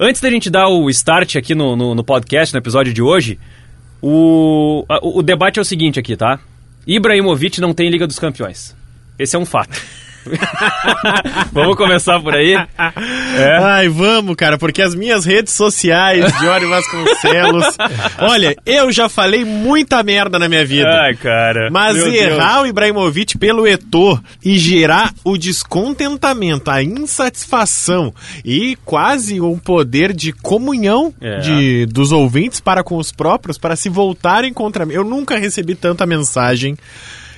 Antes 0.00 0.20
da 0.20 0.30
gente 0.30 0.48
dar 0.48 0.68
o 0.68 0.88
start 0.90 1.34
aqui 1.34 1.56
no, 1.56 1.74
no, 1.74 1.92
no 1.92 2.04
podcast, 2.04 2.54
no 2.54 2.60
episódio 2.60 2.94
de 2.94 3.02
hoje, 3.02 3.36
o, 4.00 4.84
o 5.02 5.22
debate 5.22 5.58
é 5.58 5.62
o 5.62 5.64
seguinte 5.64 5.98
aqui, 5.98 6.16
tá? 6.16 6.38
Ibrahimovic 6.86 7.60
não 7.60 7.74
tem 7.74 7.90
Liga 7.90 8.06
dos 8.06 8.18
Campeões. 8.18 8.76
Esse 9.18 9.34
é 9.34 9.38
um 9.38 9.44
fato. 9.44 9.76
Vamos 11.52 11.76
começar 11.76 12.20
por 12.20 12.34
aí? 12.34 12.54
É. 12.54 13.58
Ai, 13.62 13.88
vamos, 13.88 14.34
cara, 14.36 14.58
porque 14.58 14.82
as 14.82 14.94
minhas 14.94 15.24
redes 15.24 15.52
sociais, 15.52 16.32
Diori 16.38 16.66
Vasconcelos. 16.66 17.66
olha, 18.18 18.56
eu 18.66 18.90
já 18.92 19.08
falei 19.08 19.44
muita 19.44 20.02
merda 20.02 20.38
na 20.38 20.48
minha 20.48 20.64
vida. 20.64 20.88
Ai, 20.88 21.14
cara. 21.14 21.68
Mas 21.70 21.96
errar 21.98 22.62
o 22.62 22.66
Ibrahimovic 22.66 23.36
pelo 23.38 23.66
Eto'o 23.66 24.20
e 24.44 24.58
gerar 24.58 25.12
o 25.24 25.36
descontentamento, 25.36 26.70
a 26.70 26.82
insatisfação 26.82 28.12
e 28.44 28.76
quase 28.84 29.40
um 29.40 29.58
poder 29.58 30.12
de 30.12 30.32
comunhão 30.32 31.12
É. 31.20 31.38
de, 31.38 31.86
dos 31.86 32.12
ouvintes 32.12 32.60
para 32.60 32.82
com 32.82 32.96
os 32.96 33.12
próprios, 33.12 33.58
para 33.58 33.76
se 33.76 33.88
voltarem 33.88 34.52
contra 34.52 34.84
mim. 34.86 34.94
Eu 34.94 35.04
nunca 35.04 35.36
recebi 35.38 35.74
tanta 35.74 36.06
mensagem 36.06 36.76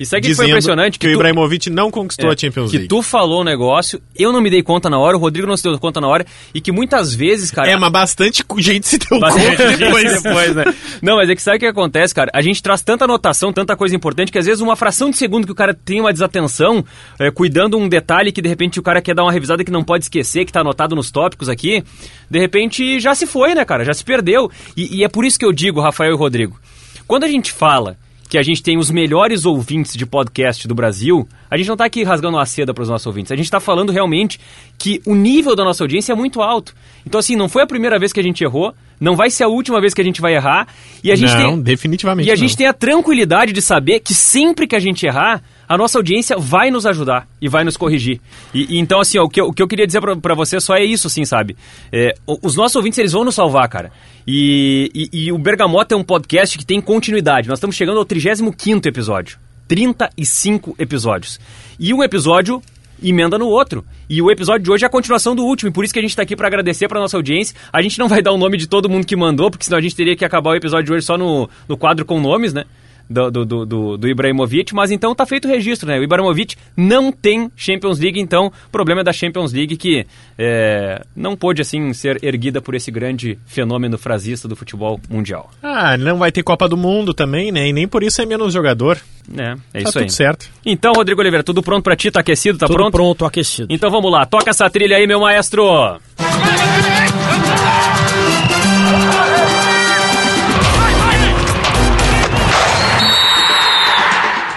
Isso 0.00 0.16
aí 0.16 0.22
que 0.22 0.34
foi 0.34 0.48
impressionante. 0.48 0.98
que, 0.98 1.06
o 1.06 1.10
tu- 1.10 1.14
Ibrahimovic 1.14 1.68
não 1.70 1.90
conquistou 1.90 2.30
É, 2.30 2.32
a 2.32 2.36
Champions 2.36 2.70
que 2.70 2.76
League. 2.78 2.88
tu 2.88 3.02
falou 3.02 3.42
o 3.42 3.44
negócio, 3.44 4.00
eu 4.18 4.32
não 4.32 4.40
me 4.40 4.48
dei 4.50 4.62
conta 4.62 4.88
na 4.88 4.98
hora, 4.98 5.16
o 5.16 5.20
Rodrigo 5.20 5.46
não 5.46 5.56
se 5.56 5.62
deu 5.62 5.78
conta 5.78 6.00
na 6.00 6.08
hora, 6.08 6.24
e 6.54 6.60
que 6.60 6.72
muitas 6.72 7.14
vezes, 7.14 7.50
cara. 7.50 7.70
É, 7.70 7.76
mas 7.76 7.92
bastante 7.92 8.42
gente 8.58 8.88
se 8.88 8.98
deu 8.98 9.20
conta 9.20 9.36
depois. 9.76 10.22
depois, 10.22 10.56
né? 10.56 10.64
Não, 11.02 11.16
mas 11.16 11.28
é 11.28 11.34
que 11.34 11.42
sabe 11.42 11.58
o 11.58 11.60
que 11.60 11.66
acontece, 11.66 12.14
cara? 12.14 12.30
A 12.34 12.40
gente 12.42 12.62
traz 12.62 12.80
tanta 12.82 13.04
anotação, 13.04 13.52
tanta 13.52 13.76
coisa 13.76 13.94
importante, 13.94 14.32
que 14.32 14.38
às 14.38 14.46
vezes 14.46 14.60
uma 14.60 14.74
fração 14.74 15.10
de 15.10 15.16
segundo 15.18 15.44
que 15.46 15.52
o 15.52 15.54
cara 15.54 15.74
tem 15.74 16.00
uma 16.00 16.12
desatenção, 16.12 16.84
é, 17.18 17.30
cuidando 17.30 17.76
um 17.76 17.88
detalhe 17.88 18.32
que 18.32 18.40
de 18.40 18.48
repente 18.48 18.80
o 18.80 18.82
cara 18.82 19.02
quer 19.02 19.14
dar 19.14 19.22
uma 19.22 19.32
revisada 19.32 19.62
que 19.62 19.70
não 19.70 19.84
pode 19.84 20.04
esquecer, 20.04 20.44
que 20.46 20.52
tá 20.52 20.60
anotado 20.60 20.96
nos 20.96 21.10
tópicos 21.10 21.48
aqui, 21.48 21.84
de 22.30 22.38
repente 22.38 22.98
já 23.00 23.14
se 23.14 23.26
foi, 23.26 23.54
né, 23.54 23.64
cara? 23.64 23.84
Já 23.84 23.92
se 23.92 24.02
perdeu. 24.04 24.50
E, 24.76 24.98
e 24.98 25.04
é 25.04 25.08
por 25.08 25.24
isso 25.26 25.38
que 25.38 25.44
eu 25.44 25.52
digo, 25.52 25.80
Rafael 25.80 26.12
e 26.12 26.16
Rodrigo, 26.16 26.58
quando 27.06 27.24
a 27.24 27.28
gente 27.28 27.52
fala 27.52 27.96
que 28.30 28.38
a 28.38 28.42
gente 28.42 28.62
tem 28.62 28.78
os 28.78 28.92
melhores 28.92 29.44
ouvintes 29.44 29.96
de 29.96 30.06
podcast 30.06 30.68
do 30.68 30.74
Brasil, 30.74 31.28
a 31.50 31.56
gente 31.56 31.68
não 31.68 31.76
tá 31.76 31.84
aqui 31.84 32.04
rasgando 32.04 32.36
uma 32.36 32.46
seda 32.46 32.72
para 32.72 32.82
os 32.82 32.88
nossos 32.88 33.06
ouvintes. 33.06 33.32
A 33.32 33.36
gente 33.36 33.50
tá 33.50 33.58
falando 33.58 33.90
realmente 33.90 34.38
que 34.78 35.02
o 35.04 35.14
nível 35.14 35.56
da 35.56 35.64
nossa 35.64 35.82
audiência 35.82 36.12
é 36.12 36.14
muito 36.14 36.40
alto. 36.40 36.74
Então, 37.04 37.18
assim, 37.18 37.34
não 37.34 37.48
foi 37.48 37.62
a 37.62 37.66
primeira 37.66 37.98
vez 37.98 38.12
que 38.12 38.20
a 38.20 38.22
gente 38.22 38.44
errou, 38.44 38.72
não 39.00 39.16
vai 39.16 39.30
ser 39.30 39.44
a 39.44 39.48
última 39.48 39.80
vez 39.80 39.92
que 39.92 40.00
a 40.00 40.04
gente 40.04 40.20
vai 40.20 40.34
errar. 40.34 40.68
E 41.02 41.10
a 41.10 41.16
gente 41.16 41.34
não, 41.34 41.54
tem. 41.54 41.62
definitivamente 41.62 42.28
E 42.28 42.30
a 42.30 42.34
não. 42.34 42.40
gente 42.40 42.56
tem 42.56 42.66
a 42.66 42.72
tranquilidade 42.72 43.52
de 43.52 43.60
saber 43.60 43.98
que 44.00 44.14
sempre 44.14 44.66
que 44.66 44.76
a 44.76 44.78
gente 44.78 45.04
errar, 45.04 45.42
a 45.68 45.76
nossa 45.76 45.98
audiência 45.98 46.36
vai 46.38 46.70
nos 46.70 46.86
ajudar 46.86 47.26
e 47.40 47.48
vai 47.48 47.64
nos 47.64 47.76
corrigir. 47.76 48.20
E, 48.54 48.76
e 48.76 48.78
então, 48.78 49.00
assim, 49.00 49.18
ó, 49.18 49.24
o, 49.24 49.28
que 49.28 49.40
eu, 49.40 49.46
o 49.46 49.52
que 49.52 49.62
eu 49.62 49.66
queria 49.66 49.86
dizer 49.86 50.00
pra 50.00 50.34
você 50.34 50.60
só 50.60 50.76
é 50.76 50.84
isso, 50.84 51.08
assim, 51.08 51.24
sabe? 51.24 51.56
É, 51.90 52.14
os 52.26 52.54
nossos 52.54 52.76
ouvintes, 52.76 52.98
eles 52.98 53.12
vão 53.12 53.24
nos 53.24 53.34
salvar, 53.34 53.68
cara. 53.68 53.90
E, 54.26 54.90
e, 54.94 55.24
e 55.24 55.32
o 55.32 55.38
Bergamota 55.38 55.94
é 55.94 55.98
um 55.98 56.04
podcast 56.04 56.56
que 56.56 56.64
tem 56.64 56.80
continuidade. 56.80 57.48
Nós 57.48 57.58
estamos 57.58 57.74
chegando 57.74 57.98
ao 57.98 58.06
35º 58.06 58.86
episódio. 58.86 59.38
35 59.70 60.74
episódios. 60.80 61.38
E 61.78 61.94
um 61.94 62.02
episódio 62.02 62.60
emenda 63.00 63.38
no 63.38 63.46
outro. 63.46 63.84
E 64.08 64.20
o 64.20 64.28
episódio 64.28 64.64
de 64.64 64.70
hoje 64.72 64.82
é 64.84 64.88
a 64.88 64.90
continuação 64.90 65.36
do 65.36 65.44
último, 65.44 65.70
e 65.70 65.72
por 65.72 65.84
isso 65.84 65.94
que 65.94 66.00
a 66.00 66.02
gente 66.02 66.16
tá 66.16 66.22
aqui 66.22 66.34
para 66.34 66.48
agradecer 66.48 66.88
pra 66.88 66.98
nossa 66.98 67.16
audiência. 67.16 67.54
A 67.72 67.80
gente 67.80 67.96
não 67.96 68.08
vai 68.08 68.20
dar 68.20 68.32
o 68.32 68.36
nome 68.36 68.56
de 68.56 68.66
todo 68.66 68.88
mundo 68.88 69.06
que 69.06 69.14
mandou, 69.14 69.48
porque 69.48 69.64
senão 69.64 69.78
a 69.78 69.80
gente 69.80 69.94
teria 69.94 70.16
que 70.16 70.24
acabar 70.24 70.50
o 70.50 70.54
episódio 70.56 70.86
de 70.86 70.92
hoje 70.92 71.06
só 71.06 71.16
no, 71.16 71.48
no 71.68 71.76
quadro 71.76 72.04
com 72.04 72.20
nomes, 72.20 72.52
né? 72.52 72.64
Do, 73.10 73.28
do, 73.28 73.44
do, 73.44 73.66
do, 73.66 73.96
do 73.96 74.08
Ibrahimovic, 74.08 74.72
mas 74.72 74.92
então 74.92 75.12
tá 75.16 75.26
feito 75.26 75.46
o 75.46 75.50
registro, 75.50 75.88
né? 75.88 75.98
O 75.98 76.02
Ibrahimovic 76.04 76.54
não 76.76 77.10
tem 77.10 77.50
Champions 77.56 77.98
League, 77.98 78.20
então 78.20 78.46
o 78.46 78.70
problema 78.70 79.00
é 79.00 79.04
da 79.04 79.12
Champions 79.12 79.52
League 79.52 79.76
que 79.76 80.06
é, 80.38 81.02
não 81.16 81.34
pôde, 81.34 81.60
assim, 81.60 81.92
ser 81.92 82.22
erguida 82.22 82.62
por 82.62 82.76
esse 82.76 82.88
grande 82.88 83.36
fenômeno 83.46 83.98
frasista 83.98 84.46
do 84.46 84.54
futebol 84.54 85.00
mundial. 85.10 85.50
Ah, 85.60 85.96
não 85.96 86.18
vai 86.18 86.30
ter 86.30 86.44
Copa 86.44 86.68
do 86.68 86.76
Mundo 86.76 87.12
também, 87.12 87.50
né? 87.50 87.66
E 87.68 87.72
nem 87.72 87.88
por 87.88 88.04
isso 88.04 88.22
é 88.22 88.26
menos 88.26 88.52
jogador. 88.52 89.00
É, 89.36 89.56
é 89.74 89.82
tá 89.82 89.88
isso 89.88 89.98
aí. 89.98 90.04
tudo 90.04 90.12
certo. 90.12 90.48
Então, 90.64 90.92
Rodrigo 90.92 91.20
Oliveira, 91.20 91.42
tudo 91.42 91.62
pronto 91.62 91.82
pra 91.82 91.96
ti? 91.96 92.10
Tá 92.10 92.20
aquecido? 92.20 92.58
Tá 92.58 92.66
Tudo 92.66 92.76
pronto? 92.76 92.92
pronto, 92.92 93.24
aquecido. 93.24 93.66
Então 93.70 93.90
vamos 93.90 94.10
lá, 94.10 94.24
toca 94.24 94.50
essa 94.50 94.70
trilha 94.70 94.96
aí, 94.96 95.06
meu 95.06 95.20
maestro. 95.20 96.00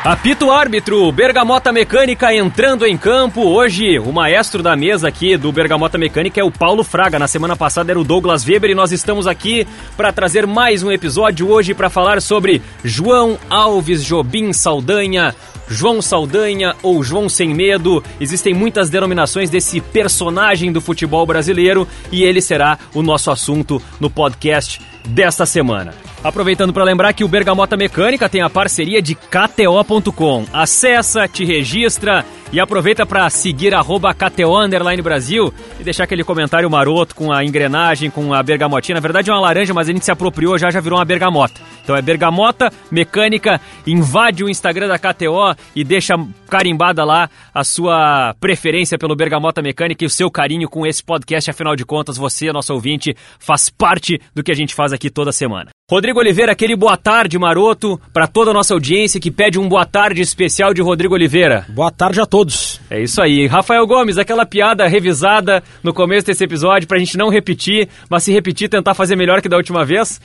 Apito 0.03 0.51
árbitro, 0.51 1.09
Bergamota 1.13 1.71
Mecânica 1.71 2.35
entrando 2.35 2.85
em 2.85 2.97
campo. 2.97 3.41
Hoje, 3.41 3.97
o 3.99 4.11
maestro 4.11 4.61
da 4.61 4.75
mesa 4.75 5.07
aqui 5.07 5.37
do 5.37 5.49
Bergamota 5.49 5.97
Mecânica 5.97 6.41
é 6.41 6.43
o 6.43 6.51
Paulo 6.51 6.83
Fraga. 6.83 7.17
Na 7.17 7.25
semana 7.25 7.55
passada 7.55 7.89
era 7.89 7.99
o 7.99 8.03
Douglas 8.03 8.45
Weber 8.45 8.71
e 8.71 8.75
nós 8.75 8.91
estamos 8.91 9.27
aqui 9.27 9.65
para 9.95 10.11
trazer 10.11 10.45
mais 10.45 10.83
um 10.83 10.91
episódio 10.91 11.49
hoje 11.49 11.73
para 11.73 11.89
falar 11.89 12.21
sobre 12.21 12.61
João 12.83 13.39
Alves 13.49 14.03
Jobim 14.03 14.51
Saldanha, 14.51 15.33
João 15.69 16.01
Saldanha 16.01 16.75
ou 16.83 17.01
João 17.01 17.29
Sem 17.29 17.53
Medo. 17.53 18.03
Existem 18.19 18.53
muitas 18.53 18.89
denominações 18.89 19.49
desse 19.49 19.79
personagem 19.79 20.73
do 20.73 20.81
futebol 20.81 21.25
brasileiro 21.25 21.87
e 22.11 22.23
ele 22.23 22.41
será 22.41 22.77
o 22.93 23.01
nosso 23.01 23.31
assunto 23.31 23.81
no 24.01 24.09
podcast 24.09 24.81
desta 25.07 25.45
semana. 25.45 25.93
Aproveitando 26.23 26.71
para 26.71 26.85
lembrar 26.85 27.11
que 27.13 27.23
o 27.23 27.27
Bergamota 27.27 27.75
Mecânica 27.75 28.29
tem 28.29 28.41
a 28.41 28.49
parceria 28.49 29.01
de 29.01 29.13
KTO.com. 29.13 30.45
Acessa, 30.53 31.27
te 31.27 31.43
registra 31.43 32.25
e 32.53 32.59
aproveita 32.59 33.03
para 33.03 33.27
seguir 33.31 33.73
arroba 33.73 34.13
KTO 34.13 34.53
Brasil 35.01 35.51
e 35.79 35.83
deixar 35.83 36.03
aquele 36.03 36.23
comentário 36.23 36.69
maroto 36.69 37.15
com 37.15 37.31
a 37.31 37.43
engrenagem, 37.43 38.11
com 38.11 38.31
a 38.31 38.43
bergamotinha. 38.43 38.93
Na 38.93 39.01
verdade 39.01 39.31
é 39.31 39.33
uma 39.33 39.39
laranja, 39.39 39.73
mas 39.73 39.89
a 39.89 39.91
gente 39.91 40.05
se 40.05 40.11
apropriou 40.11 40.55
já, 40.55 40.69
já 40.69 40.79
virou 40.79 40.99
uma 40.99 41.03
bergamota. 41.03 41.59
Então 41.83 41.95
é 41.95 42.01
Bergamota 42.01 42.71
Mecânica, 42.91 43.59
invade 43.87 44.43
o 44.43 44.49
Instagram 44.49 44.87
da 44.87 44.99
KTO 44.99 45.55
e 45.75 45.83
deixa 45.83 46.13
carimbada 46.47 47.03
lá 47.03 47.27
a 47.51 47.63
sua 47.63 48.35
preferência 48.39 48.99
pelo 48.99 49.15
Bergamota 49.15 49.59
Mecânica 49.59 50.03
e 50.03 50.07
o 50.07 50.09
seu 50.09 50.29
carinho 50.29 50.69
com 50.69 50.85
esse 50.85 51.03
podcast. 51.03 51.49
Afinal 51.49 51.75
de 51.75 51.83
contas, 51.83 52.17
você, 52.17 52.53
nosso 52.53 52.71
ouvinte, 52.71 53.15
faz 53.39 53.67
parte 53.71 54.21
do 54.35 54.43
que 54.43 54.51
a 54.51 54.55
gente 54.55 54.75
faz 54.75 54.93
aqui 54.93 55.09
toda 55.09 55.31
semana. 55.31 55.71
Rodrigo 55.91 56.19
Oliveira, 56.19 56.53
aquele 56.53 56.75
boa 56.75 56.95
tarde 56.95 57.37
maroto 57.37 57.99
para 58.13 58.25
toda 58.25 58.51
a 58.51 58.53
nossa 58.53 58.73
audiência 58.73 59.19
que 59.19 59.29
pede 59.29 59.59
um 59.59 59.67
boa 59.67 59.85
tarde 59.85 60.21
especial 60.21 60.73
de 60.73 60.81
Rodrigo 60.81 61.13
Oliveira. 61.13 61.65
Boa 61.69 61.91
tarde 61.91 62.21
a 62.21 62.25
todos. 62.25 62.42
É 62.89 63.01
isso 63.01 63.21
aí. 63.21 63.47
Rafael 63.47 63.85
Gomes, 63.85 64.17
aquela 64.17 64.45
piada 64.45 64.87
revisada 64.87 65.63
no 65.81 65.93
começo 65.93 66.25
desse 66.27 66.43
episódio 66.43 66.87
pra 66.87 66.99
gente 66.99 67.17
não 67.17 67.29
repetir, 67.29 67.87
mas 68.09 68.23
se 68.23 68.31
repetir, 68.31 68.69
tentar 68.69 68.93
fazer 68.93 69.15
melhor 69.15 69.41
que 69.41 69.49
da 69.49 69.57
última 69.57 69.85
vez. 69.85 70.19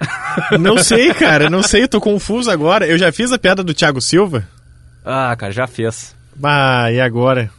Não 0.58 0.78
sei, 0.78 1.12
cara, 1.12 1.50
não 1.50 1.62
sei, 1.62 1.82
eu 1.82 1.88
tô 1.88 2.00
confuso 2.00 2.50
agora. 2.50 2.86
Eu 2.86 2.96
já 2.96 3.12
fiz 3.12 3.32
a 3.32 3.38
piada 3.38 3.62
do 3.62 3.74
Thiago 3.74 4.00
Silva. 4.00 4.48
Ah, 5.04 5.36
cara, 5.36 5.52
já 5.52 5.66
fez. 5.66 6.16
Ah, 6.42 6.90
e 6.90 6.98
agora? 6.98 7.50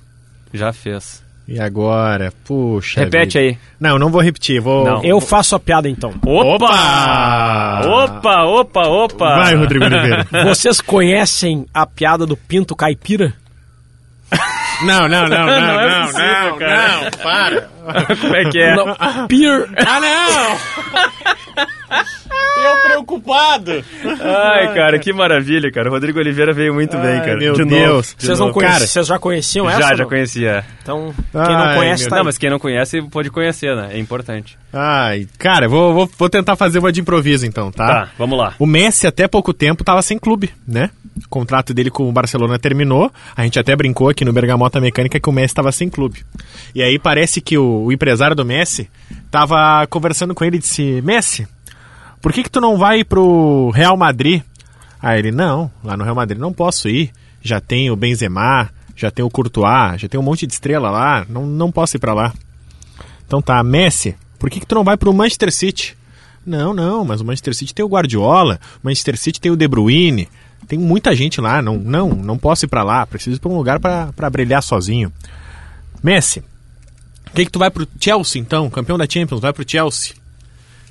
Já 0.51 0.73
fez. 0.73 1.23
E 1.47 1.59
agora? 1.59 2.31
Puxa. 2.45 3.01
Repete 3.01 3.37
vida. 3.37 3.51
aí. 3.51 3.57
Não, 3.79 3.99
não 3.99 4.09
vou 4.09 4.21
repetir, 4.21 4.61
vou. 4.61 4.85
Não. 4.85 5.03
Eu 5.03 5.19
faço 5.19 5.55
a 5.55 5.59
piada 5.59 5.89
então. 5.89 6.13
Opa! 6.25 7.81
Opa, 7.85 8.43
opa, 8.45 8.87
opa! 8.87 9.35
Vai, 9.35 9.55
Rodrigo 9.55 9.85
Oliveira. 9.85 10.25
Vocês 10.45 10.79
conhecem 10.79 11.65
a 11.73 11.85
piada 11.85 12.25
do 12.25 12.37
pinto 12.37 12.75
caipira? 12.75 13.33
Não, 14.83 15.07
não, 15.07 15.27
não, 15.27 15.45
não, 15.45 15.45
Não 15.47 15.61
não, 15.61 15.79
é 15.81 15.89
não, 15.89 16.01
possível, 16.07 16.49
não, 16.51 16.57
cara. 16.57 17.11
para. 17.23 17.69
Como 18.21 18.35
é 18.35 18.45
que 18.49 18.59
é? 18.59 18.75
Não, 18.75 19.27
peer. 19.27 19.69
Ah, 19.85 19.99
não! 19.99 20.57
Eu 22.63 22.77
preocupado. 22.83 23.83
Ai, 24.21 24.73
cara, 24.75 24.99
que 24.99 25.11
maravilha, 25.11 25.71
cara. 25.71 25.89
O 25.89 25.91
Rodrigo 25.91 26.19
Oliveira 26.19 26.53
veio 26.53 26.73
muito 26.73 26.95
bem, 26.97 27.19
Ai, 27.19 27.25
cara. 27.25 27.37
meu 27.37 27.53
De 27.53 27.63
novo, 27.65 27.75
Deus. 27.75 28.15
de 28.17 28.25
Vocês 28.25 28.39
não 28.39 28.47
novo. 28.47 28.59
conhecem, 28.59 28.73
Cara, 28.77 28.87
vocês 28.87 29.07
já 29.07 29.19
conheciam 29.19 29.69
essa? 29.69 29.79
Já, 29.81 29.89
ou 29.91 29.97
já 29.97 30.03
não? 30.03 30.09
conhecia. 30.09 30.65
Então, 30.83 31.13
quem 31.31 31.41
Ai, 31.41 31.67
não 31.69 31.75
conhece 31.81 32.07
tá 32.07 32.15
Não, 32.17 32.23
mas 32.25 32.37
quem 32.37 32.49
não 32.49 32.59
conhece 32.59 33.01
pode 33.03 33.29
conhecer, 33.31 33.75
né? 33.75 33.89
É 33.93 33.97
importante. 33.99 34.57
Ai, 34.71 35.27
cara, 35.39 35.67
vou, 35.67 35.93
vou, 35.93 36.09
vou 36.17 36.29
tentar 36.29 36.55
fazer 36.55 36.79
uma 36.79 36.91
de 36.91 37.01
improviso 37.01 37.45
então, 37.45 37.71
tá? 37.71 37.87
Tá, 37.87 38.09
vamos 38.17 38.37
lá. 38.37 38.53
O 38.59 38.65
Messi 38.65 39.07
até 39.07 39.27
pouco 39.27 39.53
tempo 39.53 39.83
tava 39.83 40.01
sem 40.01 40.19
clube, 40.19 40.51
né? 40.67 40.91
O 41.25 41.29
contrato 41.29 41.73
dele 41.73 41.89
com 41.89 42.07
o 42.07 42.11
Barcelona 42.11 42.57
terminou. 42.59 43.11
A 43.35 43.43
gente 43.43 43.59
até 43.59 43.75
brincou 43.75 44.09
aqui 44.09 44.23
no 44.23 44.31
Bergamota 44.31 44.79
Mecânica 44.79 45.19
que 45.19 45.29
o 45.29 45.33
Messi 45.33 45.47
estava 45.47 45.71
sem 45.71 45.89
clube. 45.89 46.23
E 46.75 46.81
aí 46.83 46.97
parece 46.99 47.41
que 47.41 47.57
o, 47.57 47.85
o 47.85 47.91
empresário 47.91 48.35
do 48.35 48.45
Messi 48.45 48.89
tava 49.29 49.85
conversando 49.87 50.33
com 50.35 50.45
ele 50.45 50.55
e 50.57 50.59
disse: 50.59 51.01
Messi, 51.01 51.47
por 52.21 52.31
que 52.31 52.43
que 52.43 52.49
tu 52.51 52.61
não 52.61 52.77
vai 52.77 53.03
pro 53.03 53.71
Real 53.71 53.97
Madrid? 53.97 54.41
Aí 55.01 55.19
ele: 55.19 55.31
Não, 55.31 55.71
lá 55.83 55.97
no 55.97 56.03
Real 56.03 56.15
Madrid 56.15 56.39
não 56.39 56.53
posso 56.53 56.87
ir. 56.87 57.11
Já 57.41 57.59
tem 57.59 57.89
o 57.89 57.95
Benzema, 57.95 58.69
já 58.95 59.09
tem 59.09 59.25
o 59.25 59.29
Courtois, 59.29 59.99
já 59.99 60.07
tem 60.07 60.19
um 60.19 60.23
monte 60.23 60.45
de 60.45 60.53
estrela 60.53 60.91
lá. 60.91 61.25
Não, 61.27 61.45
não 61.45 61.71
posso 61.71 61.97
ir 61.97 61.99
pra 61.99 62.13
lá. 62.13 62.33
Então 63.25 63.41
tá, 63.41 63.63
Messi, 63.63 64.15
por 64.37 64.49
que, 64.49 64.59
que 64.59 64.65
tu 64.65 64.75
não 64.75 64.83
vai 64.83 64.97
pro 64.97 65.13
Manchester 65.13 65.51
City? 65.51 65.97
Não, 66.45 66.73
não, 66.73 67.05
mas 67.05 67.21
o 67.21 67.25
Manchester 67.25 67.55
City 67.55 67.73
tem 67.73 67.85
o 67.85 67.89
Guardiola, 67.89 68.59
o 68.83 68.87
Manchester 68.87 69.17
City 69.17 69.39
tem 69.39 69.51
o 69.51 69.55
De 69.55 69.67
Bruyne, 69.67 70.27
tem 70.67 70.77
muita 70.77 71.15
gente 71.15 71.39
lá, 71.39 71.61
não, 71.61 71.77
não, 71.77 72.09
não 72.09 72.37
posso 72.37 72.65
ir 72.65 72.67
pra 72.67 72.83
lá, 72.83 73.05
preciso 73.05 73.37
ir 73.37 73.39
pra 73.39 73.49
um 73.49 73.57
lugar 73.57 73.79
pra 73.79 74.29
brilhar 74.29 74.61
sozinho. 74.61 75.11
Messi, 76.03 76.43
O 77.27 77.33
que, 77.33 77.45
que 77.45 77.51
tu 77.51 77.59
vai 77.59 77.69
pro 77.69 77.87
Chelsea, 77.99 78.41
então? 78.41 78.69
Campeão 78.69 78.97
da 78.97 79.07
Champions, 79.09 79.39
vai 79.39 79.53
pro 79.53 79.63
Chelsea. 79.67 80.13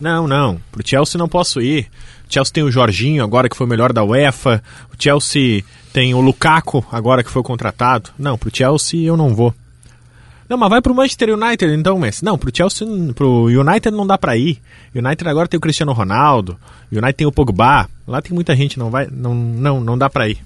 Não, 0.00 0.26
não. 0.26 0.60
Pro 0.72 0.86
Chelsea 0.86 1.18
não 1.18 1.28
posso 1.28 1.60
ir. 1.60 1.88
O 2.28 2.32
Chelsea 2.32 2.52
tem 2.52 2.62
o 2.62 2.70
Jorginho, 2.70 3.22
agora 3.22 3.48
que 3.48 3.56
foi 3.56 3.66
o 3.66 3.70
melhor 3.70 3.92
da 3.92 4.02
UEFA. 4.02 4.62
O 4.92 5.02
Chelsea 5.02 5.62
tem 5.92 6.14
o 6.14 6.20
Lukaku, 6.20 6.84
agora 6.90 7.22
que 7.22 7.30
foi 7.30 7.42
contratado. 7.42 8.10
Não, 8.18 8.38
pro 8.38 8.54
Chelsea 8.54 9.02
eu 9.02 9.16
não 9.16 9.34
vou. 9.34 9.54
Não, 10.48 10.56
mas 10.56 10.68
vai 10.68 10.82
pro 10.82 10.94
Manchester 10.94 11.30
United 11.30 11.72
então, 11.72 11.98
Messi. 11.98 12.24
Não, 12.24 12.36
pro 12.36 12.50
Chelsea, 12.52 12.86
pro 13.14 13.44
United 13.44 13.90
não 13.92 14.06
dá 14.06 14.18
pra 14.18 14.36
ir. 14.36 14.60
United 14.92 15.28
agora 15.28 15.46
tem 15.46 15.58
o 15.58 15.60
Cristiano 15.60 15.92
Ronaldo, 15.92 16.58
United 16.90 17.12
tem 17.12 17.26
o 17.26 17.30
Pogba. 17.30 17.88
Lá 18.06 18.20
tem 18.20 18.32
muita 18.32 18.56
gente, 18.56 18.76
não 18.76 18.90
vai, 18.90 19.06
não, 19.10 19.32
não, 19.32 19.80
não 19.80 19.96
dá 19.96 20.10
pra 20.10 20.28
ir. 20.28 20.38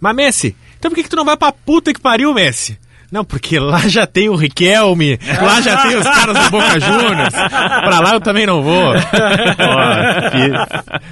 Mas 0.00 0.16
Messi, 0.16 0.56
então 0.78 0.90
por 0.90 0.96
que, 0.96 1.04
que 1.04 1.08
tu 1.08 1.16
não 1.16 1.24
vai 1.24 1.36
pra 1.36 1.52
puta 1.52 1.92
que 1.92 2.00
pariu, 2.00 2.34
Messi? 2.34 2.76
Não, 3.10 3.24
porque 3.24 3.58
lá 3.58 3.80
já 3.88 4.06
tem 4.06 4.28
o 4.28 4.36
Riquelme, 4.36 5.18
lá 5.42 5.60
já 5.60 5.76
tem 5.82 5.96
os 5.96 6.04
caras 6.04 6.38
do 6.44 6.50
Boca 6.50 6.80
Juniors. 6.80 7.34
Pra 7.34 8.00
lá 8.00 8.14
eu 8.14 8.20
também 8.20 8.46
não 8.46 8.62
vou. 8.62 8.94
Ó, 8.94 8.96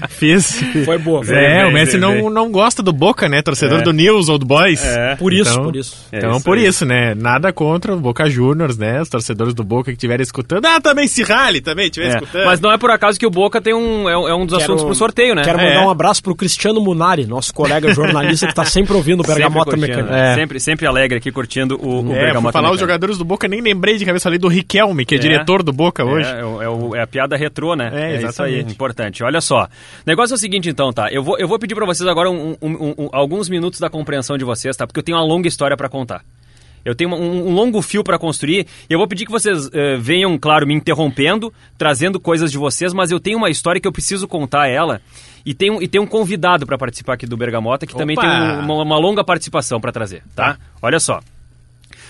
fiz, 0.08 0.56
fiz, 0.58 0.84
Foi 0.84 0.98
boa. 0.98 1.22
É, 1.26 1.62
bem, 1.62 1.70
o 1.70 1.72
Messi 1.72 1.92
bem, 1.92 2.00
não, 2.00 2.12
bem. 2.12 2.30
não 2.30 2.50
gosta 2.50 2.82
do 2.82 2.92
Boca, 2.92 3.28
né? 3.28 3.42
Torcedor 3.42 3.82
do 3.82 3.92
News 3.92 4.28
Old 4.28 4.44
Boys. 4.44 4.84
É. 4.84 5.16
Por 5.16 5.32
isso, 5.32 5.52
Então- 5.52 5.64
por 5.64 5.76
isso. 5.76 5.96
É 6.12 6.18
Então, 6.18 6.30
isso 6.32 6.44
por 6.44 6.58
aí. 6.58 6.66
isso, 6.66 6.84
né? 6.84 7.14
Nada 7.14 7.52
contra 7.52 7.94
o 7.94 8.00
Boca 8.00 8.28
Juniors, 8.28 8.76
né? 8.76 9.00
Os 9.00 9.08
torcedores 9.08 9.54
do 9.54 9.64
Boca 9.64 9.84
que 9.86 9.92
estiverem 9.92 10.22
escutando. 10.22 10.64
Ah, 10.66 10.80
também 10.80 11.06
se 11.08 11.22
rale, 11.22 11.60
também 11.60 11.86
estiver 11.86 12.06
É, 12.06 12.08
escutando. 12.10 12.44
Mas 12.44 12.60
não 12.60 12.72
é 12.72 12.78
por 12.78 12.90
acaso 12.90 13.18
que 13.18 13.26
o 13.26 13.30
Boca 13.30 13.60
tem 13.60 13.74
um, 13.74 14.08
é, 14.08 14.16
um- 14.16 14.28
é 14.28 14.34
um 14.34 14.46
dos 14.46 14.58
Quero- 14.58 14.64
assuntos 14.72 14.84
pro 14.84 14.94
sorteio, 14.94 15.34
né? 15.34 15.42
Quero 15.42 15.60
é. 15.60 15.74
mandar 15.74 15.86
um 15.86 15.90
abraço 15.90 16.22
pro 16.22 16.34
Cristiano 16.34 16.80
Munari, 16.80 17.26
nosso 17.26 17.52
colega 17.54 17.92
jornalista 17.94 18.46
que 18.46 18.54
tá 18.54 18.64
sempre 18.64 18.94
ouvindo 18.94 19.20
o 19.20 19.26
Bergamota 19.26 19.70
sempre, 19.70 19.86
curtindo, 19.88 20.04
Mecânica. 20.08 20.30
É. 20.30 20.34
sempre, 20.34 20.60
sempre 20.60 20.86
alegre 20.86 21.18
aqui 21.18 21.30
curtindo 21.30 21.78
o, 21.86 22.02
o 22.08 22.12
É, 22.14 22.20
Bergamota 22.26 22.52
falar 22.52 22.70
os 22.72 22.80
jogadores 22.80 23.18
do 23.18 23.24
Boca, 23.24 23.46
nem 23.48 23.60
lembrei 23.60 23.96
de 23.96 24.04
cabeça 24.04 24.28
ali 24.28 24.38
do 24.38 24.48
Riquelme, 24.48 25.04
que 25.04 25.14
é, 25.14 25.18
É. 25.18 25.20
diretor 25.20 25.62
do 25.62 25.72
Boca 25.72 26.04
hoje. 26.04 26.28
É, 26.28 26.40
é, 26.40 26.96
é 26.96 26.98
é 26.98 27.02
a 27.02 27.06
piada 27.06 27.36
retrô, 27.36 27.74
né? 27.76 27.86
É, 27.92 28.16
isso 28.16 28.42
aí, 28.42 28.52
exatamente. 28.54 28.72
importante. 28.72 29.22
Olha 29.24 29.40
só. 29.40 29.64
O 29.64 29.68
negócio 30.06 30.34
é 30.34 30.36
o 30.36 30.38
seguinte, 30.38 30.68
então, 30.68 30.92
tá? 30.92 31.08
Eu 31.10 31.22
vou, 31.22 31.38
eu 31.38 31.46
vou 31.48 31.58
pedir 31.58 31.74
pra 31.74 31.86
vocês 31.86 32.08
agora 32.08 32.30
um- 32.30 32.56
um- 32.62 32.94
um- 32.98 33.08
alguns 33.12 33.48
minutos 33.48 33.78
da 33.80 33.88
compreensão 33.90 34.36
de 34.38 34.44
vocês, 34.44 34.76
tá? 34.76 34.86
Porque 34.86 34.98
eu 35.00 35.04
tenho 35.04 35.18
uma 35.18 35.24
longa 35.24 35.48
história 35.48 35.76
pra 35.76 35.88
contar. 35.88 36.22
Eu 36.84 36.94
tenho 36.94 37.08
um, 37.14 37.48
um 37.48 37.54
longo 37.54 37.80
fio 37.80 38.04
pra 38.04 38.18
construir 38.18 38.66
e 38.90 38.92
eu 38.92 38.98
vou 38.98 39.08
pedir 39.08 39.24
que 39.24 39.32
vocês 39.32 39.70
eh, 39.72 39.96
venham, 39.96 40.36
claro, 40.38 40.66
me 40.66 40.74
interrompendo, 40.74 41.50
trazendo 41.78 42.20
coisas 42.20 42.52
de 42.52 42.58
vocês, 42.58 42.92
mas 42.92 43.10
eu 43.10 43.18
tenho 43.18 43.38
uma 43.38 43.48
história 43.48 43.80
que 43.80 43.88
eu 43.88 43.92
preciso 43.92 44.28
contar 44.28 44.68
ela 44.68 45.00
e 45.46 45.54
tem 45.54 45.70
um, 45.70 45.80
e 45.80 45.88
tem 45.88 45.98
um 45.98 46.06
convidado 46.06 46.66
pra 46.66 46.76
participar 46.76 47.14
aqui 47.14 47.24
do 47.24 47.38
Bergamota 47.38 47.86
que 47.86 47.94
também 47.96 48.18
Opa! 48.18 48.28
tem 48.28 48.38
um- 48.38 48.60
uma, 48.66 48.82
uma 48.82 48.98
longa 48.98 49.24
participação 49.24 49.80
pra 49.80 49.90
trazer, 49.92 50.22
tá? 50.36 50.58
Olha 50.82 51.00
só. 51.00 51.20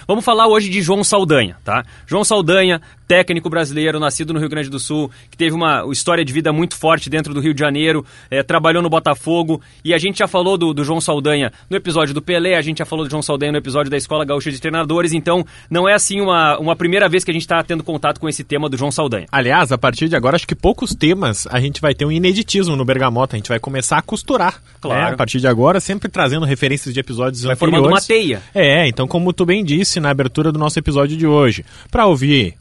Vamos 0.07 0.25
falar 0.25 0.47
hoje 0.47 0.69
de 0.69 0.83
João 0.83 1.03
Saldanha, 1.03 1.57
tá? 1.65 1.85
João 2.07 2.25
Saldanha, 2.25 2.81
técnico 3.07 3.49
brasileiro, 3.51 4.01
nascido 4.01 4.33
no 4.33 4.41
Rio 4.41 4.49
Grande 4.49 4.71
do 4.71 4.79
Sul, 4.79 5.11
que 5.31 5.37
teve 5.37 5.55
uma 5.55 5.85
história 5.91 6.25
de 6.25 6.33
vida 6.33 6.53
muito 6.53 6.77
forte 6.77 7.11
dentro 7.11 7.35
do 7.35 7.41
Rio 7.41 7.55
de 7.55 7.61
Janeiro, 7.61 8.05
eh, 8.31 8.43
trabalhou 8.43 8.83
no 8.83 8.89
Botafogo, 8.89 9.61
e 9.85 9.93
a 9.93 9.99
gente 9.99 10.19
já 10.19 10.27
falou 10.27 10.57
do, 10.57 10.73
do 10.73 10.85
João 10.85 11.01
Saldanha 11.01 11.53
no 11.69 11.77
episódio 11.77 12.15
do 12.15 12.23
Pelé, 12.23 12.57
a 12.57 12.63
gente 12.63 12.79
já 12.79 12.85
falou 12.85 13.05
do 13.05 13.11
João 13.11 13.23
Saldanha 13.23 13.53
no 13.53 13.59
episódio 13.59 13.91
da 13.91 13.97
Escola 13.97 14.25
Gaúcha 14.25 14.51
de 14.51 14.61
Treinadores, 14.61 15.13
então 15.13 15.45
não 15.71 15.89
é 15.89 15.95
assim 15.95 16.21
uma, 16.21 16.59
uma 16.59 16.77
primeira 16.77 17.09
vez 17.09 17.25
que 17.25 17.31
a 17.31 17.35
gente 17.35 17.43
está 17.43 17.63
tendo 17.63 17.83
contato 17.83 18.21
com 18.21 18.29
esse 18.29 18.45
tema 18.45 18.69
do 18.69 18.77
João 18.77 18.91
Saldanha. 18.91 19.27
Aliás, 19.31 19.73
a 19.73 19.79
partir 19.79 20.09
de 20.09 20.17
agora, 20.17 20.37
acho 20.37 20.47
que 20.47 20.55
poucos 20.55 20.95
temas 20.95 21.47
a 21.51 21.61
gente 21.61 21.81
vai 21.81 21.95
ter 21.95 22.05
um 22.05 22.13
ineditismo 22.13 22.77
no 22.77 22.85
Bergamota. 22.85 23.37
A 23.37 23.39
gente 23.39 23.49
vai 23.49 23.59
começar 23.59 23.99
a 23.99 24.03
costurar. 24.03 24.61
Claro. 24.81 25.01
né? 25.01 25.15
A 25.15 25.17
partir 25.17 25.41
de 25.41 25.47
agora, 25.47 25.81
sempre 25.81 26.09
trazendo 26.09 26.45
referências 26.45 26.93
de 26.93 27.01
episódios 27.01 27.43
Vai 27.43 27.55
anteriores. 27.55 27.79
formando 27.79 27.95
uma 27.95 28.01
teia. 28.01 28.43
É, 28.55 28.87
então 28.87 29.07
como 29.07 29.33
tu 29.33 29.47
bem 29.47 29.65
disse 29.65 29.94
na 30.01 30.11
abertura 30.11 30.53
do 30.53 30.59
nosso 30.59 30.79
episódio 30.79 31.17
de 31.17 31.27
hoje, 31.27 31.65
para 31.91 32.07
ouvir 32.07 32.55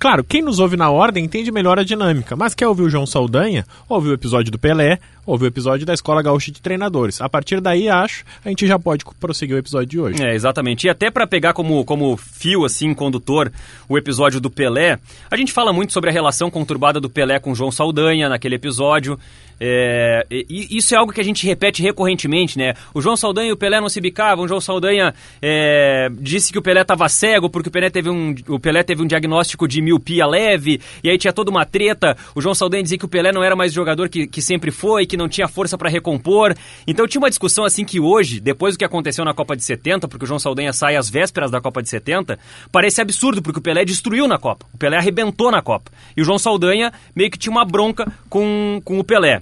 Claro, 0.00 0.24
quem 0.24 0.40
nos 0.40 0.58
ouve 0.58 0.78
na 0.78 0.88
ordem 0.88 1.26
entende 1.26 1.52
melhor 1.52 1.78
a 1.78 1.84
dinâmica, 1.84 2.34
mas 2.34 2.54
quer 2.54 2.66
ouvir 2.66 2.84
o 2.84 2.88
João 2.88 3.04
Saldanha, 3.04 3.66
ouve 3.86 4.08
o 4.08 4.14
episódio 4.14 4.50
do 4.50 4.58
Pelé, 4.58 4.98
ouve 5.30 5.44
o 5.44 5.46
episódio 5.46 5.86
da 5.86 5.94
Escola 5.94 6.22
Gaúcha 6.22 6.50
de 6.50 6.60
Treinadores. 6.60 7.20
A 7.20 7.28
partir 7.28 7.60
daí, 7.60 7.88
acho, 7.88 8.24
a 8.44 8.48
gente 8.48 8.66
já 8.66 8.78
pode 8.78 9.04
prosseguir 9.18 9.54
o 9.54 9.58
episódio 9.58 9.86
de 9.86 10.00
hoje. 10.00 10.22
É, 10.22 10.34
exatamente. 10.34 10.86
E 10.86 10.90
até 10.90 11.10
para 11.10 11.26
pegar 11.26 11.52
como, 11.52 11.84
como 11.84 12.16
fio, 12.16 12.64
assim, 12.64 12.92
condutor, 12.92 13.52
o 13.88 13.96
episódio 13.96 14.40
do 14.40 14.50
Pelé, 14.50 14.98
a 15.30 15.36
gente 15.36 15.52
fala 15.52 15.72
muito 15.72 15.92
sobre 15.92 16.10
a 16.10 16.12
relação 16.12 16.50
conturbada 16.50 17.00
do 17.00 17.08
Pelé 17.08 17.38
com 17.38 17.54
João 17.54 17.70
Saldanha 17.70 18.28
naquele 18.28 18.56
episódio. 18.56 19.18
É, 19.62 20.26
e- 20.30 20.78
isso 20.78 20.94
é 20.94 20.96
algo 20.96 21.12
que 21.12 21.20
a 21.20 21.24
gente 21.24 21.44
repete 21.46 21.82
recorrentemente, 21.82 22.56
né? 22.56 22.72
O 22.94 23.00
João 23.02 23.14
Saldanha 23.14 23.50
e 23.50 23.52
o 23.52 23.56
Pelé 23.58 23.78
não 23.78 23.90
se 23.90 24.00
bicavam. 24.00 24.46
O 24.46 24.48
João 24.48 24.60
Saldanha 24.60 25.14
é, 25.42 26.08
disse 26.18 26.50
que 26.50 26.58
o 26.58 26.62
Pelé 26.62 26.80
estava 26.80 27.06
cego 27.10 27.50
porque 27.50 27.68
o 27.68 27.72
Pelé, 27.72 27.90
teve 27.90 28.08
um, 28.08 28.34
o 28.48 28.58
Pelé 28.58 28.82
teve 28.82 29.02
um 29.02 29.06
diagnóstico 29.06 29.68
de 29.68 29.82
miopia 29.82 30.26
leve. 30.26 30.80
E 31.04 31.10
aí 31.10 31.18
tinha 31.18 31.32
toda 31.32 31.50
uma 31.50 31.66
treta. 31.66 32.16
O 32.34 32.40
João 32.40 32.54
Saldanha 32.54 32.82
dizia 32.82 32.96
que 32.96 33.04
o 33.04 33.08
Pelé 33.08 33.32
não 33.32 33.44
era 33.44 33.54
mais 33.54 33.70
jogador 33.70 34.08
que, 34.08 34.26
que 34.26 34.40
sempre 34.40 34.70
foi, 34.70 35.04
que 35.04 35.16
não 35.20 35.28
tinha 35.28 35.46
força 35.46 35.78
para 35.78 35.88
recompor. 35.88 36.54
Então 36.86 37.06
tinha 37.06 37.20
uma 37.20 37.28
discussão 37.28 37.64
assim 37.64 37.84
que 37.84 38.00
hoje, 38.00 38.40
depois 38.40 38.74
do 38.74 38.78
que 38.78 38.84
aconteceu 38.84 39.24
na 39.24 39.32
Copa 39.34 39.56
de 39.56 39.62
70, 39.64 40.08
porque 40.08 40.24
o 40.24 40.26
João 40.26 40.38
Saldanha 40.38 40.72
sai 40.72 40.96
às 40.96 41.08
vésperas 41.08 41.50
da 41.50 41.60
Copa 41.60 41.82
de 41.82 41.88
70, 41.88 42.38
parece 42.72 43.00
absurdo, 43.00 43.40
porque 43.42 43.58
o 43.58 43.62
Pelé 43.62 43.84
destruiu 43.84 44.26
na 44.26 44.38
Copa. 44.38 44.66
O 44.74 44.78
Pelé 44.78 44.96
arrebentou 44.96 45.50
na 45.50 45.62
Copa. 45.62 45.90
E 46.16 46.22
o 46.22 46.24
João 46.24 46.38
Saldanha 46.38 46.92
meio 47.14 47.30
que 47.30 47.38
tinha 47.38 47.50
uma 47.52 47.64
bronca 47.64 48.10
com, 48.28 48.80
com 48.84 48.98
o 48.98 49.04
Pelé. 49.04 49.40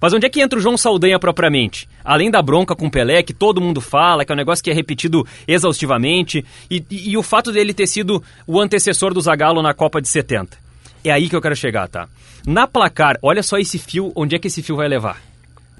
Mas 0.00 0.12
onde 0.14 0.26
é 0.26 0.30
que 0.30 0.40
entra 0.40 0.58
o 0.58 0.62
João 0.62 0.76
Saldanha 0.78 1.18
propriamente? 1.18 1.86
Além 2.02 2.30
da 2.30 2.40
bronca 2.40 2.74
com 2.74 2.86
o 2.86 2.90
Pelé, 2.90 3.22
que 3.22 3.34
todo 3.34 3.60
mundo 3.60 3.80
fala, 3.82 4.24
que 4.24 4.32
é 4.32 4.34
um 4.34 4.36
negócio 4.36 4.64
que 4.64 4.70
é 4.70 4.74
repetido 4.74 5.26
exaustivamente, 5.46 6.44
e, 6.70 6.82
e- 6.90 7.10
e 7.10 7.16
o 7.18 7.22
fato 7.22 7.52
dele 7.52 7.72
ter 7.74 7.86
sido 7.86 8.22
o 8.46 8.58
antecessor 8.60 9.12
do 9.12 9.20
Zagallo 9.20 9.62
na 9.62 9.74
Copa 9.74 10.00
de 10.00 10.08
70. 10.08 10.56
É 11.04 11.10
aí 11.10 11.28
que 11.28 11.36
eu 11.36 11.40
quero 11.40 11.54
chegar, 11.56 11.86
tá? 11.88 12.08
Na 12.46 12.66
placar, 12.66 13.16
olha 13.22 13.42
só 13.42 13.58
esse 13.58 13.78
fio, 13.78 14.12
onde 14.14 14.34
é 14.34 14.38
que 14.38 14.48
esse 14.48 14.62
fio 14.62 14.76
vai 14.76 14.88
levar? 14.88 15.20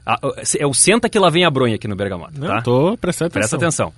Ah, 0.06 0.18
É 0.58 0.66
o 0.66 0.74
senta 0.74 1.08
que 1.08 1.18
lá 1.18 1.30
vem 1.30 1.44
a 1.44 1.50
bronha 1.50 1.74
aqui 1.76 1.86
no 1.88 1.96
Bergamota, 1.96 2.32
Não, 2.38 2.46
tá? 2.48 2.62
tô 2.62 2.96
prestando 2.96 3.28
atenção. 3.28 3.40
Presta 3.40 3.56
atenção. 3.56 3.92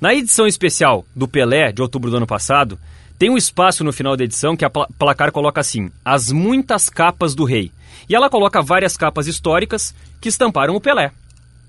Na 0.00 0.14
edição 0.14 0.46
especial 0.46 1.04
do 1.14 1.26
Pelé, 1.26 1.72
de 1.72 1.82
outubro 1.82 2.10
do 2.10 2.16
ano 2.16 2.26
passado, 2.26 2.78
tem 3.18 3.28
um 3.30 3.36
espaço 3.36 3.82
no 3.82 3.92
final 3.92 4.16
da 4.16 4.22
edição 4.24 4.56
que 4.56 4.64
a 4.64 4.70
pla- 4.70 4.88
placar 4.98 5.32
coloca 5.32 5.60
assim: 5.60 5.90
As 6.04 6.30
muitas 6.30 6.88
capas 6.88 7.34
do 7.34 7.44
rei. 7.44 7.72
E 8.08 8.14
ela 8.14 8.30
coloca 8.30 8.62
várias 8.62 8.96
capas 8.96 9.26
históricas 9.26 9.92
que 10.20 10.28
estamparam 10.28 10.76
o 10.76 10.80
Pelé. 10.80 11.10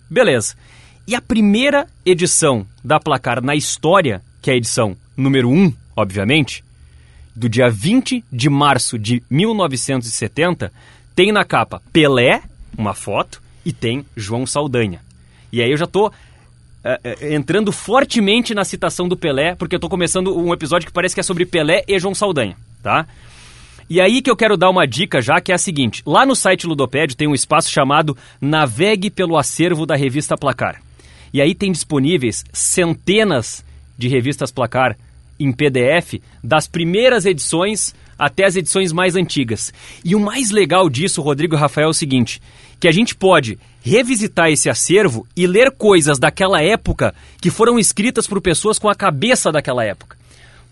Beleza. 0.10 0.56
E 1.08 1.16
a 1.16 1.22
primeira 1.22 1.88
edição 2.06 2.68
da 2.84 3.00
placar 3.00 3.42
na 3.44 3.56
história, 3.56 4.22
que 4.42 4.52
é 4.52 4.54
a 4.54 4.58
edição 4.58 4.96
número 5.18 5.50
1, 5.50 5.74
obviamente, 5.96 6.64
do 7.40 7.48
dia 7.48 7.70
20 7.70 8.24
de 8.32 8.50
março 8.50 9.00
de 9.00 9.24
1970, 9.30 10.72
tem 11.16 11.32
na 11.32 11.46
capa 11.46 11.82
Pelé, 11.94 12.42
uma 12.78 12.94
foto, 12.94 13.42
e 13.66 13.72
tem 13.72 14.06
João 14.16 14.46
Saldanha. 14.46 15.00
E 15.52 15.62
aí 15.62 15.72
eu 15.72 15.78
já 15.78 15.88
tô 15.88 16.12
é, 16.84 17.00
é, 17.04 17.34
entrando 17.34 17.72
fortemente 17.72 18.54
na 18.54 18.66
citação 18.66 19.08
do 19.08 19.16
Pelé, 19.16 19.56
porque 19.56 19.76
eu 19.76 19.80
tô 19.80 19.88
começando 19.88 20.38
um 20.38 20.54
episódio 20.54 20.86
que 20.86 20.94
parece 20.94 21.16
que 21.16 21.22
é 21.22 21.24
sobre 21.24 21.46
Pelé 21.46 21.84
e 21.88 21.98
João 21.98 22.14
Saldanha, 22.14 22.58
tá? 22.84 23.08
E 23.90 24.02
aí 24.02 24.22
que 24.22 24.30
eu 24.30 24.36
quero 24.36 24.58
dar 24.58 24.70
uma 24.70 24.86
dica 24.86 25.22
já, 25.22 25.40
que 25.40 25.52
é 25.52 25.56
a 25.56 25.58
seguinte. 25.58 26.04
Lá 26.06 26.26
no 26.26 26.36
site 26.36 26.68
Ludopédio 26.68 27.16
tem 27.16 27.28
um 27.28 27.34
espaço 27.34 27.72
chamado 27.72 28.18
Navegue 28.42 29.10
pelo 29.10 29.38
acervo 29.38 29.86
da 29.86 29.96
revista 29.96 30.38
Placar. 30.38 30.82
E 31.34 31.42
aí 31.42 31.56
tem 31.56 31.72
disponíveis 31.72 32.44
centenas 32.52 33.64
de 33.98 34.08
revistas 34.10 34.52
Placar 34.52 34.98
em 35.40 35.52
PDF, 35.52 36.22
das 36.44 36.68
primeiras 36.68 37.26
edições 37.26 37.96
até 38.18 38.46
as 38.46 38.56
edições 38.58 38.92
mais 38.92 39.16
antigas. 39.16 39.74
E 40.04 40.14
o 40.14 40.20
mais 40.20 40.52
legal 40.52 40.90
disso, 40.90 41.22
Rodrigo 41.22 41.56
e 41.56 41.60
Rafael, 41.60 41.88
é 41.88 41.90
o 41.90 41.94
seguinte: 41.94 42.42
que 42.80 42.88
a 42.88 42.92
gente 42.92 43.16
pode 43.16 43.58
revisitar 43.82 44.50
esse 44.50 44.70
acervo 44.70 45.26
e 45.36 45.48
ler 45.48 45.72
coisas 45.72 46.20
daquela 46.20 46.62
época 46.62 47.16
que 47.42 47.50
foram 47.50 47.80
escritas 47.80 48.28
por 48.28 48.42
pessoas 48.42 48.78
com 48.78 48.90
a 48.90 48.96
cabeça 48.96 49.52
daquela 49.52 49.86
época. 49.86 50.19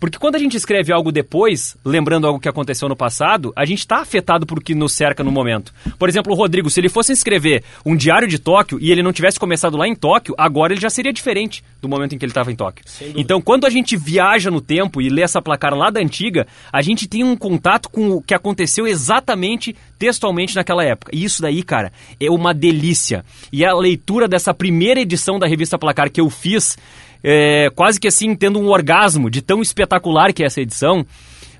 Porque 0.00 0.18
quando 0.18 0.36
a 0.36 0.38
gente 0.38 0.56
escreve 0.56 0.92
algo 0.92 1.10
depois, 1.10 1.76
lembrando 1.84 2.26
algo 2.26 2.38
que 2.38 2.48
aconteceu 2.48 2.88
no 2.88 2.94
passado, 2.94 3.52
a 3.56 3.64
gente 3.64 3.80
está 3.80 3.98
afetado 3.98 4.46
por 4.46 4.58
o 4.58 4.60
que 4.60 4.74
nos 4.74 4.92
cerca 4.92 5.24
no 5.24 5.32
momento. 5.32 5.72
Por 5.98 6.08
exemplo, 6.08 6.32
o 6.32 6.36
Rodrigo, 6.36 6.70
se 6.70 6.80
ele 6.80 6.88
fosse 6.88 7.12
escrever 7.12 7.64
um 7.84 7.96
diário 7.96 8.28
de 8.28 8.38
Tóquio 8.38 8.78
e 8.80 8.92
ele 8.92 9.02
não 9.02 9.12
tivesse 9.12 9.40
começado 9.40 9.76
lá 9.76 9.88
em 9.88 9.94
Tóquio, 9.94 10.34
agora 10.38 10.72
ele 10.72 10.80
já 10.80 10.90
seria 10.90 11.12
diferente 11.12 11.64
do 11.82 11.88
momento 11.88 12.14
em 12.14 12.18
que 12.18 12.24
ele 12.24 12.30
estava 12.30 12.52
em 12.52 12.56
Tóquio. 12.56 12.84
Então, 13.16 13.40
quando 13.40 13.66
a 13.66 13.70
gente 13.70 13.96
viaja 13.96 14.50
no 14.50 14.60
tempo 14.60 15.00
e 15.00 15.08
lê 15.08 15.22
essa 15.22 15.42
placar 15.42 15.74
lá 15.74 15.90
da 15.90 16.00
antiga, 16.00 16.46
a 16.72 16.80
gente 16.80 17.08
tem 17.08 17.24
um 17.24 17.36
contato 17.36 17.88
com 17.88 18.10
o 18.10 18.22
que 18.22 18.34
aconteceu 18.34 18.86
exatamente 18.86 19.74
textualmente 19.98 20.54
naquela 20.54 20.84
época. 20.84 21.10
E 21.14 21.24
isso 21.24 21.42
daí, 21.42 21.62
cara, 21.62 21.92
é 22.20 22.30
uma 22.30 22.54
delícia. 22.54 23.24
E 23.52 23.64
a 23.64 23.74
leitura 23.74 24.28
dessa 24.28 24.54
primeira 24.54 25.00
edição 25.00 25.38
da 25.38 25.46
revista 25.46 25.78
Placar 25.78 26.10
que 26.10 26.20
eu 26.20 26.30
fiz 26.30 26.76
é, 27.22 27.70
quase 27.74 27.98
que 27.98 28.08
assim, 28.08 28.34
tendo 28.34 28.58
um 28.58 28.68
orgasmo 28.68 29.30
de 29.30 29.42
tão 29.42 29.60
espetacular 29.60 30.32
que 30.32 30.42
é 30.42 30.46
essa 30.46 30.60
edição, 30.60 31.04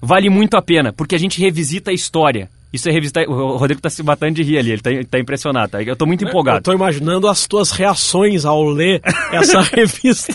vale 0.00 0.28
muito 0.30 0.56
a 0.56 0.62
pena, 0.62 0.92
porque 0.92 1.14
a 1.14 1.18
gente 1.18 1.40
revisita 1.40 1.90
a 1.90 1.94
história. 1.94 2.48
Isso 2.72 2.86
é 2.88 2.92
revisitar. 2.92 3.24
O 3.28 3.56
Rodrigo 3.56 3.80
tá 3.80 3.88
se 3.88 4.02
matando 4.02 4.34
de 4.34 4.42
rir 4.42 4.58
ali, 4.58 4.72
ele 4.72 4.82
tá, 4.82 4.90
tá 5.10 5.18
impressionado. 5.18 5.72
Tá? 5.72 5.82
Eu 5.82 5.96
tô 5.96 6.04
muito 6.04 6.24
Eu 6.24 6.28
empolgado. 6.28 6.62
tô 6.62 6.72
imaginando 6.72 7.26
as 7.26 7.46
tuas 7.46 7.70
reações 7.70 8.44
ao 8.44 8.62
ler 8.62 9.00
essa 9.32 9.62
revista. 9.74 10.34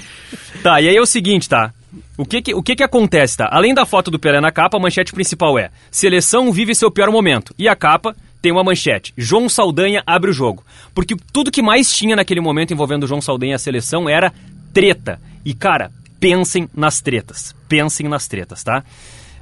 Tá, 0.64 0.82
e 0.82 0.90
aí 0.90 0.96
é 0.96 1.02
o 1.02 1.06
seguinte, 1.06 1.48
tá? 1.48 1.72
O 2.18 2.26
que 2.26 2.42
que, 2.42 2.54
o 2.56 2.64
que 2.64 2.76
que 2.76 2.84
acontece, 2.84 3.38
tá? 3.38 3.50
Além 3.52 3.74
da 3.74 3.86
foto 3.86 4.10
do 4.10 4.18
Pelé 4.18 4.42
na 4.42 4.52
capa, 4.52 4.78
a 4.78 4.80
manchete 4.80 5.14
principal 5.14 5.60
é 5.60 5.70
Seleção 5.92 6.52
vive 6.52 6.74
seu 6.74 6.90
pior 6.90 7.12
momento. 7.12 7.54
E 7.58 7.68
a 7.68 7.76
capa 7.76 8.16
tem 8.42 8.52
uma 8.52 8.64
manchete. 8.64 9.14
João 9.16 9.48
Saldanha 9.48 10.04
abre 10.06 10.30
o 10.30 10.34
jogo. 10.34 10.64
Porque 10.94 11.16
tudo 11.32 11.52
que 11.52 11.62
mais 11.62 11.92
tinha 11.92 12.16
naquele 12.16 12.42
momento 12.42 12.74
envolvendo 12.74 13.08
João 13.08 13.22
Saldanha 13.22 13.54
e 13.54 13.56
a 13.56 13.60
seleção 13.60 14.10
era 14.10 14.34
treta. 14.74 15.20
E, 15.46 15.54
cara, 15.54 15.92
pensem 16.20 16.70
nas 16.74 17.02
tretas. 17.02 17.56
Pensem 17.68 18.08
nas 18.08 18.28
tretas, 18.28 18.64
tá? 18.64 18.84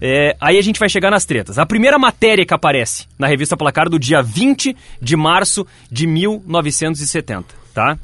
É, 0.02 0.36
aí 0.42 0.58
a 0.58 0.62
gente 0.64 0.80
vai 0.80 0.90
chegar 0.90 1.12
nas 1.12 1.26
tretas. 1.26 1.60
A 1.60 1.66
primeira 1.66 2.00
matéria 2.00 2.46
que 2.46 2.54
aparece 2.54 3.06
na 3.20 3.28
revista 3.28 3.56
Placar 3.56 3.88
do 3.88 4.00
dia 4.00 4.22
20 4.22 4.76
de 5.00 5.16
março 5.16 5.66
de 5.92 6.08
1970, 6.08 7.46
tá? 7.72 8.00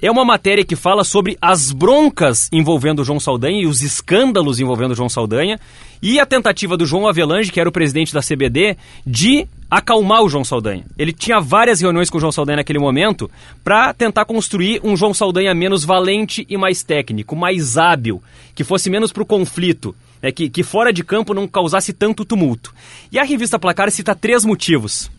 É 0.00 0.10
uma 0.10 0.26
matéria 0.26 0.62
que 0.62 0.76
fala 0.76 1.02
sobre 1.04 1.38
as 1.40 1.72
broncas 1.72 2.50
envolvendo 2.52 3.02
João 3.02 3.18
Saldanha 3.18 3.62
e 3.62 3.66
os 3.66 3.80
escândalos 3.80 4.60
envolvendo 4.60 4.94
João 4.94 5.08
Saldanha 5.08 5.58
e 6.02 6.20
a 6.20 6.26
tentativa 6.26 6.76
do 6.76 6.84
João 6.84 7.08
Avelange, 7.08 7.50
que 7.50 7.58
era 7.58 7.68
o 7.68 7.72
presidente 7.72 8.12
da 8.12 8.20
CBD, 8.20 8.76
de 9.06 9.48
acalmar 9.70 10.22
o 10.22 10.28
João 10.28 10.44
Saldanha. 10.44 10.84
Ele 10.98 11.14
tinha 11.14 11.40
várias 11.40 11.80
reuniões 11.80 12.10
com 12.10 12.18
o 12.18 12.20
João 12.20 12.30
Saldanha 12.30 12.56
naquele 12.56 12.78
momento 12.78 13.30
para 13.64 13.94
tentar 13.94 14.26
construir 14.26 14.82
um 14.84 14.94
João 14.98 15.14
Saldanha 15.14 15.54
menos 15.54 15.82
valente 15.82 16.46
e 16.46 16.58
mais 16.58 16.82
técnico, 16.82 17.34
mais 17.34 17.78
hábil, 17.78 18.22
que 18.54 18.64
fosse 18.64 18.90
menos 18.90 19.10
para 19.10 19.22
o 19.22 19.26
conflito, 19.26 19.96
né, 20.22 20.30
que, 20.30 20.50
que 20.50 20.62
fora 20.62 20.92
de 20.92 21.02
campo 21.02 21.32
não 21.32 21.48
causasse 21.48 21.94
tanto 21.94 22.22
tumulto. 22.22 22.74
E 23.10 23.18
a 23.18 23.24
revista 23.24 23.58
Placar 23.58 23.90
cita 23.90 24.14
três 24.14 24.44
motivos 24.44 25.10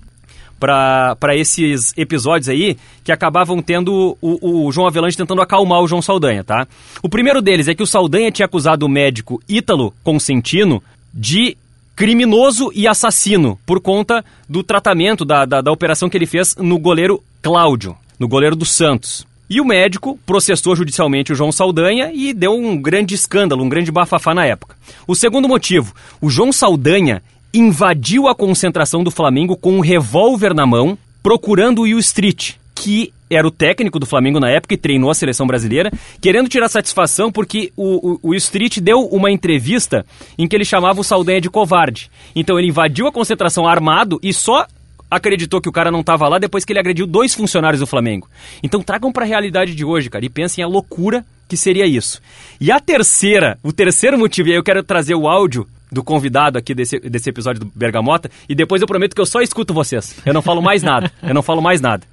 para 0.60 1.36
esses 1.36 1.94
episódios 1.98 2.50
aí 2.50 2.78
que 3.04 3.12
acabavam 3.12 3.62
tendo 3.62 4.18
o, 4.22 4.68
o 4.68 4.72
João 4.72 4.88
Avelange 4.88 5.18
tentando 5.18 5.42
acalmar 5.42 5.82
o 5.82 5.88
João 5.88 6.02
Saldanha, 6.02 6.44
tá? 6.44 6.68
O 7.02 7.10
primeiro 7.10 7.42
deles 7.42 7.68
é 7.68 7.76
que 7.76 7.84
o 7.84 7.88
Saldanha 7.88 8.32
tinha 8.32 8.46
acusado 8.46 8.86
o 8.86 8.90
médico 8.90 9.42
Ítalo 9.48 9.94
Consentino 10.04 10.82
de 11.14 11.58
criminoso 11.96 12.72
e 12.76 12.88
assassino 12.88 13.58
por 13.66 13.82
conta 13.82 14.24
do 14.48 14.62
tratamento, 14.62 15.26
da, 15.26 15.46
da, 15.46 15.62
da 15.62 15.72
operação 15.72 16.08
que 16.08 16.18
ele 16.18 16.28
fez 16.28 16.56
no 16.56 16.78
goleiro 16.78 17.24
Cláudio, 17.42 17.96
no 18.20 18.28
goleiro 18.28 18.56
do 18.56 18.66
Santos. 18.66 19.26
E 19.50 19.62
o 19.62 19.66
médico 19.66 20.20
processou 20.26 20.76
judicialmente 20.76 21.32
o 21.32 21.36
João 21.36 21.52
Saldanha 21.52 22.12
e 22.14 22.34
deu 22.34 22.52
um 22.52 22.80
grande 22.80 23.16
escândalo, 23.16 23.64
um 23.64 23.70
grande 23.70 23.92
bafafá 23.92 24.36
na 24.36 24.46
época. 24.46 24.76
O 25.08 25.16
segundo 25.16 25.48
motivo, 25.48 25.94
o 26.20 26.30
João 26.30 26.52
Saldanha 26.52 27.24
invadiu 27.54 28.28
a 28.28 28.36
concentração 28.36 29.04
do 29.04 29.12
Flamengo 29.12 29.56
com 29.56 29.74
um 29.74 29.80
revólver 29.80 30.54
na 30.54 30.66
mão, 30.66 30.98
procurando 31.24 31.80
o 31.80 31.82
Will 31.84 32.00
Street, 32.00 32.54
que 32.76 33.14
era 33.30 33.48
o 33.48 33.52
técnico 33.52 34.00
do 34.00 34.06
Flamengo 34.06 34.40
na 34.40 34.50
época 34.50 34.74
e 34.74 34.78
treinou 34.78 35.10
a 35.10 35.16
seleção 35.16 35.46
brasileira, 35.46 35.92
querendo 36.22 36.48
tirar 36.48 36.70
satisfação 36.70 37.32
porque 37.32 37.72
o, 37.76 38.14
o, 38.14 38.30
o 38.30 38.36
Street 38.36 38.80
deu 38.80 39.02
uma 39.02 39.32
entrevista 39.32 40.06
em 40.38 40.48
que 40.48 40.56
ele 40.56 40.64
chamava 40.64 41.02
o 41.02 41.04
Saldanha 41.04 41.42
de 41.42 41.50
covarde. 41.50 42.10
Então 42.36 42.58
ele 42.58 42.70
invadiu 42.70 43.08
a 43.08 43.12
concentração 43.12 43.68
armado 43.68 44.20
e 44.24 44.34
só 44.34 44.66
acreditou 45.10 45.62
que 45.62 45.70
o 45.70 45.72
cara 45.72 45.92
não 45.92 46.02
estava 46.02 46.28
lá 46.28 46.38
depois 46.38 46.66
que 46.66 46.72
ele 46.72 46.80
agrediu 46.80 47.08
dois 47.08 47.34
funcionários 47.34 47.80
do 47.80 47.88
Flamengo. 47.88 48.30
Então 48.62 48.82
tragam 48.82 49.12
para 49.12 49.24
a 49.24 49.28
realidade 49.28 49.74
de 49.74 49.84
hoje, 49.84 50.10
cara, 50.10 50.26
e 50.26 50.30
pensem 50.30 50.64
a 50.64 50.68
loucura 50.68 51.26
que 51.48 51.56
seria 51.56 51.86
isso. 51.86 52.22
E 52.60 52.72
a 52.72 52.80
terceira, 52.80 53.58
o 53.64 53.72
terceiro 53.72 54.18
motivo, 54.18 54.50
e 54.50 54.52
aí 54.52 54.58
eu 54.58 54.64
quero 54.64 54.84
trazer 54.84 55.16
o 55.16 55.28
áudio 55.28 55.68
do 55.92 56.04
convidado 56.04 56.58
aqui 56.58 56.74
desse, 56.74 57.00
desse 57.00 57.30
episódio 57.30 57.62
do 57.62 57.72
Bergamota, 57.74 58.30
e 58.48 58.56
depois 58.56 58.82
eu 58.82 58.88
prometo 58.88 59.16
que 59.16 59.22
eu 59.22 59.26
só 59.26 59.42
escuto 59.42 59.74
vocês. 59.74 60.16
Eu 60.26 60.34
não 60.34 60.42
falo 60.42 60.62
mais 60.62 60.84
nada. 60.84 61.12
Eu 61.24 61.34
não 61.34 61.42
falo 61.42 61.62
mais 61.62 61.82
nada. 61.82 62.06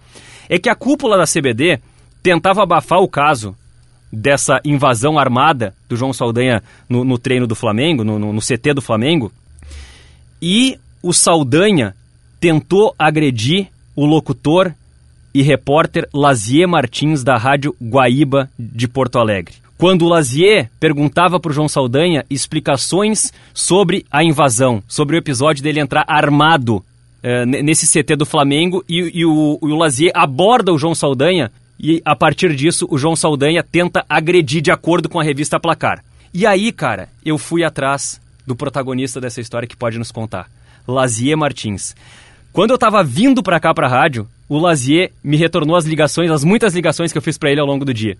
É 0.49 0.59
que 0.59 0.69
a 0.69 0.75
cúpula 0.75 1.17
da 1.17 1.25
CBD 1.25 1.81
tentava 2.23 2.63
abafar 2.63 3.01
o 3.01 3.09
caso 3.09 3.57
dessa 4.13 4.61
invasão 4.65 5.19
armada 5.19 5.75
do 5.89 5.97
João 5.97 6.13
Saldanha 6.13 6.63
no, 6.89 7.05
no 7.05 7.19
treino 7.19 7.47
do 7.47 7.55
Flamengo, 7.55 8.05
no, 8.05 8.19
no, 8.19 8.33
no 8.33 8.41
CT 8.41 8.75
do 8.75 8.83
Flamengo, 8.83 9.33
e 10.41 10.79
o 11.03 11.13
Saldanha 11.13 11.95
tentou 12.39 12.95
agredir 12.99 13.69
o 13.97 14.07
locutor 14.07 14.73
e 15.33 15.43
repórter 15.43 16.09
Lazier 16.15 16.69
Martins 16.69 17.25
da 17.25 17.37
Rádio 17.37 17.75
Guaíba 17.83 18.49
de 18.59 18.87
Porto 18.87 19.19
Alegre 19.19 19.64
quando 19.77 20.07
Lazier 20.07 20.71
perguntava 20.79 21.41
para 21.41 21.53
João 21.53 21.69
Saldanha 21.69 22.25
explicações 22.31 23.33
sobre 23.53 24.07
a 24.11 24.23
invasão, 24.23 24.83
sobre 24.87 25.17
o 25.17 25.19
episódio 25.19 25.63
dele 25.63 25.81
entrar 25.81 26.05
armado 26.07 26.85
é, 27.23 27.45
nesse 27.45 27.87
CT 27.87 28.17
do 28.17 28.27
Flamengo 28.27 28.85
e, 28.89 29.21
e, 29.21 29.25
o, 29.25 29.59
o 29.61 29.69
Lazier 29.77 30.13
aborda 30.15 30.73
o 30.73 30.79
João 30.79 30.95
Saldanha 30.95 31.51
e 31.81 32.01
a 32.05 32.15
partir 32.15 32.55
disso 32.55 32.87
o 32.89 32.97
João 32.97 33.17
Saldanha 33.17 33.63
tenta 33.63 34.05
agredir 34.09 34.63
de 34.63 34.71
acordo 34.71 35.09
com 35.09 35.19
a 35.19 35.25
revista 35.25 35.59
Placar. 35.59 36.05
E 36.33 36.47
aí, 36.47 36.71
cara, 36.71 37.09
eu 37.25 37.37
fui 37.37 37.65
atrás 37.65 38.21
do 38.47 38.55
protagonista 38.55 39.21
dessa 39.21 39.41
história 39.41 39.67
que 39.67 39.77
pode 39.77 39.99
nos 39.99 40.13
contar, 40.13 40.49
Lazier 40.87 41.37
Martins. 41.37 41.97
Quando 42.53 42.71
eu 42.71 42.77
estava 42.77 43.03
vindo 43.03 43.43
para 43.43 43.59
cá 43.59 43.75
para 43.75 43.87
a 43.87 43.91
rádio, 43.91 44.29
o 44.49 44.59
Lazier 44.59 45.11
me 45.23 45.37
retornou 45.37 45.77
as 45.77 45.85
ligações, 45.85 46.31
as 46.31 46.45
muitas 46.45 46.75
ligações 46.75 47.11
que 47.11 47.19
eu 47.19 47.23
fiz 47.23 47.37
para 47.37 47.51
ele 47.51 47.61
ao 47.61 47.67
longo 47.67 47.85
do 47.85 47.93
dia. 47.93 48.17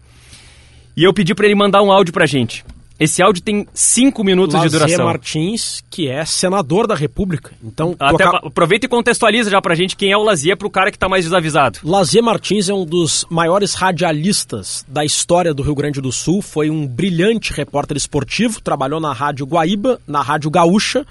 E 0.97 1.03
eu 1.03 1.13
pedi 1.13 1.35
para 1.35 1.47
ele 1.47 1.55
mandar 1.55 1.83
um 1.83 1.91
áudio 1.91 2.13
pra 2.13 2.27
gente. 2.27 2.65
Esse 2.99 3.21
áudio 3.21 3.43
tem 3.43 3.67
cinco 3.75 4.23
minutos 4.23 4.55
Lazier 4.55 4.71
de 4.71 4.79
duração. 4.79 5.07
Martins, 5.07 5.83
que 5.91 6.09
é 6.09 6.25
senador 6.25 6.87
da 6.87 6.95
República. 6.95 7.51
Então, 7.63 7.97
Até. 7.99 8.25
Aproveita 8.25 8.87
e 8.87 8.89
contextualiza 8.89 9.51
já 9.51 9.61
pra 9.61 9.75
gente 9.75 9.97
quem 9.97 10.13
é 10.13 10.17
o 10.17 10.23
Lazier 10.23 10.57
pro 10.57 10.71
cara 10.71 10.93
que 10.93 10.99
tá 10.99 11.09
mais 11.09 11.25
desavisado. 11.25 11.81
Lazier 11.83 12.23
Martins 12.23 12.69
é 12.69 12.75
um 12.75 12.87
dos 12.87 13.27
maiores 13.29 13.75
radialistas 13.75 14.85
da 14.87 15.05
história 15.05 15.53
do 15.53 15.63
Rio 15.63 15.75
Grande 15.75 16.01
do 16.01 16.13
Sul. 16.13 16.41
Foi 16.41 16.71
um 16.71 16.87
brilhante 16.87 17.53
repórter 17.53 17.97
esportivo, 17.97 18.61
trabalhou 18.61 19.01
na 19.01 19.13
Rádio 19.13 19.45
Guaíba, 19.45 20.01
na 20.07 20.23
Rádio 20.23 20.49
Gaúcha 20.49 21.05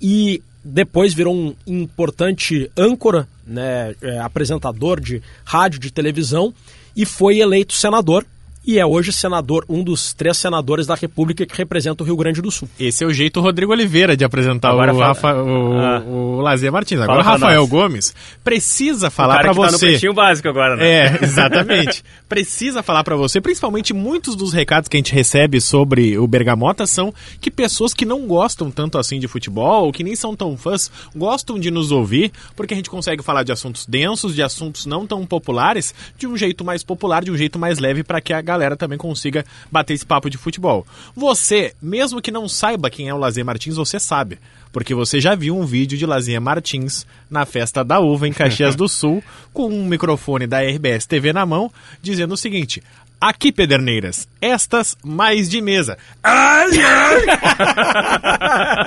e 0.00 0.42
depois 0.64 1.12
virou 1.12 1.34
um 1.34 1.54
importante 1.66 2.70
âncora, 2.76 3.28
né, 3.46 3.94
é, 4.00 4.18
apresentador 4.18 5.00
de 5.00 5.22
rádio, 5.44 5.78
de 5.78 5.92
televisão 5.92 6.52
e 6.96 7.04
foi 7.04 7.38
eleito 7.38 7.74
senador 7.74 8.24
e 8.66 8.80
é 8.80 8.84
hoje 8.84 9.12
senador, 9.12 9.64
um 9.68 9.84
dos 9.84 10.12
três 10.12 10.36
senadores 10.36 10.88
da 10.88 10.96
República 10.96 11.46
que 11.46 11.56
representa 11.56 12.02
o 12.02 12.06
Rio 12.06 12.16
Grande 12.16 12.42
do 12.42 12.50
Sul. 12.50 12.68
Esse 12.80 13.04
é 13.04 13.06
o 13.06 13.12
jeito 13.12 13.40
Rodrigo 13.40 13.70
Oliveira 13.70 14.16
de 14.16 14.24
apresentar 14.24 14.70
Agora 14.70 14.92
o, 14.92 14.98
fala... 14.98 15.06
Rafa, 15.06 15.34
o, 15.36 15.78
ah. 15.78 16.02
o 16.04 16.40
Lazier 16.40 16.72
Martins. 16.72 17.00
Agora 17.00 17.22
fala 17.22 17.38
Rafael 17.38 17.66
Gomes 17.68 18.12
precisa 18.42 19.08
falar 19.08 19.38
para 19.40 19.52
você. 19.52 19.98
Tá 19.98 20.06
no 20.08 20.14
básico 20.14 20.48
agora, 20.48 20.74
né? 20.76 20.84
É, 20.84 21.18
exatamente. 21.22 22.02
precisa 22.28 22.82
falar 22.82 23.04
para 23.04 23.14
você, 23.14 23.40
principalmente 23.40 23.94
muitos 23.94 24.34
dos 24.34 24.52
recados 24.52 24.88
que 24.88 24.96
a 24.96 24.98
gente 24.98 25.14
recebe 25.14 25.60
sobre 25.60 26.18
o 26.18 26.26
Bergamota 26.26 26.86
são 26.86 27.14
que 27.40 27.52
pessoas 27.52 27.94
que 27.94 28.04
não 28.04 28.26
gostam 28.26 28.68
tanto 28.68 28.98
assim 28.98 29.20
de 29.20 29.28
futebol, 29.28 29.84
ou 29.84 29.92
que 29.92 30.02
nem 30.02 30.16
são 30.16 30.34
tão 30.34 30.56
fãs, 30.56 30.90
gostam 31.14 31.58
de 31.58 31.70
nos 31.70 31.92
ouvir, 31.92 32.32
porque 32.56 32.74
a 32.74 32.76
gente 32.76 32.90
consegue 32.90 33.22
falar 33.22 33.44
de 33.44 33.52
assuntos 33.52 33.86
densos, 33.86 34.34
de 34.34 34.42
assuntos 34.42 34.86
não 34.86 35.06
tão 35.06 35.24
populares, 35.24 35.94
de 36.18 36.26
um 36.26 36.36
jeito 36.36 36.64
mais 36.64 36.82
popular, 36.82 37.22
de 37.22 37.30
um 37.30 37.36
jeito 37.36 37.58
mais 37.60 37.78
leve 37.78 38.02
para 38.02 38.20
que 38.20 38.32
a 38.32 38.40
galera 38.40 38.55
galera 38.56 38.76
também 38.76 38.98
consiga 38.98 39.44
bater 39.70 39.94
esse 39.94 40.06
papo 40.06 40.30
de 40.30 40.38
futebol. 40.38 40.86
Você, 41.14 41.74
mesmo 41.80 42.22
que 42.22 42.30
não 42.30 42.48
saiba 42.48 42.90
quem 42.90 43.08
é 43.08 43.14
o 43.14 43.18
Lazer 43.18 43.44
Martins, 43.44 43.76
você 43.76 44.00
sabe, 44.00 44.38
porque 44.72 44.94
você 44.94 45.20
já 45.20 45.34
viu 45.34 45.56
um 45.56 45.64
vídeo 45.64 45.96
de 45.96 46.06
Lazer 46.06 46.40
Martins 46.40 47.06
na 47.30 47.44
festa 47.44 47.84
da 47.84 48.00
uva 48.00 48.26
em 48.26 48.32
Caxias 48.32 48.74
do 48.74 48.88
Sul, 48.90 49.22
com 49.52 49.68
um 49.68 49.86
microfone 49.86 50.46
da 50.46 50.60
RBS 50.60 51.06
TV 51.06 51.32
na 51.32 51.44
mão, 51.46 51.70
dizendo 52.02 52.34
o 52.34 52.36
seguinte: 52.36 52.82
Aqui, 53.18 53.50
Pederneiras, 53.50 54.28
estas 54.42 54.94
mais 55.02 55.48
de 55.48 55.62
mesa. 55.62 55.96
Ai, 56.22 56.68
ai. 56.82 57.24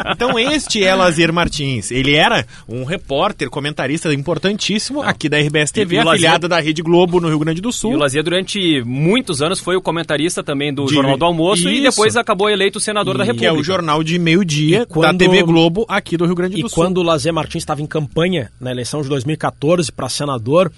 então 0.13 0.37
este 0.37 0.83
é 0.83 0.93
Lazier 0.93 1.33
Martins. 1.33 1.89
Ele 1.89 2.13
era 2.13 2.45
um 2.67 2.83
repórter, 2.83 3.49
comentarista 3.49 4.13
importantíssimo 4.13 5.01
aqui 5.01 5.27
da 5.27 5.39
RBS 5.39 5.71
TV, 5.71 5.97
afiliada 5.97 6.47
da 6.47 6.59
Rede 6.59 6.83
Globo 6.83 7.19
no 7.19 7.27
Rio 7.27 7.39
Grande 7.39 7.59
do 7.59 7.71
Sul. 7.71 7.93
E 7.93 7.95
o 7.95 7.97
Lazier 7.97 8.23
durante 8.23 8.83
muitos 8.83 9.41
anos 9.41 9.59
foi 9.59 9.75
o 9.75 9.81
comentarista 9.81 10.43
também 10.43 10.71
do 10.71 10.85
de... 10.85 10.93
Jornal 10.93 11.17
do 11.17 11.25
Almoço 11.25 11.67
Isso. 11.67 11.79
e 11.79 11.81
depois 11.81 12.15
acabou 12.15 12.51
eleito 12.51 12.79
senador 12.79 13.15
e 13.15 13.17
da 13.17 13.23
República. 13.23 13.51
Que 13.51 13.57
é 13.57 13.59
o 13.59 13.63
jornal 13.63 14.03
de 14.03 14.19
meio-dia 14.19 14.85
quando... 14.85 15.17
da 15.17 15.25
TV 15.25 15.41
Globo 15.41 15.85
aqui 15.89 16.15
do 16.15 16.25
Rio 16.25 16.35
Grande 16.35 16.53
do 16.53 16.67
e 16.67 16.69
Sul. 16.69 16.83
E 16.83 16.85
quando 16.85 16.99
o 16.99 17.03
Lazier 17.03 17.33
Martins 17.33 17.63
estava 17.63 17.81
em 17.81 17.87
campanha 17.87 18.51
na 18.61 18.69
eleição 18.69 19.01
de 19.01 19.09
2014 19.09 19.91
para 19.91 20.07
senador, 20.07 20.71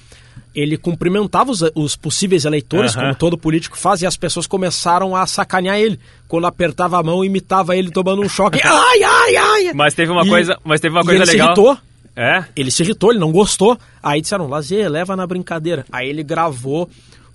ele 0.54 0.78
cumprimentava 0.78 1.52
os, 1.52 1.62
os 1.76 1.96
possíveis 1.96 2.46
eleitores, 2.46 2.96
uhum. 2.96 3.02
como 3.02 3.16
todo 3.16 3.38
político 3.38 3.78
faz, 3.78 4.02
e 4.02 4.06
as 4.06 4.18
pessoas 4.18 4.46
começaram 4.48 5.16
a 5.16 5.26
sacanear 5.26 5.80
ele. 5.80 6.00
Quando 6.28 6.48
apertava 6.48 7.00
a 7.00 7.04
mão, 7.04 7.24
imitava 7.24 7.76
ele 7.76 7.92
tomando 7.92 8.22
um 8.22 8.30
choque. 8.30 8.60
ai, 8.64 9.04
ai, 9.04 9.36
ai! 9.36 9.74
Mas 9.74 9.94
teve 9.94 10.12
uma 10.12 10.26
e, 10.26 10.30
coisa, 10.30 10.58
mas 10.64 10.80
teve 10.80 10.96
uma 10.96 11.04
coisa 11.04 11.24
ele 11.24 11.32
legal. 11.32 11.56
Se 11.56 11.62
irritou. 11.62 11.78
É? 12.16 12.44
Ele 12.56 12.70
se 12.70 12.84
irritou, 12.84 13.12
ele 13.12 13.20
não 13.20 13.32
gostou. 13.32 13.78
Aí 14.04 14.22
disseram, 14.22 14.48
Lazier, 14.48 14.90
leva 14.90 15.16
na 15.16 15.26
brincadeira. 15.26 15.86
Aí 15.92 16.10
ele 16.10 16.24
gravou 16.24 16.90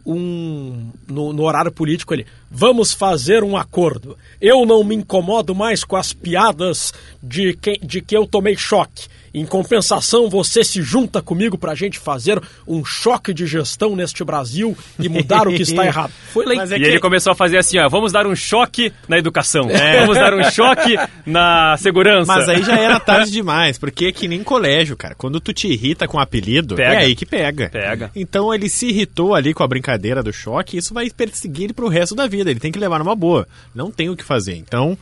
um. 0.04 0.90
No, 1.08 1.32
no 1.32 1.42
horário 1.42 1.73
político, 1.73 2.14
ele. 2.14 2.26
Vamos 2.50 2.92
fazer 2.92 3.42
um 3.42 3.56
acordo. 3.56 4.16
Eu 4.40 4.64
não 4.64 4.85
me 4.85 4.94
incomodo 4.94 5.54
mais 5.54 5.82
com 5.82 5.96
as 5.96 6.12
piadas 6.12 6.92
de 7.23 7.54
que, 7.54 7.78
de 7.78 8.00
que 8.00 8.16
eu 8.16 8.26
tomei 8.26 8.56
choque. 8.56 9.08
Em 9.37 9.45
compensação, 9.45 10.31
você 10.31 10.64
se 10.64 10.81
junta 10.81 11.21
comigo 11.21 11.59
para 11.59 11.73
a 11.73 11.75
gente 11.75 11.99
fazer 11.99 12.40
um 12.66 12.83
choque 12.83 13.35
de 13.35 13.47
gestão 13.47 13.95
neste 13.95 14.25
Brasil 14.25 14.75
e 14.99 15.11
mudar 15.11 15.47
o 15.47 15.52
que 15.52 15.61
está 15.61 15.85
errado. 15.85 16.11
Foi 16.33 16.47
é 16.57 16.64
e 16.64 16.69
que... 16.69 16.75
ele 16.75 16.99
começou 16.99 17.33
a 17.33 17.37
fazer 17.37 17.59
assim, 17.59 17.76
ó, 17.78 17.87
vamos 17.87 18.12
dar 18.12 18.26
um 18.26 18.35
choque 18.35 18.90
na 19.07 19.19
educação, 19.19 19.69
é. 19.69 20.00
vamos 20.00 20.16
dar 20.16 20.33
um 20.33 20.43
choque 20.50 20.97
na 21.26 21.76
segurança. 21.76 22.33
Mas 22.33 22.49
aí 22.49 22.62
já 22.62 22.78
era 22.78 22.99
tarde 22.99 23.28
demais, 23.31 23.76
porque 23.76 24.07
é 24.07 24.12
que 24.12 24.26
nem 24.26 24.43
colégio, 24.43 24.97
cara. 24.97 25.14
Quando 25.14 25.38
tu 25.38 25.52
te 25.52 25.69
irrita 25.69 26.09
com 26.09 26.16
o 26.16 26.21
apelido, 26.21 26.75
pega. 26.75 26.95
é 26.95 26.97
aí 27.05 27.14
que 27.14 27.26
pega. 27.26 27.69
Pega. 27.69 28.11
Então 28.16 28.55
ele 28.55 28.71
se 28.71 28.88
irritou 28.88 29.35
ali 29.35 29.52
com 29.52 29.62
a 29.62 29.69
brincadeira 29.69 30.23
do 30.23 30.33
choque 30.33 30.76
e 30.76 30.78
isso 30.78 30.95
vai 30.95 31.11
perseguir 31.11 31.64
ele 31.64 31.75
pro 31.75 31.88
resto 31.88 32.14
da 32.14 32.26
vida. 32.26 32.50
Ele 32.50 32.59
tem 32.59 32.73
que 32.73 32.78
levar 32.78 33.00
numa 33.00 33.14
boa. 33.14 33.47
Não 33.75 33.90
tem 33.90 34.09
o 34.09 34.16
que 34.16 34.25
fazer. 34.25 34.57
Então... 34.57 34.97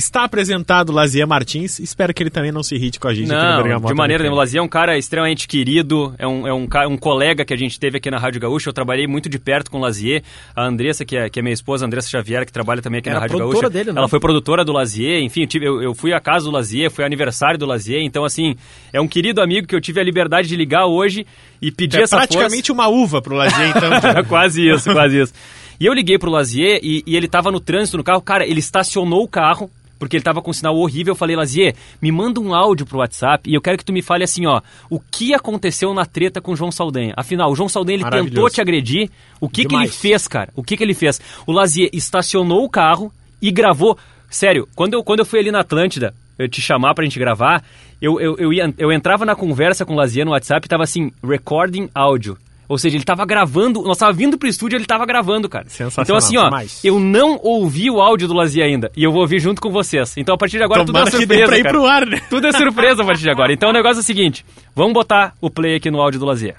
Está 0.00 0.24
apresentado 0.24 0.92
Lazier 0.92 1.28
Martins. 1.28 1.78
Espero 1.78 2.14
que 2.14 2.22
ele 2.22 2.30
também 2.30 2.50
não 2.50 2.62
se 2.62 2.74
irrite 2.74 2.98
com 2.98 3.06
a 3.06 3.12
gente 3.12 3.28
não, 3.28 3.36
aqui 3.36 3.56
no 3.58 3.62
Bergamota. 3.64 3.92
De 3.92 3.98
maneira 3.98 4.22
nenhuma. 4.22 4.38
O 4.38 4.38
Lazier 4.38 4.62
é 4.62 4.64
um 4.64 4.68
cara 4.68 4.96
extremamente 4.96 5.46
querido, 5.46 6.14
é 6.18 6.26
um, 6.26 6.48
é 6.48 6.54
um, 6.54 6.66
um 6.88 6.96
colega 6.96 7.44
que 7.44 7.52
a 7.52 7.56
gente 7.56 7.78
teve 7.78 7.98
aqui 7.98 8.10
na 8.10 8.16
Rádio 8.16 8.40
Gaúcha. 8.40 8.70
Eu 8.70 8.72
trabalhei 8.72 9.06
muito 9.06 9.28
de 9.28 9.38
perto 9.38 9.70
com 9.70 9.76
o 9.76 9.80
Lazier. 9.80 10.22
A 10.56 10.64
Andressa, 10.64 11.04
que 11.04 11.18
é, 11.18 11.28
que 11.28 11.38
é 11.38 11.42
minha 11.42 11.52
esposa, 11.52 11.84
a 11.84 11.86
Andressa 11.86 12.08
Xavier, 12.08 12.46
que 12.46 12.52
trabalha 12.52 12.80
também 12.80 13.00
aqui 13.00 13.10
Era 13.10 13.18
na 13.18 13.26
Rádio 13.26 13.38
Gaúcha. 13.40 13.68
Dele, 13.68 13.90
Ela 13.90 14.08
foi 14.08 14.18
produtora 14.18 14.64
do 14.64 14.72
Lazier. 14.72 15.22
Enfim, 15.22 15.42
eu, 15.42 15.46
tive, 15.46 15.66
eu, 15.66 15.82
eu, 15.82 15.94
fui 15.94 16.14
à 16.14 16.20
casa 16.20 16.46
do 16.46 16.50
Lazier, 16.50 16.90
foi 16.90 17.04
aniversário 17.04 17.58
do 17.58 17.66
Lazier. 17.66 18.00
Então, 18.02 18.24
assim, 18.24 18.56
é 18.94 19.00
um 19.02 19.06
querido 19.06 19.42
amigo 19.42 19.66
que 19.66 19.76
eu 19.76 19.82
tive 19.82 20.00
a 20.00 20.02
liberdade 20.02 20.48
de 20.48 20.56
ligar 20.56 20.86
hoje 20.86 21.26
e 21.60 21.70
pedir 21.70 21.98
é 21.98 22.02
essa 22.04 22.16
praticamente 22.16 22.68
força. 22.68 22.72
uma 22.72 22.88
uva 22.88 23.20
pro 23.20 23.36
Lazier, 23.36 23.68
então. 23.68 23.90
quase 24.26 24.66
isso, 24.66 24.90
quase 24.94 25.20
isso. 25.20 25.34
E 25.78 25.84
eu 25.84 25.92
liguei 25.92 26.18
pro 26.18 26.30
Lazier 26.30 26.80
e, 26.82 27.02
e 27.06 27.16
ele 27.16 27.28
tava 27.28 27.50
no 27.52 27.60
trânsito 27.60 27.98
no 27.98 28.04
carro. 28.04 28.22
Cara, 28.22 28.46
ele 28.46 28.60
estacionou 28.60 29.22
o 29.22 29.28
carro 29.28 29.70
porque 30.00 30.16
ele 30.16 30.24
tava 30.24 30.40
com 30.40 30.50
um 30.50 30.54
sinal 30.54 30.76
horrível. 30.76 31.12
Eu 31.12 31.16
falei, 31.16 31.36
Lazier, 31.36 31.76
me 32.00 32.10
manda 32.10 32.40
um 32.40 32.54
áudio 32.54 32.86
pro 32.86 32.98
WhatsApp 32.98 33.48
e 33.48 33.54
eu 33.54 33.60
quero 33.60 33.76
que 33.76 33.84
tu 33.84 33.92
me 33.92 34.00
fale 34.00 34.24
assim, 34.24 34.46
ó, 34.46 34.62
o 34.88 34.98
que 34.98 35.34
aconteceu 35.34 35.92
na 35.92 36.06
treta 36.06 36.40
com 36.40 36.52
o 36.52 36.56
João 36.56 36.72
Saldanha. 36.72 37.12
Afinal, 37.16 37.52
o 37.52 37.54
João 37.54 37.68
Saldanha 37.68 37.98
ele 37.98 38.10
tentou 38.10 38.48
te 38.48 38.62
agredir. 38.62 39.10
O 39.38 39.48
que, 39.48 39.66
que 39.66 39.74
ele 39.74 39.88
fez, 39.88 40.26
cara? 40.26 40.50
O 40.56 40.64
que, 40.64 40.76
que 40.76 40.82
ele 40.82 40.94
fez? 40.94 41.20
O 41.46 41.52
Lazier 41.52 41.90
estacionou 41.92 42.64
o 42.64 42.70
carro 42.70 43.12
e 43.40 43.50
gravou. 43.50 43.96
Sério, 44.30 44.66
quando 44.74 44.94
eu, 44.94 45.04
quando 45.04 45.20
eu 45.20 45.26
fui 45.26 45.38
ali 45.38 45.52
na 45.52 45.60
Atlântida, 45.60 46.14
eu 46.38 46.48
te 46.48 46.62
chamar 46.62 46.94
pra 46.94 47.04
gente 47.04 47.18
gravar, 47.18 47.62
eu, 48.00 48.18
eu, 48.18 48.36
eu, 48.38 48.52
ia, 48.52 48.72
eu 48.78 48.90
entrava 48.90 49.26
na 49.26 49.36
conversa 49.36 49.84
com 49.84 49.92
o 49.92 49.96
Lazier 49.96 50.24
no 50.24 50.32
WhatsApp 50.32 50.64
e 50.64 50.68
tava 50.68 50.84
assim, 50.84 51.12
recording 51.22 51.90
áudio. 51.94 52.38
Ou 52.70 52.78
seja, 52.78 52.96
ele 52.96 53.02
tava 53.02 53.26
gravando, 53.26 53.82
nós 53.82 53.98
tava 53.98 54.12
vindo 54.12 54.38
pro 54.38 54.48
estúdio, 54.48 54.76
ele 54.76 54.86
tava 54.86 55.04
gravando, 55.04 55.48
cara. 55.48 55.64
Sensacional. 55.68 56.04
Então 56.04 56.14
assim, 56.14 56.36
ó, 56.36 56.44
demais. 56.44 56.78
eu 56.84 57.00
não 57.00 57.36
ouvi 57.42 57.90
o 57.90 58.00
áudio 58.00 58.28
do 58.28 58.34
Lazier 58.34 58.64
ainda, 58.64 58.92
e 58.96 59.02
eu 59.02 59.10
vou 59.10 59.22
ouvir 59.22 59.40
junto 59.40 59.60
com 59.60 59.72
vocês. 59.72 60.14
Então 60.16 60.36
a 60.36 60.38
partir 60.38 60.58
de 60.58 60.62
agora 60.62 60.84
Tomara 60.84 61.06
tudo 61.06 61.16
é 61.16 61.18
surpresa, 61.18 61.46
pra 61.46 61.58
ir 61.58 61.62
cara. 61.64 61.74
pro 61.74 61.84
ar, 61.84 62.06
né? 62.06 62.22
Tudo 62.30 62.46
é 62.46 62.52
surpresa 62.52 63.02
a 63.02 63.04
partir 63.04 63.22
de 63.22 63.30
agora. 63.30 63.52
Então 63.52 63.70
o 63.70 63.72
negócio 63.72 63.96
é 63.98 64.02
o 64.02 64.04
seguinte, 64.04 64.46
vamos 64.72 64.92
botar 64.92 65.34
o 65.40 65.50
play 65.50 65.74
aqui 65.74 65.90
no 65.90 66.00
áudio 66.00 66.20
do 66.20 66.26
Lazier. 66.26 66.54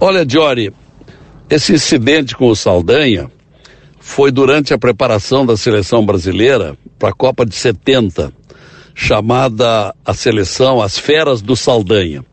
Olha, 0.00 0.24
Jory, 0.24 0.72
esse 1.50 1.72
incidente 1.72 2.36
com 2.36 2.48
o 2.48 2.54
Saldanha 2.54 3.28
foi 3.98 4.30
durante 4.30 4.72
a 4.72 4.78
preparação 4.78 5.44
da 5.44 5.56
seleção 5.56 6.06
brasileira 6.06 6.78
para 6.96 7.08
a 7.08 7.12
Copa 7.12 7.44
de 7.44 7.56
70, 7.56 8.32
chamada 8.94 9.92
a 10.04 10.14
seleção 10.14 10.80
As 10.80 10.96
Feras 10.96 11.42
do 11.42 11.56
Saldanha. 11.56 12.24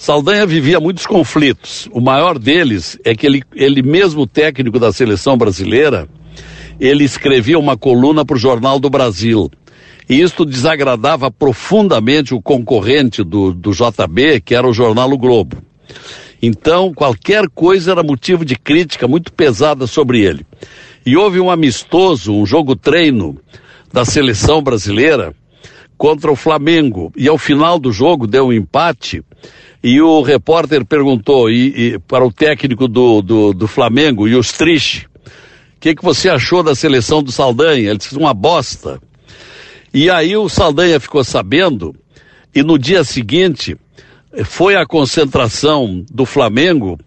Saldanha 0.00 0.46
vivia 0.46 0.80
muitos 0.80 1.04
conflitos. 1.04 1.86
O 1.92 2.00
maior 2.00 2.38
deles 2.38 2.98
é 3.04 3.14
que 3.14 3.26
ele, 3.26 3.42
ele 3.54 3.82
mesmo 3.82 4.26
técnico 4.26 4.78
da 4.78 4.90
seleção 4.94 5.36
brasileira, 5.36 6.08
ele 6.80 7.04
escrevia 7.04 7.58
uma 7.58 7.76
coluna 7.76 8.24
para 8.24 8.34
o 8.34 8.38
Jornal 8.38 8.80
do 8.80 8.88
Brasil. 8.88 9.50
E 10.08 10.18
isto 10.18 10.46
desagradava 10.46 11.30
profundamente 11.30 12.32
o 12.34 12.40
concorrente 12.40 13.22
do, 13.22 13.52
do 13.52 13.72
JB, 13.72 14.40
que 14.40 14.54
era 14.54 14.66
o 14.66 14.72
Jornal 14.72 15.12
o 15.12 15.18
Globo. 15.18 15.58
Então, 16.40 16.94
qualquer 16.94 17.46
coisa 17.50 17.90
era 17.90 18.02
motivo 18.02 18.42
de 18.42 18.56
crítica 18.56 19.06
muito 19.06 19.30
pesada 19.30 19.86
sobre 19.86 20.22
ele. 20.22 20.46
E 21.04 21.14
houve 21.14 21.38
um 21.38 21.50
amistoso, 21.50 22.32
um 22.32 22.46
jogo 22.46 22.74
treino 22.74 23.36
da 23.92 24.06
seleção 24.06 24.62
brasileira 24.62 25.34
contra 25.98 26.32
o 26.32 26.36
Flamengo. 26.36 27.12
E 27.14 27.28
ao 27.28 27.36
final 27.36 27.78
do 27.78 27.92
jogo 27.92 28.26
deu 28.26 28.46
um 28.46 28.52
empate 28.54 29.22
e 29.82 30.00
o 30.00 30.20
repórter 30.20 30.84
perguntou 30.84 31.50
e, 31.50 31.94
e 31.94 31.98
para 31.98 32.24
o 32.24 32.32
técnico 32.32 32.86
do, 32.86 33.22
do, 33.22 33.52
do 33.54 33.66
Flamengo, 33.66 34.28
e 34.28 34.34
o 34.34 34.40
Strich, 34.40 35.06
o 35.06 35.80
que, 35.80 35.94
que 35.94 36.04
você 36.04 36.28
achou 36.28 36.62
da 36.62 36.74
seleção 36.74 37.22
do 37.22 37.32
Saldanha? 37.32 37.88
Ele 37.88 37.98
disse, 37.98 38.16
uma 38.16 38.34
bosta. 38.34 39.00
E 39.92 40.10
aí 40.10 40.36
o 40.36 40.48
Saldanha 40.48 41.00
ficou 41.00 41.24
sabendo, 41.24 41.94
e 42.54 42.62
no 42.62 42.78
dia 42.78 43.02
seguinte 43.02 43.76
foi 44.44 44.76
a 44.76 44.86
concentração 44.86 46.04
do 46.12 46.26
Flamengo, 46.26 46.98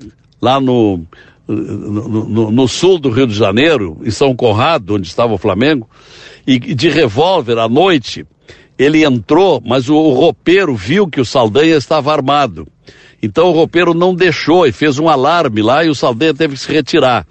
lá 0.41 0.60
no, 0.60 1.06
no, 1.48 2.28
no, 2.28 2.52
no, 2.52 2.67
sul 2.67 2.98
do 2.98 3.10
Rio 3.10 3.28
de 3.28 3.36
Janeiro, 3.36 4.02
em 4.04 4.12
São 4.12 4.36
Conrado, 4.36 4.95
onde 4.95 5.08
estava 5.08 5.34
o 5.34 5.38
Flamengo, 5.38 5.88
e 6.45 6.58
de 6.58 6.89
revólver 6.89 7.58
à 7.60 7.69
noite, 7.69 8.26
ele 8.78 9.04
entrou, 9.04 9.62
mas 9.64 9.90
o, 9.90 9.96
o 9.96 10.76
viu 10.76 11.08
que 11.08 11.22
o 11.22 11.26
Saldanha 11.26 11.76
estava 11.76 12.12
armado. 12.12 12.68
Então 13.22 13.48
o 13.48 13.52
roupeiro 13.52 13.94
não 13.94 14.14
deixou 14.14 14.68
e 14.68 14.72
fez 14.72 15.00
um 15.00 15.08
alarme 15.08 15.62
lá 15.62 15.84
e 15.84 15.90
o 15.90 15.96
Saldanha 15.96 16.34
teve 16.34 16.56
que 16.56 16.60
se 16.60 16.72
retirar. 16.72 17.26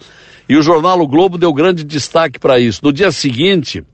E 0.49 0.57
o 0.57 0.63
jornal 0.63 1.01
O 1.01 1.07
Globo 1.07 1.39
deu 1.39 1.53
grande 1.53 1.85
destaque 1.85 2.39
para 2.39 2.59
isso. 2.59 2.81
No 2.83 2.93
dia 2.93 3.11
seguinte, 3.11 3.85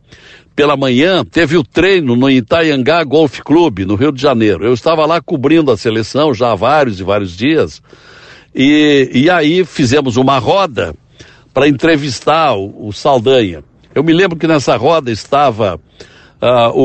pela 0.55 0.77
manhã, 0.77 1.25
teve 1.25 1.57
o 1.57 1.65
treino 1.65 2.17
no 2.17 2.31
Itaiangá 2.31 3.05
Golf 3.05 3.41
Clube, 3.41 3.85
no 3.85 3.95
Rio 3.95 4.13
de 4.13 4.21
Janeiro. 4.21 4.65
Eu 4.65 4.75
estava 4.75 5.07
lá 5.07 5.21
cobrindo 5.21 5.71
a 5.71 5.77
seleção 5.77 6.35
já 6.35 6.53
há 6.53 6.55
vários 6.55 7.01
e 7.01 7.05
vários 7.05 7.37
dias. 7.37 7.83
E, 8.55 9.11
e 9.13 9.31
aí 9.31 9.65
fizemos 9.65 10.17
uma 10.17 10.39
roda 10.39 10.95
para 11.55 11.69
entrevistar 11.69 12.55
o, 12.55 12.89
o 12.89 12.93
Saldanha. 12.93 13.63
Eu 13.95 14.03
me 14.03 14.13
lembro 14.13 14.39
que 14.39 14.47
nessa 14.47 14.77
roda 14.77 15.11
estava 15.11 15.81
Uh, 16.41 16.71
o, 16.73 16.85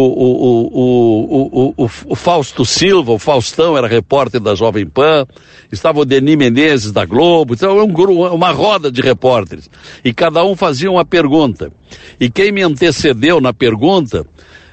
o, 0.73 1.73
o, 1.77 1.89
o, 2.07 2.15
Fausto 2.15 2.65
Silva, 2.65 3.11
o 3.11 3.19
Faustão 3.19 3.77
era 3.77 3.87
repórter 3.87 4.41
da 4.41 4.55
Jovem 4.55 4.87
Pan, 4.87 5.27
estava 5.71 5.99
o 5.99 6.05
Denis 6.05 6.35
Menezes 6.35 6.91
da 6.91 7.05
Globo, 7.05 7.53
então 7.53 7.77
um, 7.77 8.33
uma 8.33 8.49
roda 8.49 8.91
de 8.91 8.99
repórteres. 8.99 9.69
E 10.03 10.11
cada 10.11 10.43
um 10.43 10.55
fazia 10.55 10.89
uma 10.89 11.05
pergunta. 11.05 11.71
E 12.19 12.31
quem 12.31 12.51
me 12.51 12.63
antecedeu 12.63 13.39
na 13.39 13.53
pergunta 13.53 14.25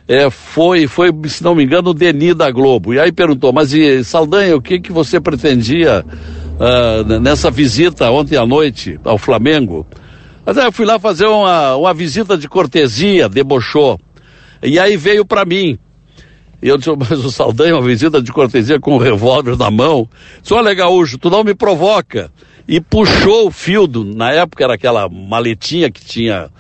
é, 0.08 0.30
foi, 0.30 0.86
foi, 0.86 1.10
se 1.28 1.44
não 1.44 1.54
me 1.54 1.62
engano, 1.62 1.90
o 1.90 1.94
Denis 1.94 2.34
da 2.34 2.50
Globo. 2.50 2.94
E 2.94 2.98
aí 2.98 3.12
perguntou, 3.12 3.52
mas 3.52 3.74
e 3.74 4.02
Saldanha, 4.02 4.56
o 4.56 4.62
que, 4.62 4.80
que 4.80 4.90
você 4.90 5.20
pretendia 5.20 6.02
uh, 6.06 7.20
nessa 7.20 7.50
visita 7.50 8.10
ontem 8.10 8.36
à 8.36 8.46
noite 8.46 8.98
ao 9.04 9.18
Flamengo? 9.18 9.86
Mas 10.44 10.56
aí 10.56 10.64
eu 10.64 10.72
fui 10.72 10.86
lá 10.86 10.98
fazer 10.98 11.26
uma, 11.26 11.76
uma 11.76 11.92
visita 11.92 12.36
de 12.36 12.48
cortesia, 12.48 13.28
debochou. 13.28 14.00
E 14.62 14.78
aí 14.78 14.96
veio 14.96 15.24
para 15.24 15.44
mim. 15.44 15.78
E 16.62 16.68
eu 16.68 16.76
disse, 16.76 16.90
mas 16.94 17.24
o 17.24 17.30
Saldanha, 17.30 17.74
uma 17.74 17.86
visita 17.86 18.20
de 18.20 18.30
cortesia 18.32 18.78
com 18.78 18.94
um 18.94 18.98
revólver 18.98 19.56
na 19.56 19.70
mão. 19.70 20.08
Disse, 20.42 20.52
olha, 20.52 20.74
Gaúcho, 20.74 21.16
tu 21.18 21.30
não 21.30 21.42
me 21.42 21.54
provoca. 21.54 22.30
E 22.68 22.80
puxou 22.80 23.48
o 23.48 23.50
fio, 23.50 23.86
do, 23.86 24.04
na 24.04 24.30
época 24.30 24.62
era 24.62 24.74
aquela 24.74 25.08
maletinha 25.08 25.90
que 25.90 26.04
tinha, 26.04 26.50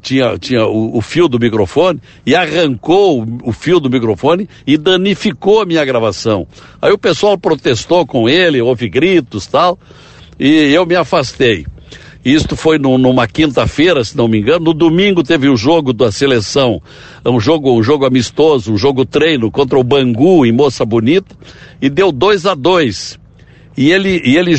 tinha, 0.00 0.38
tinha 0.38 0.64
o, 0.66 0.96
o 0.96 1.00
fio 1.00 1.28
do 1.28 1.38
microfone, 1.38 2.00
e 2.24 2.34
arrancou 2.34 3.22
o, 3.22 3.38
o 3.48 3.52
fio 3.52 3.80
do 3.80 3.90
microfone 3.90 4.48
e 4.66 4.78
danificou 4.78 5.60
a 5.60 5.66
minha 5.66 5.84
gravação. 5.84 6.46
Aí 6.80 6.92
o 6.92 6.98
pessoal 6.98 7.36
protestou 7.36 8.06
com 8.06 8.28
ele, 8.28 8.62
houve 8.62 8.88
gritos 8.88 9.46
tal, 9.46 9.78
e 10.38 10.72
eu 10.72 10.86
me 10.86 10.94
afastei. 10.94 11.66
Isto 12.24 12.56
foi 12.56 12.78
no, 12.78 12.96
numa 12.98 13.26
quinta-feira, 13.26 14.04
se 14.04 14.16
não 14.16 14.28
me 14.28 14.38
engano. 14.38 14.66
No 14.66 14.74
domingo 14.74 15.22
teve 15.22 15.48
o 15.48 15.56
jogo 15.56 15.92
da 15.92 16.12
seleção, 16.12 16.80
um 17.26 17.40
jogo, 17.40 17.72
um 17.72 17.82
jogo 17.82 18.06
amistoso, 18.06 18.72
um 18.72 18.78
jogo 18.78 19.04
treino 19.04 19.50
contra 19.50 19.78
o 19.78 19.82
Bangu 19.82 20.46
em 20.46 20.52
Moça 20.52 20.84
Bonita, 20.84 21.34
e 21.80 21.90
deu 21.90 22.12
2 22.12 22.46
a 22.46 22.54
2 22.54 23.22
e 23.76 23.90
ele, 23.90 24.20
e 24.24 24.36
ele 24.36 24.54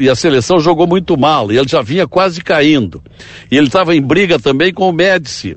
e, 0.00 0.10
a 0.10 0.14
seleção 0.14 0.60
jogou 0.60 0.86
muito 0.86 1.16
mal, 1.16 1.50
e 1.50 1.56
ele 1.56 1.68
já 1.68 1.80
vinha 1.80 2.06
quase 2.06 2.42
caindo. 2.42 3.02
E 3.50 3.56
ele 3.56 3.66
estava 3.66 3.96
em 3.96 4.02
briga 4.02 4.38
também 4.38 4.72
com 4.72 4.88
o 4.88 4.92
Médici, 4.92 5.56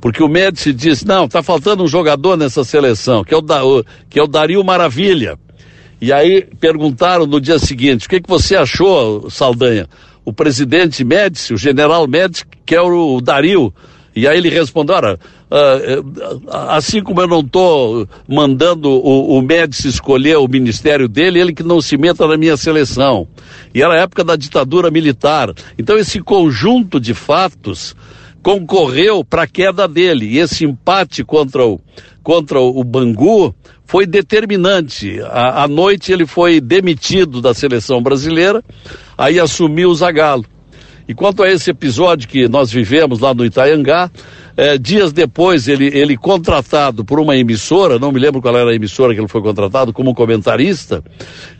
porque 0.00 0.22
o 0.22 0.28
Médici 0.28 0.72
disse: 0.72 1.06
não, 1.06 1.26
está 1.26 1.42
faltando 1.42 1.84
um 1.84 1.88
jogador 1.88 2.36
nessa 2.36 2.64
seleção, 2.64 3.22
que 3.22 3.32
é 3.32 3.36
o, 3.36 3.40
da, 3.40 3.64
o, 3.64 3.84
que 4.10 4.18
é 4.18 4.22
o 4.22 4.26
Dario 4.26 4.64
Maravilha. 4.64 5.38
E 6.00 6.12
aí 6.12 6.46
perguntaram 6.58 7.26
no 7.26 7.40
dia 7.40 7.58
seguinte: 7.60 8.06
o 8.06 8.10
que, 8.10 8.20
que 8.20 8.28
você 8.28 8.56
achou, 8.56 9.30
Saldanha? 9.30 9.88
O 10.26 10.32
presidente 10.32 11.04
Médici, 11.04 11.54
o 11.54 11.56
general 11.56 12.06
Médici, 12.08 12.44
que 12.66 12.74
é 12.74 12.82
o 12.82 13.20
Dario. 13.20 13.72
E 14.14 14.26
aí 14.26 14.36
ele 14.36 14.48
respondeu, 14.48 14.96
ora, 14.96 15.20
assim 16.50 17.02
como 17.02 17.20
eu 17.20 17.28
não 17.28 17.40
estou 17.40 18.08
mandando 18.26 18.90
o, 18.90 19.38
o 19.38 19.42
Médici 19.42 19.88
escolher 19.88 20.36
o 20.38 20.48
ministério 20.48 21.08
dele, 21.08 21.38
ele 21.38 21.54
que 21.54 21.62
não 21.62 21.80
se 21.80 21.96
meta 21.96 22.26
na 22.26 22.36
minha 22.36 22.56
seleção. 22.56 23.28
E 23.72 23.82
era 23.82 23.94
a 23.94 23.98
época 23.98 24.24
da 24.24 24.34
ditadura 24.34 24.90
militar. 24.90 25.52
Então, 25.78 25.96
esse 25.96 26.20
conjunto 26.20 26.98
de 26.98 27.14
fatos 27.14 27.94
concorreu 28.42 29.24
para 29.24 29.42
a 29.42 29.46
queda 29.46 29.86
dele. 29.86 30.26
E 30.26 30.38
esse 30.38 30.64
empate 30.64 31.22
contra 31.22 31.64
o, 31.64 31.78
contra 32.22 32.58
o 32.58 32.82
Bangu 32.82 33.54
foi 33.86 34.04
determinante. 34.06 35.20
À, 35.30 35.66
noite 35.68 36.12
ele 36.12 36.26
foi 36.26 36.60
demitido 36.60 37.40
da 37.40 37.54
seleção 37.54 38.02
brasileira, 38.02 38.62
aí 39.16 39.38
assumiu 39.38 39.90
o 39.90 39.94
Zagallo. 39.94 40.44
E 41.08 41.14
quanto 41.14 41.44
a 41.44 41.48
esse 41.48 41.70
episódio 41.70 42.28
que 42.28 42.48
nós 42.48 42.70
vivemos 42.70 43.20
lá 43.20 43.32
no 43.32 43.44
Itaiangá, 43.44 44.10
é, 44.56 44.76
dias 44.76 45.12
depois, 45.12 45.68
ele, 45.68 45.86
ele 45.86 46.16
contratado 46.16 47.04
por 47.04 47.20
uma 47.20 47.36
emissora, 47.36 47.96
não 47.96 48.10
me 48.10 48.18
lembro 48.18 48.42
qual 48.42 48.56
era 48.56 48.70
a 48.70 48.74
emissora 48.74 49.14
que 49.14 49.20
ele 49.20 49.28
foi 49.28 49.40
contratado, 49.40 49.92
como 49.92 50.14
comentarista, 50.14 51.04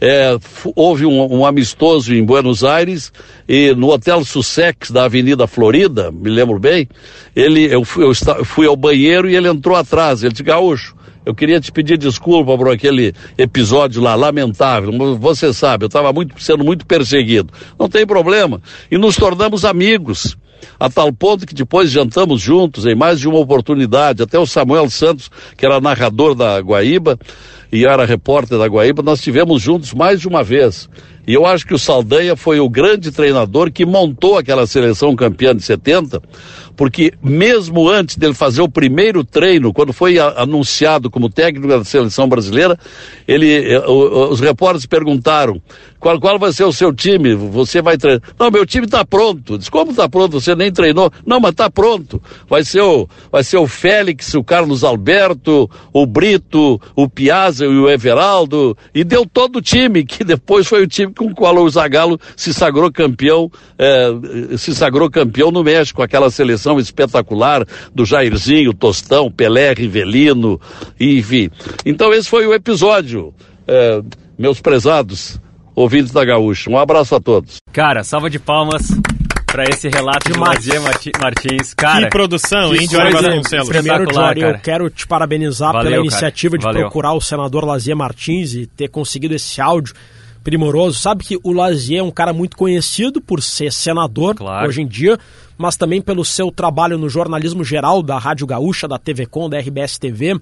é, 0.00 0.36
houve 0.74 1.06
um, 1.06 1.32
um, 1.32 1.46
amistoso 1.46 2.12
em 2.12 2.24
Buenos 2.24 2.64
Aires 2.64 3.12
e 3.48 3.72
no 3.74 3.90
Hotel 3.90 4.24
Sussex 4.24 4.90
da 4.90 5.04
Avenida 5.04 5.46
Florida, 5.46 6.10
me 6.10 6.30
lembro 6.30 6.58
bem, 6.58 6.88
ele, 7.36 7.72
eu, 7.72 7.84
fui, 7.84 8.04
eu 8.04 8.44
fui 8.44 8.66
ao 8.66 8.74
banheiro 8.74 9.30
e 9.30 9.36
ele 9.36 9.46
entrou 9.46 9.76
atrás. 9.76 10.24
Ele 10.24 10.32
disse, 10.32 10.42
Gaúcho, 10.42 10.96
eu 11.26 11.34
queria 11.34 11.60
te 11.60 11.72
pedir 11.72 11.98
desculpa 11.98 12.56
por 12.56 12.70
aquele 12.70 13.12
episódio 13.36 14.00
lá, 14.00 14.14
lamentável. 14.14 14.92
Você 15.18 15.52
sabe, 15.52 15.84
eu 15.84 15.88
estava 15.88 16.10
sendo 16.38 16.64
muito 16.64 16.86
perseguido. 16.86 17.52
Não 17.76 17.88
tem 17.88 18.06
problema. 18.06 18.62
E 18.88 18.96
nos 18.96 19.16
tornamos 19.16 19.64
amigos. 19.64 20.38
A 20.78 20.88
tal 20.88 21.12
ponto 21.12 21.44
que 21.44 21.54
depois 21.54 21.90
jantamos 21.90 22.40
juntos 22.40 22.86
em 22.86 22.94
mais 22.94 23.18
de 23.18 23.28
uma 23.28 23.40
oportunidade. 23.40 24.22
Até 24.22 24.38
o 24.38 24.46
Samuel 24.46 24.88
Santos, 24.88 25.28
que 25.56 25.66
era 25.66 25.80
narrador 25.80 26.34
da 26.34 26.60
Guaíba 26.60 27.18
e 27.72 27.84
era 27.84 28.04
repórter 28.04 28.56
da 28.56 28.66
Guaíba, 28.66 29.02
nós 29.02 29.20
tivemos 29.20 29.60
juntos 29.60 29.92
mais 29.92 30.20
de 30.20 30.28
uma 30.28 30.44
vez. 30.44 30.88
E 31.26 31.34
eu 31.34 31.44
acho 31.44 31.66
que 31.66 31.74
o 31.74 31.78
Saldanha 31.78 32.36
foi 32.36 32.60
o 32.60 32.70
grande 32.70 33.10
treinador 33.10 33.72
que 33.72 33.84
montou 33.84 34.38
aquela 34.38 34.64
seleção 34.64 35.16
campeã 35.16 35.56
de 35.56 35.62
70, 35.62 36.22
porque 36.76 37.14
mesmo 37.22 37.88
antes 37.88 38.16
dele 38.16 38.34
fazer 38.34 38.60
o 38.60 38.68
primeiro 38.68 39.24
treino, 39.24 39.72
quando 39.72 39.92
foi 39.92 40.18
a, 40.18 40.42
anunciado 40.42 41.10
como 41.10 41.30
técnico 41.30 41.66
da 41.66 41.82
seleção 41.84 42.28
brasileira, 42.28 42.78
ele, 43.26 43.72
eh, 43.72 43.88
os 43.88 44.40
repórteres 44.40 44.86
perguntaram 44.86 45.60
qual, 45.98 46.20
qual 46.20 46.38
vai 46.38 46.52
ser 46.52 46.64
o 46.64 46.72
seu 46.72 46.92
time? 46.92 47.34
Você 47.34 47.80
vai 47.80 47.96
treinar? 47.96 48.22
Não, 48.38 48.50
meu 48.50 48.66
time 48.66 48.86
está 48.86 49.04
pronto. 49.04 49.58
Diz, 49.58 49.68
como 49.68 49.90
está 49.90 50.08
pronto? 50.08 50.40
Você 50.40 50.54
nem 50.54 50.70
treinou? 50.70 51.10
Não, 51.24 51.40
mas 51.40 51.52
está 51.52 51.70
pronto. 51.70 52.22
Vai 52.48 52.64
ser, 52.64 52.82
o, 52.82 53.08
vai 53.30 53.42
ser 53.42 53.56
o 53.56 53.66
Félix, 53.66 54.34
o 54.34 54.44
Carlos 54.44 54.84
Alberto, 54.84 55.70
o 55.92 56.06
Brito, 56.06 56.80
o 56.94 57.08
Piazza 57.08 57.64
e 57.64 57.68
o 57.68 57.88
Everaldo. 57.88 58.76
E 58.94 59.04
deu 59.04 59.26
todo 59.26 59.56
o 59.56 59.62
time, 59.62 60.04
que 60.04 60.22
depois 60.24 60.66
foi 60.66 60.82
o 60.82 60.86
time 60.86 61.12
com 61.12 61.26
o 61.26 61.34
qual 61.34 61.56
o 61.56 61.68
Zagallo 61.70 62.18
se 62.36 62.52
sagrou 62.52 62.90
campeão, 62.92 63.50
eh, 63.78 64.56
se 64.56 64.74
sagrou 64.74 65.10
campeão 65.10 65.50
no 65.50 65.64
México, 65.64 66.02
aquela 66.02 66.30
seleção 66.30 66.78
espetacular 66.78 67.66
do 67.94 68.04
Jairzinho, 68.04 68.74
Tostão, 68.74 69.30
Pelé, 69.30 69.72
Rivelino, 69.72 70.60
enfim. 71.00 71.50
Então 71.84 72.12
esse 72.12 72.28
foi 72.28 72.46
o 72.46 72.54
episódio. 72.54 73.34
Eh, 73.66 74.02
meus 74.38 74.60
prezados, 74.60 75.40
ouvintes 75.76 76.10
da 76.10 76.24
Gaúcha. 76.24 76.70
Um 76.70 76.78
abraço 76.78 77.14
a 77.14 77.20
todos. 77.20 77.58
Cara, 77.72 78.02
salva 78.02 78.30
de 78.30 78.38
palmas 78.38 78.88
para 79.46 79.64
esse 79.64 79.88
relato 79.88 80.32
de 80.32 80.38
Magia 80.38 80.80
Martins. 80.80 81.74
Cara, 81.74 82.04
que 82.04 82.10
produção, 82.10 82.74
hein, 82.74 82.88
Diori 82.88 83.12
Vasconcelos? 83.12 83.68
Primeiro, 83.68 84.06
Diori, 84.06 84.40
eu 84.40 84.58
quero 84.58 84.90
te 84.90 85.06
parabenizar 85.06 85.72
Valeu, 85.72 85.90
pela 85.90 86.02
iniciativa 86.02 86.56
cara. 86.56 86.58
de 86.58 86.64
Valeu. 86.64 86.80
procurar 86.82 87.12
o 87.12 87.20
senador 87.20 87.64
Lazier 87.64 87.96
Martins 87.96 88.54
e 88.54 88.66
ter 88.66 88.88
conseguido 88.88 89.34
esse 89.34 89.60
áudio 89.60 89.94
primoroso. 90.42 90.98
Sabe 90.98 91.24
que 91.24 91.38
o 91.42 91.52
Lazier 91.52 92.00
é 92.00 92.02
um 92.02 92.10
cara 92.10 92.32
muito 92.32 92.56
conhecido 92.56 93.20
por 93.20 93.42
ser 93.42 93.72
senador 93.72 94.34
claro. 94.34 94.68
hoje 94.68 94.80
em 94.82 94.86
dia, 94.86 95.18
mas 95.58 95.76
também 95.76 96.00
pelo 96.00 96.24
seu 96.24 96.50
trabalho 96.50 96.96
no 96.96 97.08
jornalismo 97.08 97.64
geral 97.64 98.02
da 98.02 98.18
Rádio 98.18 98.46
Gaúcha, 98.46 98.86
da 98.86 98.98
TV 98.98 99.26
Com, 99.26 99.48
da 99.48 99.58
RBS 99.58 99.98
TV. 99.98 100.38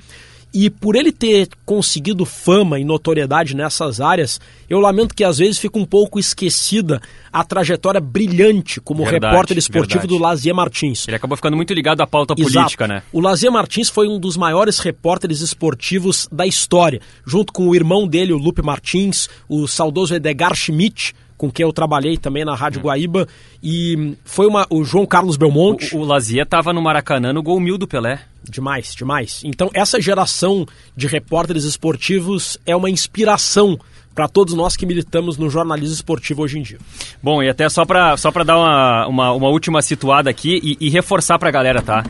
E 0.55 0.71
por 0.71 0.95
ele 0.95 1.11
ter 1.11 1.49
conseguido 1.67 2.25
fama 2.25 2.79
e 2.79 2.85
notoriedade 2.85 3.57
nessas 3.57 4.01
áreas, 4.01 4.41
eu 4.71 4.79
lamento 4.79 5.13
que 5.13 5.25
às 5.25 5.39
vezes 5.39 5.59
fica 5.59 5.77
um 5.77 5.85
pouco 5.85 6.17
esquecida 6.17 7.03
a 7.33 7.43
trajetória 7.43 8.01
brilhante 8.01 8.81
como 8.81 9.03
verdade, 9.05 9.27
repórter 9.27 9.59
esportivo 9.59 10.03
verdade. 10.03 10.17
do 10.17 10.23
Lazier 10.23 10.55
Martins. 10.55 11.09
Ele 11.09 11.17
acabou 11.17 11.37
ficando 11.37 11.57
muito 11.57 11.75
ligado 11.75 12.03
à 12.03 12.07
pauta 12.07 12.35
Exato. 12.39 12.53
política, 12.53 12.87
né? 12.87 13.03
O 13.13 13.21
Lazier 13.21 13.51
Martins 13.51 13.89
foi 13.89 14.07
um 14.07 14.21
dos 14.21 14.37
maiores 14.37 14.79
repórteres 14.79 15.41
esportivos 15.41 16.29
da 16.31 16.47
história, 16.47 17.01
junto 17.27 17.53
com 17.53 17.69
o 17.69 17.75
irmão 17.75 18.07
dele, 18.07 18.33
o 18.33 18.39
Lupe 18.39 18.63
Martins, 18.63 19.29
o 19.49 19.67
saudoso 19.67 20.15
Edgar 20.15 20.55
Schmidt, 20.55 21.15
com 21.45 21.51
quem 21.51 21.65
eu 21.65 21.73
trabalhei 21.73 22.17
também 22.17 22.45
na 22.45 22.55
Rádio 22.55 22.81
hum. 22.81 22.85
Guaíba, 22.85 23.29
e 23.63 24.17
foi 24.25 24.47
uma, 24.47 24.67
o 24.71 24.83
João 24.83 25.05
Carlos 25.05 25.37
Belmonte. 25.37 25.95
O, 25.95 26.01
o 26.01 26.05
Lazier 26.05 26.45
estava 26.45 26.73
no 26.73 26.81
Maracanã 26.81 27.33
no 27.33 27.43
gol 27.43 27.61
mil 27.61 27.77
do 27.77 27.87
Pelé. 27.87 28.21
Demais, 28.49 28.95
demais. 28.95 29.43
Então, 29.45 29.71
essa 29.75 30.01
geração 30.01 30.67
de 30.97 31.07
repórteres 31.07 31.65
esportivos 31.65 32.59
é 32.65 32.75
uma 32.75 32.91
inspiração 32.91 33.79
para 34.15 34.29
todos 34.29 34.55
nós 34.55 34.77
que 34.77 34.87
militamos 34.87 35.37
no 35.37 35.51
jornalismo 35.51 35.95
esportivo 35.95 36.43
hoje 36.43 36.59
em 36.59 36.63
dia. 36.63 36.79
Bom, 37.23 37.43
e 37.43 37.49
até 37.49 37.69
só 37.69 37.85
para 37.85 38.17
só 38.17 38.31
dar 38.31 38.57
uma, 38.57 39.07
uma, 39.07 39.33
uma, 39.33 39.49
última 39.49 39.83
situada 39.83 40.31
aqui 40.31 40.61
e, 40.63 40.87
e 40.87 40.89
reforçar 40.89 41.39
para 41.39 41.49
a 41.49 41.53
galera, 41.53 41.83
tá? 41.83 42.05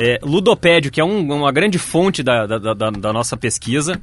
É, 0.00 0.18
Ludopédio, 0.22 0.90
que 0.90 1.00
é 1.00 1.04
um, 1.04 1.20
uma 1.32 1.52
grande 1.52 1.78
fonte 1.78 2.22
da, 2.22 2.46
da, 2.46 2.58
da, 2.58 2.90
da 2.90 3.12
nossa 3.12 3.36
pesquisa, 3.36 4.00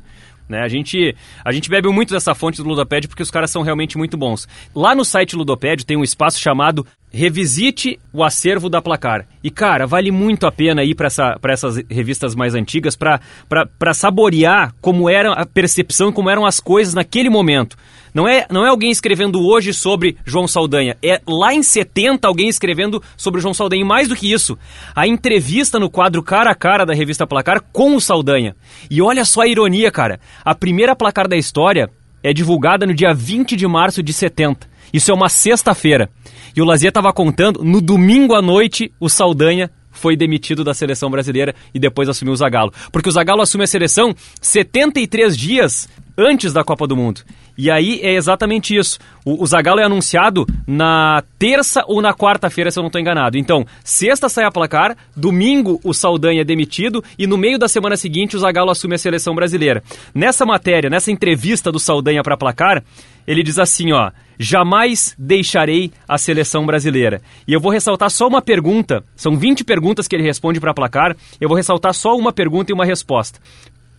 né? 0.48 0.62
A, 0.62 0.68
gente, 0.68 1.16
a 1.44 1.52
gente 1.52 1.70
bebe 1.70 1.88
muito 1.90 2.14
dessa 2.14 2.34
fonte 2.34 2.62
do 2.62 2.68
Ludopédio 2.68 3.10
porque 3.10 3.24
os 3.24 3.32
caras 3.32 3.52
são 3.52 3.62
realmente 3.62 3.98
muito 3.98 4.18
bons. 4.18 4.48
Lá 4.76 4.96
no 4.96 5.04
site 5.04 5.36
Ludopédio 5.36 5.86
tem 5.86 5.98
um 5.98 6.04
espaço 6.04 6.40
chamado 6.40 6.86
Revisite 7.10 8.00
o 8.12 8.24
acervo 8.24 8.70
da 8.70 8.82
Placar. 8.82 9.26
E, 9.44 9.50
cara, 9.50 9.88
vale 9.88 10.12
muito 10.12 10.46
a 10.46 10.52
pena 10.52 10.84
ir 10.84 10.94
para 10.94 11.08
essa, 11.08 11.40
essas 11.48 11.78
revistas 11.90 12.36
mais 12.36 12.54
antigas 12.54 12.96
para 12.98 13.94
saborear 13.94 14.74
como 14.82 15.10
era 15.10 15.32
a 15.32 15.46
percepção, 15.46 16.12
como 16.12 16.30
eram 16.30 16.46
as 16.46 16.60
coisas 16.60 16.94
naquele 16.94 17.30
momento. 17.30 17.78
Não 18.14 18.28
é, 18.28 18.46
não 18.50 18.66
é 18.66 18.70
alguém 18.70 18.90
escrevendo 18.90 19.46
hoje 19.46 19.74
sobre 19.74 20.18
João 20.26 20.48
Saldanha. 20.48 20.98
É 21.04 21.22
lá 21.28 21.54
em 21.54 21.64
70 21.64 22.28
alguém 22.28 22.48
escrevendo 22.48 23.02
sobre 23.16 23.42
João 23.42 23.54
Saldanha. 23.54 23.82
E 23.82 23.86
mais 23.86 24.08
do 24.08 24.16
que 24.16 24.32
isso, 24.32 24.58
a 24.96 25.08
entrevista 25.08 25.80
no 25.80 25.90
quadro 25.90 26.24
cara 26.24 26.52
a 26.52 26.56
cara 26.56 26.86
da 26.86 26.94
revista 26.94 27.28
Placar 27.28 27.62
com 27.72 27.96
o 27.96 28.02
Saldanha. 28.02 28.56
E 28.90 29.02
olha 29.02 29.26
só 29.26 29.42
a 29.42 29.48
ironia, 29.48 29.92
cara. 29.92 30.20
A 30.44 30.56
primeira 30.56 30.96
placar 30.96 31.28
da 31.28 31.38
história 31.38 31.90
é 32.24 32.34
divulgada 32.34 32.86
no 32.86 32.94
dia 32.94 33.14
20 33.14 33.56
de 33.56 33.68
março 33.68 34.02
de 34.02 34.14
70. 34.14 34.68
Isso 34.94 35.12
é 35.12 35.14
uma 35.14 35.30
sexta-feira. 35.30 36.10
E 36.56 36.62
o 36.62 36.66
Lazia 36.66 36.90
estava 36.90 37.14
contando, 37.14 37.64
no 37.64 37.82
domingo 37.82 38.34
à 38.34 38.42
noite, 38.42 38.92
o 39.00 39.10
Saldanha 39.10 39.70
foi 39.92 40.16
demitido 40.16 40.64
da 40.64 40.74
seleção 40.74 41.10
brasileira 41.10 41.54
e 41.74 41.80
depois 41.80 42.08
assumiu 42.08 42.34
o 42.34 42.38
Zagallo. 42.38 42.72
Porque 42.92 43.10
o 43.10 43.12
Zagallo 43.12 43.42
assume 43.42 43.64
a 43.64 43.68
seleção 43.68 44.16
73 44.42 45.36
dias 45.36 45.90
antes 46.18 46.54
da 46.54 46.64
Copa 46.64 46.88
do 46.88 46.96
Mundo. 46.96 47.22
E 47.58 47.72
aí 47.72 48.00
é 48.04 48.14
exatamente 48.14 48.76
isso. 48.76 49.00
O, 49.26 49.44
o 49.44 49.48
Zagallo 49.48 49.80
é 49.80 49.84
anunciado 49.84 50.46
na 50.66 51.24
terça 51.40 51.84
ou 51.88 52.02
na 52.02 52.14
quarta-feira, 52.14 52.70
se 52.70 52.78
eu 52.78 52.84
não 52.84 52.88
estou 52.88 53.02
enganado. 53.02 53.38
Então, 53.38 53.66
sexta 53.84 54.30
sai 54.30 54.46
a 54.46 54.52
placar, 54.52 54.96
domingo 55.16 55.80
o 55.84 55.94
Saldanha 55.94 56.42
é 56.42 56.46
demitido 56.46 57.04
e 57.18 57.26
no 57.26 57.38
meio 57.38 57.58
da 57.58 57.68
semana 57.68 57.98
seguinte 57.98 58.36
o 58.36 58.40
Zagallo 58.40 58.72
assume 58.72 58.96
a 58.96 59.00
seleção 59.00 59.34
brasileira. 59.34 59.84
Nessa 60.14 60.46
matéria, 60.46 60.90
nessa 60.90 61.12
entrevista 61.12 61.72
do 61.72 61.80
Saldanha 61.80 62.24
para 62.24 62.38
placar, 62.38 62.84
ele 63.26 63.44
diz 63.44 63.60
assim, 63.60 63.92
ó: 63.92 64.12
jamais 64.40 65.16
deixarei 65.18 65.92
a 66.08 66.18
seleção 66.18 66.66
brasileira. 66.66 67.22
E 67.48 67.54
eu 67.54 67.60
vou 67.60 67.72
ressaltar 67.72 68.10
só 68.10 68.28
uma 68.28 68.42
pergunta, 68.42 69.04
são 69.16 69.36
20 69.36 69.64
perguntas 69.64 70.08
que 70.08 70.16
ele 70.16 70.24
responde 70.24 70.60
para 70.60 70.74
placar, 70.74 71.16
eu 71.42 71.50
vou 71.50 71.58
ressaltar 71.58 71.94
só 71.94 72.16
uma 72.16 72.32
pergunta 72.32 72.72
e 72.72 72.74
uma 72.74 72.86
resposta. 72.86 73.40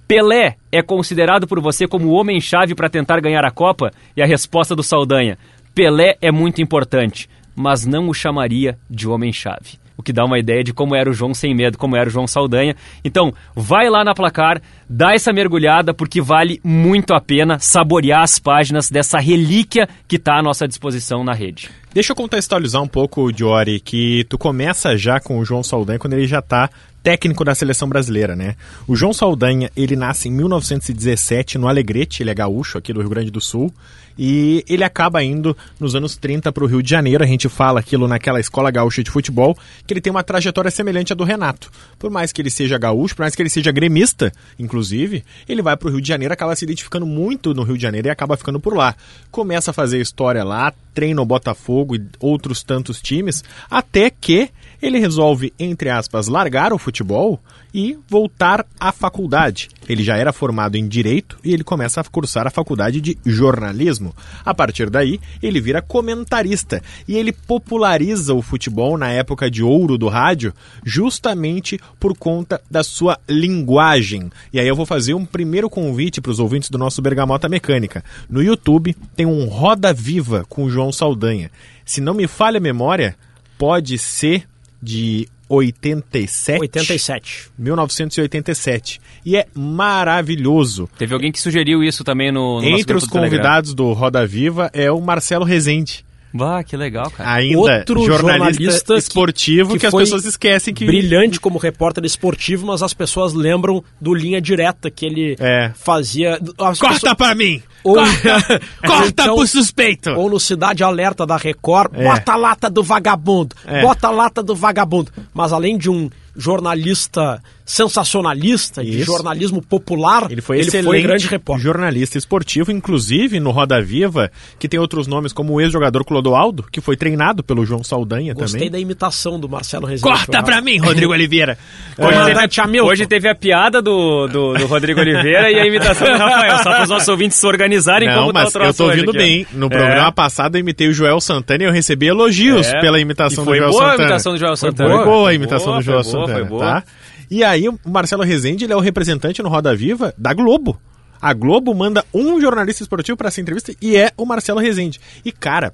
Pelé 0.09 0.57
é 0.73 0.81
considerado 0.81 1.47
por 1.47 1.61
você 1.61 1.87
como 1.87 2.09
o 2.09 2.12
homem-chave 2.12 2.75
para 2.75 2.88
tentar 2.88 3.21
ganhar 3.21 3.44
a 3.44 3.51
Copa? 3.51 3.92
E 4.16 4.23
a 4.23 4.27
resposta 4.27 4.75
do 4.75 4.83
Saldanha: 4.83 5.37
Pelé 5.75 6.16
é 6.23 6.33
muito 6.33 6.62
importante, 6.62 7.29
mas 7.55 7.85
não 7.85 8.09
o 8.09 8.14
chamaria 8.14 8.79
de 8.88 9.07
homem-chave 9.07 9.79
o 9.99 10.03
que 10.03 10.13
dá 10.13 10.25
uma 10.25 10.39
ideia 10.39 10.63
de 10.63 10.73
como 10.73 10.95
era 10.95 11.11
o 11.11 11.13
João 11.13 11.35
Sem 11.35 11.55
Medo, 11.55 11.77
como 11.77 11.97
era 11.97 12.09
o 12.09 12.13
João 12.13 12.29
Saldanha. 12.29 12.77
Então, 13.05 13.35
vai 13.55 13.91
lá 13.91 14.05
na 14.05 14.15
placar, 14.15 14.63
dá 14.89 15.13
essa 15.13 15.33
mergulhada, 15.33 15.93
porque 15.93 16.23
vale 16.23 16.61
muito 16.63 17.13
a 17.13 17.21
pena 17.21 17.59
saborear 17.59 18.23
as 18.23 18.39
páginas 18.39 18.89
dessa 18.89 19.19
relíquia 19.19 19.89
que 20.07 20.17
está 20.17 20.39
à 20.39 20.43
nossa 20.43 20.69
disposição 20.69 21.25
na 21.25 21.35
rede. 21.35 21.69
Deixa 21.93 22.13
eu 22.13 22.17
contextualizar 22.17 22.81
um 22.81 22.87
pouco, 22.87 23.33
Diori, 23.33 23.81
que 23.81 24.25
tu 24.29 24.39
começa 24.39 24.97
já 24.97 25.19
com 25.19 25.39
o 25.39 25.45
João 25.45 25.65
Saldanha 25.65 25.99
quando 25.99 26.13
ele 26.13 26.29
já 26.29 26.39
está 26.39 26.71
técnico 27.03 27.45
da 27.45 27.55
seleção 27.55 27.89
brasileira, 27.89 28.37
né? 28.37 28.55
O 28.87 28.95
João 28.95 29.13
Saldanha, 29.13 29.71
ele 29.77 29.97
nasce 29.97 30.29
em 30.29 30.33
1917 30.33 31.59
no 31.59 31.67
Alegrete, 31.67 32.23
ele 32.23 32.31
é 32.31 32.35
gaúcho 32.35 32.77
aqui 32.77 32.93
do 32.93 33.01
Rio 33.01 33.09
Grande 33.09 33.31
do 33.31 33.41
Sul, 33.41 33.73
e 34.19 34.65
ele 34.69 34.83
acaba 34.83 35.23
indo 35.23 35.57
nos 35.79 35.95
anos 35.95 36.17
30 36.17 36.51
para 36.51 36.65
o 36.65 36.67
Rio 36.67 36.83
de 36.83 36.91
Janeiro. 36.91 37.23
A 37.23 37.27
gente 37.27 37.49
fala 37.49 37.79
aquilo 37.79 38.09
naquela 38.09 38.41
escola 38.41 38.71
gaúcha 38.71 39.03
de 39.03 39.11
futebol, 39.11 39.57
que 39.87 39.95
ele 39.95 40.01
tem 40.01 40.11
uma 40.11 40.25
trajetória 40.25 40.71
semelhante 40.71 41.13
à 41.13 41.17
do 41.17 41.25
Renato. 41.25 41.71
Por 41.99 42.11
mais 42.11 42.33
que 42.33 42.43
ele 42.43 42.51
seja 42.51 42.77
gaúcho, 42.77 43.15
por 43.15 43.23
mais 43.23 43.35
que 43.35 43.43
ele 43.43 43.49
seja 43.49 43.71
gremista, 43.71 44.33
inclusive, 44.59 45.25
ele 45.49 45.63
vai 45.63 45.77
para 45.77 45.89
o 45.89 45.91
Rio 45.91 46.01
de 46.01 46.09
Janeiro, 46.09 46.35
acaba 46.35 46.57
se 46.57 46.65
identificando 46.65 47.07
muito 47.07 47.55
no 47.55 47.63
Rio 47.63 47.77
de 47.77 47.83
Janeiro 47.83 48.09
e 48.09 48.11
acaba 48.11 48.37
ficando 48.37 48.59
por 48.59 48.75
lá. 48.75 48.97
Começa 49.31 49.71
a 49.71 49.75
fazer 49.75 50.01
história 50.01 50.43
lá, 50.43 50.73
treina 50.93 51.23
o 51.23 51.27
Botafogo 51.27 51.95
e 51.95 52.05
outros 52.19 52.65
tantos 52.65 53.01
times, 53.01 53.45
até 53.71 54.11
que 54.11 54.51
ele 54.83 54.99
resolve, 54.99 55.53
entre 55.59 55.91
aspas, 55.91 56.29
largar 56.29 56.73
o 56.73 56.79
futebol 56.79 57.41
e 57.79 57.97
voltar 58.09 58.67
à 58.81 58.91
faculdade. 58.91 59.69
Ele 59.88 60.03
já 60.03 60.17
era 60.17 60.33
formado 60.33 60.75
em 60.75 60.88
direito 60.88 61.38
e 61.45 61.55
ele 61.55 61.62
começa 61.62 62.01
a 62.01 62.05
cursar 62.05 62.45
a 62.45 62.51
faculdade 62.51 63.01
de 63.01 63.17
jornalismo. 63.25 64.12
A 64.45 64.53
partir 64.53 64.91
daí, 64.91 65.21
ele 65.41 65.61
vira 65.61 65.81
comentarista 65.81 66.83
e 67.07 67.17
ele 67.17 67.31
populariza 67.31 68.35
o 68.35 68.43
futebol 68.43 68.99
na 68.99 69.11
época 69.12 69.49
de 69.49 69.62
ouro 69.62 69.97
do 69.97 70.09
rádio, 70.09 70.53
justamente 70.85 71.79
por 72.01 72.19
conta 72.19 72.61
da 72.69 72.83
sua 72.83 73.17
linguagem. 73.29 74.29
E 74.53 74.59
aí 74.59 74.67
eu 74.67 74.75
vou 74.75 74.85
fazer 74.85 75.14
um 75.14 75.25
primeiro 75.25 75.71
convite 75.71 76.21
para 76.21 76.33
os 76.33 76.41
ouvintes 76.41 76.71
do 76.71 76.79
nosso 76.79 77.01
Bergamota 77.01 77.49
Mecânica. 77.49 78.03
No 78.29 78.43
YouTube 78.43 78.97
tem 79.14 79.25
um 79.25 79.47
Roda 79.47 79.93
Viva 79.93 80.45
com 80.49 80.69
João 80.69 80.91
Saldanha. 80.91 81.49
Se 81.85 82.01
não 82.01 82.12
me 82.12 82.27
falha 82.27 82.59
a 82.59 82.61
memória, 82.61 83.14
pode 83.57 83.97
ser 83.99 84.49
de 84.83 85.29
87. 85.49 86.61
87. 86.61 87.51
1987. 87.59 89.01
E 89.25 89.37
é 89.37 89.47
maravilhoso. 89.55 90.89
Teve 90.99 91.15
alguém 91.15 91.33
que 91.33 91.41
sugeriu 91.41 91.83
isso 91.83 92.05
também 92.05 92.31
no, 92.31 92.61
no 92.61 92.69
Entre 92.69 92.97
os 92.97 93.07
convidados 93.07 93.75
do 93.75 93.93
Roda 93.93 94.27
Viva 94.27 94.71
é 94.73 94.91
o 94.91 95.01
Marcelo 95.01 95.45
Rezende. 95.45 96.05
Bah, 96.33 96.62
que 96.62 96.77
legal, 96.77 97.11
cara. 97.11 97.33
Ainda 97.33 97.59
Outro 97.59 98.05
jornalista, 98.05 98.23
jornalista 98.62 98.93
que- 98.95 98.99
esportivo 99.01 99.73
que, 99.73 99.79
que 99.81 99.87
as 99.87 99.91
foi 99.91 100.03
pessoas 100.05 100.25
esquecem 100.27 100.75
que 100.75 100.85
Brilhante 100.85 101.41
como 101.41 101.59
repórter 101.59 102.05
esportivo, 102.05 102.67
mas 102.67 102.83
as 102.83 102.93
pessoas 102.93 103.33
lembram 103.33 103.83
do 104.01 104.12
linha 104.14 104.41
direta 104.41 104.91
que 104.91 105.07
ele 105.07 105.37
É. 105.41 105.71
fazia. 105.75 106.38
As 106.59 106.79
Corta 106.79 106.95
pessoas- 107.01 107.14
pra 107.14 107.35
mim! 107.35 107.62
Ou- 107.83 107.95
Corta, 107.95 108.61
corta 108.87 109.23
Então- 109.23 109.37
pro 109.37 109.47
suspeito! 109.47 110.11
Ou 110.11 110.29
no 110.29 110.38
Cidade 110.38 110.85
Alerta 110.85 111.25
da 111.27 111.37
Record, 111.37 111.93
É. 111.95 112.05
bota 112.05 112.33
a 112.33 112.37
lata 112.37 112.69
do 112.69 112.83
vagabundo, 112.83 113.57
É. 113.67 113.81
bota 113.81 114.09
a 114.09 114.11
lata 114.11 114.43
do 114.43 114.55
vagabundo. 114.55 115.11
Mas 115.33 115.53
além 115.53 115.79
de 115.79 115.88
um 115.88 116.11
jornalista 116.37 117.43
sensacionalista, 117.69 118.83
de 118.83 118.97
Isso. 118.97 119.05
jornalismo 119.07 119.61
popular, 119.63 120.27
Ele 120.31 120.41
foi 120.41 120.61
excelente 120.61 120.85
foi 120.87 121.03
grande 121.03 121.27
repórter. 121.27 121.65
jornalista 121.65 122.17
esportivo, 122.17 122.73
inclusive 122.73 123.39
no 123.41 123.51
Roda 123.51 123.81
Viva, 123.83 124.31
que 124.59 124.69
tem 124.69 124.81
outros 124.81 125.07
nomes 125.07 125.33
como 125.33 125.53
o 125.53 125.61
ex-jogador 125.61 126.05
Clodoaldo, 126.05 126.65
que 126.73 126.81
foi 126.81 126.97
treinado 126.97 127.43
pelo 127.43 127.65
João 127.67 127.85
Saldanha 127.85 128.33
Gostei 128.35 128.61
também. 128.61 128.71
da 128.71 128.79
imitação 128.79 129.39
do 129.39 129.49
Marcelo 129.49 129.87
Rezende. 129.87 130.03
Corta 130.11 130.43
pra 130.43 130.61
mim, 130.61 130.79
Rodrigo 130.79 131.13
Oliveira! 131.19 131.59
Hoje, 131.99 132.09
É. 132.09 132.13
teve, 132.13 132.25
Comandante 132.29 132.61
Hamilton. 132.61 132.89
hoje 132.91 133.07
teve 133.07 133.29
a 133.29 133.35
piada 133.35 133.83
do, 133.83 134.27
do, 134.29 134.55
do 134.55 134.67
Rodrigo 134.67 135.01
Oliveira 135.01 135.51
e 135.51 135.59
a 135.59 135.67
imitação 135.67 136.07
do 136.11 136.19
Rafael, 136.19 136.57
só 136.59 136.71
para 136.71 136.83
os 136.85 136.89
nossos 136.89 137.09
ouvintes 137.09 137.37
se 137.37 137.47
organizarem 137.47 138.09
Não, 138.09 138.21
como 138.21 138.33
tá 138.33 138.41
mas 138.41 138.49
o 138.49 138.53
troço 138.53 138.69
eu 138.71 138.75
tô 138.75 138.85
hoje 138.85 139.01
ouvindo 139.01 139.11
aqui, 139.11 139.19
bem. 139.19 139.47
No 139.53 139.67
É. 139.67 139.69
programa 139.69 140.13
passado 140.13 140.57
eu 140.57 140.61
imitei 140.61 140.89
o 140.89 140.93
Joel 140.93 141.21
Santana 141.21 141.65
e 141.65 141.67
eu 141.67 141.73
recebi 141.73 142.07
elogios 142.07 142.67
É. 142.67 142.81
pela 142.81 142.99
imitação 142.99 143.45
foi 143.45 143.59
do 143.59 143.65
Joel 143.65 143.71
boa 143.73 143.83
a 143.83 143.91
Santana. 143.91 144.03
imitação 144.09 144.33
do 144.33 144.39
Joel 144.39 144.57
Foi 144.57 144.71
Santana. 144.71 144.89
boa, 144.89 145.05
boa 145.05 145.19
a 145.21 145.25
Foi 145.25 145.35
imitação 145.35 145.77
do 145.77 145.83
Joel 145.83 146.05
foi 146.05 146.13
boa, 146.13 146.27
Santana, 146.27 146.39
foi 146.41 146.49
boa. 146.49 146.65
tá? 146.65 146.85
E 147.31 147.45
aí 147.45 147.69
o 147.69 147.79
Marcelo 147.85 148.23
Rezende, 148.23 148.64
ele 148.64 148.73
é 148.73 148.77
o 148.77 148.81
representante 148.81 149.43
no 149.43 149.49
Roda 149.49 149.75
Viva 149.75 150.14
da 150.17 150.33
Globo. 150.33 150.81
A 151.21 151.33
Globo 151.33 151.75
manda 151.75 152.05
um 152.14 152.41
jornalista 152.41 152.83
esportivo 152.83 153.17
para 153.17 153.29
essa 153.29 153.41
entrevista 153.41 153.75
e 153.83 153.97
é 153.97 154.12
o 154.17 154.25
Marcelo 154.25 154.61
Rezende. 154.61 155.01
E 155.25 155.33
cara, 155.33 155.73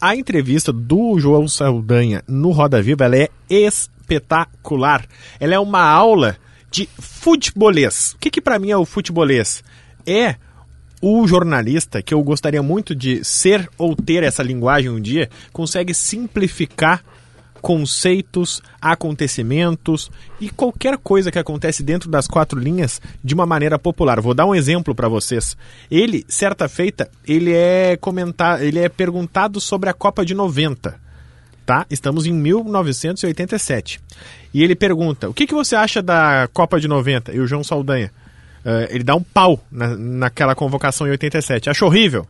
a 0.00 0.16
entrevista 0.16 0.72
do 0.72 1.18
João 1.18 1.46
Saldanha 1.46 2.22
no 2.26 2.50
Roda 2.50 2.80
Viva, 2.80 3.04
ela 3.04 3.16
é 3.16 3.28
espetacular. 3.50 5.04
Ela 5.38 5.54
é 5.54 5.58
uma 5.58 5.82
aula 5.82 6.36
de 6.70 6.88
futebolês. 6.98 8.12
O 8.14 8.18
que 8.18 8.30
que 8.30 8.40
para 8.40 8.58
mim 8.58 8.70
é 8.70 8.76
o 8.76 8.86
futebolês? 8.86 9.62
É 10.06 10.36
o 11.00 11.26
jornalista, 11.26 12.02
que 12.02 12.14
eu 12.14 12.22
gostaria 12.22 12.62
muito 12.62 12.94
de 12.94 13.22
ser 13.22 13.68
ou 13.76 13.94
ter 13.94 14.22
essa 14.22 14.42
linguagem 14.42 14.90
um 14.90 15.00
dia, 15.00 15.28
consegue 15.52 15.92
simplificar 15.92 17.04
conceitos, 17.60 18.62
acontecimentos 18.80 20.10
e 20.40 20.48
qualquer 20.48 20.96
coisa 20.98 21.30
que 21.30 21.38
acontece 21.38 21.82
dentro 21.82 22.10
das 22.10 22.26
quatro 22.26 22.58
linhas 22.58 23.00
de 23.22 23.34
uma 23.34 23.46
maneira 23.46 23.78
popular. 23.78 24.20
Vou 24.20 24.34
dar 24.34 24.46
um 24.46 24.54
exemplo 24.54 24.94
para 24.94 25.08
vocês. 25.08 25.56
Ele, 25.90 26.24
certa 26.28 26.68
feita, 26.68 27.10
ele 27.26 27.52
é 27.52 27.96
comentar, 27.96 28.62
ele 28.62 28.78
é 28.78 28.88
perguntado 28.88 29.60
sobre 29.60 29.90
a 29.90 29.94
Copa 29.94 30.24
de 30.24 30.34
90. 30.34 30.98
Tá? 31.64 31.84
Estamos 31.90 32.26
em 32.26 32.32
1987. 32.32 34.00
E 34.54 34.62
ele 34.62 34.76
pergunta: 34.76 35.28
"O 35.28 35.34
que, 35.34 35.46
que 35.46 35.54
você 35.54 35.74
acha 35.74 36.00
da 36.00 36.48
Copa 36.52 36.78
de 36.78 36.86
90?" 36.86 37.32
E 37.32 37.40
o 37.40 37.46
João 37.46 37.64
Saldanha 37.64 38.12
eh, 38.66 38.88
ele 38.90 39.04
dá 39.04 39.14
um 39.14 39.22
pau 39.22 39.64
na, 39.70 39.96
naquela 39.96 40.54
convocação 40.56 41.06
em 41.06 41.10
87. 41.10 41.70
Acho 41.70 41.86
horrível. 41.86 42.26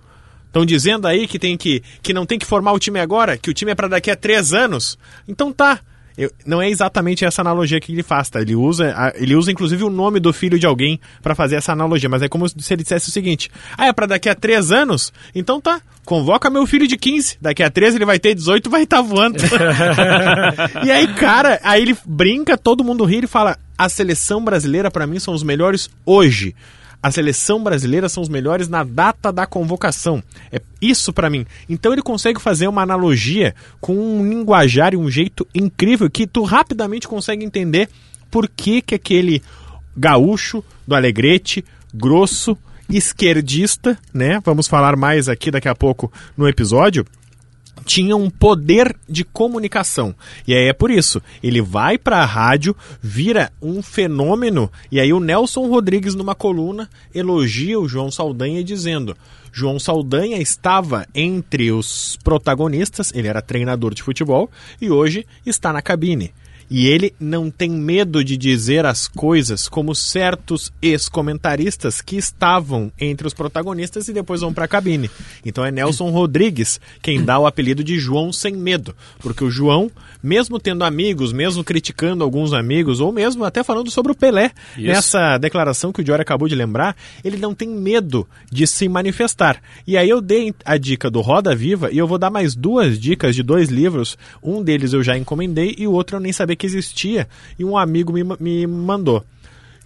Estão 0.56 0.64
dizendo 0.64 1.06
aí 1.06 1.28
que, 1.28 1.38
tem 1.38 1.54
que, 1.54 1.82
que 2.02 2.14
não 2.14 2.24
tem 2.24 2.38
que 2.38 2.46
formar 2.46 2.72
o 2.72 2.78
time 2.78 2.98
agora, 2.98 3.36
que 3.36 3.50
o 3.50 3.52
time 3.52 3.72
é 3.72 3.74
para 3.74 3.88
daqui 3.88 4.10
a 4.10 4.16
três 4.16 4.54
anos. 4.54 4.98
Então 5.28 5.52
tá. 5.52 5.80
Eu- 6.16 6.30
não 6.46 6.62
é 6.62 6.70
exatamente 6.70 7.26
essa 7.26 7.42
analogia 7.42 7.78
que 7.78 7.92
ele 7.92 8.02
faz, 8.02 8.30
tá? 8.30 8.40
Ele 8.40 8.56
usa, 8.56 9.12
ele 9.16 9.34
usa 9.36 9.52
inclusive 9.52 9.84
o 9.84 9.90
nome 9.90 10.18
do 10.18 10.32
filho 10.32 10.58
de 10.58 10.64
alguém 10.64 10.98
para 11.22 11.34
fazer 11.34 11.56
essa 11.56 11.72
analogia, 11.72 12.08
mas 12.08 12.22
é 12.22 12.28
como 12.28 12.48
se 12.48 12.72
ele 12.72 12.82
dissesse 12.82 13.10
o 13.10 13.12
seguinte: 13.12 13.50
Ah, 13.76 13.88
é 13.88 13.92
para 13.92 14.06
daqui 14.06 14.30
a 14.30 14.34
três 14.34 14.72
anos? 14.72 15.12
Então 15.34 15.60
tá. 15.60 15.78
Convoca 16.06 16.48
meu 16.48 16.66
filho 16.66 16.88
de 16.88 16.96
15. 16.96 17.36
Daqui 17.38 17.62
a 17.62 17.68
13 17.68 17.98
ele 17.98 18.06
vai 18.06 18.18
ter 18.18 18.34
18 18.34 18.70
vai 18.70 18.84
estar 18.84 19.02
voando. 19.02 19.36
e 20.86 20.90
aí, 20.90 21.06
cara, 21.16 21.60
aí 21.62 21.82
ele 21.82 21.94
brinca, 22.06 22.56
todo 22.56 22.82
mundo 22.82 23.04
ri 23.04 23.24
e 23.24 23.26
fala: 23.26 23.58
a 23.76 23.90
seleção 23.90 24.42
brasileira, 24.42 24.90
para 24.90 25.06
mim, 25.06 25.18
são 25.18 25.34
os 25.34 25.42
melhores 25.42 25.90
hoje. 26.06 26.54
A 27.06 27.10
seleção 27.12 27.62
brasileira 27.62 28.08
são 28.08 28.20
os 28.20 28.28
melhores 28.28 28.68
na 28.68 28.82
data 28.82 29.32
da 29.32 29.46
convocação. 29.46 30.20
É 30.50 30.60
isso 30.82 31.12
pra 31.12 31.30
mim. 31.30 31.46
Então 31.68 31.92
ele 31.92 32.02
consegue 32.02 32.42
fazer 32.42 32.66
uma 32.66 32.82
analogia 32.82 33.54
com 33.80 33.96
um 33.96 34.28
linguajar 34.28 34.92
e 34.92 34.96
um 34.96 35.08
jeito 35.08 35.46
incrível 35.54 36.10
que 36.10 36.26
tu 36.26 36.42
rapidamente 36.42 37.06
consegue 37.06 37.44
entender 37.44 37.88
por 38.28 38.48
que 38.48 38.82
que 38.82 38.96
aquele 38.96 39.40
gaúcho 39.96 40.64
do 40.84 40.96
Alegrete, 40.96 41.64
grosso, 41.94 42.58
esquerdista, 42.90 43.96
né? 44.12 44.40
Vamos 44.44 44.66
falar 44.66 44.96
mais 44.96 45.28
aqui 45.28 45.48
daqui 45.52 45.68
a 45.68 45.76
pouco 45.76 46.12
no 46.36 46.48
episódio 46.48 47.06
tinha 47.86 48.16
um 48.16 48.28
poder 48.28 48.94
de 49.08 49.24
comunicação. 49.24 50.14
E 50.46 50.52
aí 50.52 50.68
é 50.68 50.72
por 50.72 50.90
isso, 50.90 51.22
ele 51.40 51.62
vai 51.62 51.96
para 51.96 52.18
a 52.18 52.24
rádio, 52.24 52.76
vira 53.00 53.52
um 53.62 53.80
fenômeno, 53.80 54.70
e 54.90 54.98
aí 54.98 55.12
o 55.12 55.20
Nelson 55.20 55.68
Rodrigues 55.68 56.16
numa 56.16 56.34
coluna 56.34 56.90
elogia 57.14 57.78
o 57.78 57.88
João 57.88 58.10
Saldanha 58.10 58.62
dizendo: 58.64 59.16
João 59.52 59.78
Saldanha 59.78 60.38
estava 60.38 61.06
entre 61.14 61.70
os 61.70 62.18
protagonistas, 62.24 63.12
ele 63.14 63.28
era 63.28 63.40
treinador 63.40 63.94
de 63.94 64.02
futebol 64.02 64.50
e 64.80 64.90
hoje 64.90 65.24
está 65.46 65.72
na 65.72 65.80
cabine. 65.80 66.34
E 66.70 66.86
ele 66.88 67.14
não 67.20 67.50
tem 67.50 67.70
medo 67.70 68.24
de 68.24 68.36
dizer 68.36 68.84
as 68.84 69.06
coisas 69.06 69.68
como 69.68 69.94
certos 69.94 70.72
ex-comentaristas 70.82 72.00
que 72.00 72.16
estavam 72.16 72.90
entre 72.98 73.26
os 73.26 73.34
protagonistas 73.34 74.08
e 74.08 74.12
depois 74.12 74.40
vão 74.40 74.52
para 74.52 74.64
a 74.64 74.68
cabine. 74.68 75.10
Então 75.44 75.64
é 75.64 75.70
Nelson 75.70 76.10
Rodrigues 76.10 76.80
quem 77.02 77.24
dá 77.24 77.38
o 77.38 77.46
apelido 77.46 77.84
de 77.84 77.98
João 77.98 78.32
Sem 78.32 78.54
Medo. 78.54 78.94
Porque 79.18 79.44
o 79.44 79.50
João, 79.50 79.90
mesmo 80.22 80.58
tendo 80.58 80.84
amigos, 80.84 81.32
mesmo 81.32 81.62
criticando 81.62 82.24
alguns 82.24 82.52
amigos, 82.52 83.00
ou 83.00 83.12
mesmo 83.12 83.44
até 83.44 83.62
falando 83.62 83.90
sobre 83.90 84.12
o 84.12 84.14
Pelé, 84.14 84.52
Isso. 84.76 84.86
nessa 84.86 85.38
declaração 85.38 85.92
que 85.92 86.00
o 86.00 86.04
Diori 86.04 86.22
acabou 86.22 86.48
de 86.48 86.54
lembrar, 86.54 86.96
ele 87.24 87.36
não 87.36 87.54
tem 87.54 87.68
medo 87.68 88.26
de 88.50 88.66
se 88.66 88.88
manifestar. 88.88 89.60
E 89.86 89.96
aí 89.96 90.08
eu 90.08 90.20
dei 90.20 90.54
a 90.64 90.76
dica 90.76 91.10
do 91.10 91.20
Roda 91.20 91.54
Viva 91.54 91.90
e 91.90 91.98
eu 91.98 92.06
vou 92.06 92.18
dar 92.18 92.30
mais 92.30 92.54
duas 92.54 92.98
dicas 92.98 93.34
de 93.34 93.42
dois 93.42 93.68
livros. 93.68 94.16
Um 94.42 94.62
deles 94.62 94.92
eu 94.92 95.02
já 95.02 95.16
encomendei 95.16 95.74
e 95.78 95.86
o 95.86 95.92
outro 95.92 96.16
eu 96.16 96.20
nem 96.20 96.32
sabia 96.32 96.56
que 96.56 96.66
existia 96.66 97.28
e 97.58 97.64
um 97.64 97.76
amigo 97.76 98.12
me, 98.12 98.22
me 98.38 98.66
mandou. 98.66 99.24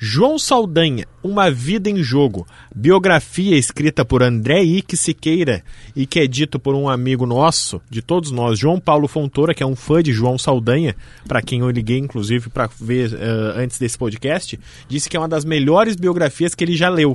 João 0.03 0.39
Saldanha, 0.39 1.05
Uma 1.23 1.51
Vida 1.51 1.91
em 1.91 2.03
Jogo, 2.03 2.47
biografia 2.75 3.55
escrita 3.59 4.03
por 4.03 4.23
André 4.23 4.63
Ike 4.63 4.97
Siqueira 4.97 5.63
e 5.95 6.07
que 6.07 6.21
é 6.21 6.27
dito 6.27 6.59
por 6.59 6.75
um 6.75 6.89
amigo 6.89 7.27
nosso, 7.27 7.83
de 7.91 8.01
todos 8.01 8.31
nós, 8.31 8.59
João 8.59 8.81
Paulo 8.81 9.07
Fontoura, 9.07 9.53
que 9.53 9.63
é 9.63 9.67
um 9.67 9.77
fã 9.77 10.03
de 10.03 10.11
João 10.11 10.39
Saldanha, 10.39 10.97
para 11.29 11.43
quem 11.43 11.61
eu 11.61 11.69
liguei 11.69 11.99
inclusive 11.99 12.49
para 12.49 12.67
ver 12.81 13.13
eh, 13.13 13.63
antes 13.63 13.79
desse 13.79 13.99
podcast, 13.99 14.59
disse 14.89 15.07
que 15.07 15.19
é 15.19 15.21
uma 15.21 15.29
das 15.29 15.45
melhores 15.45 15.97
biografias 15.97 16.55
que 16.55 16.65
ele 16.65 16.75
já 16.75 16.89
leu. 16.89 17.15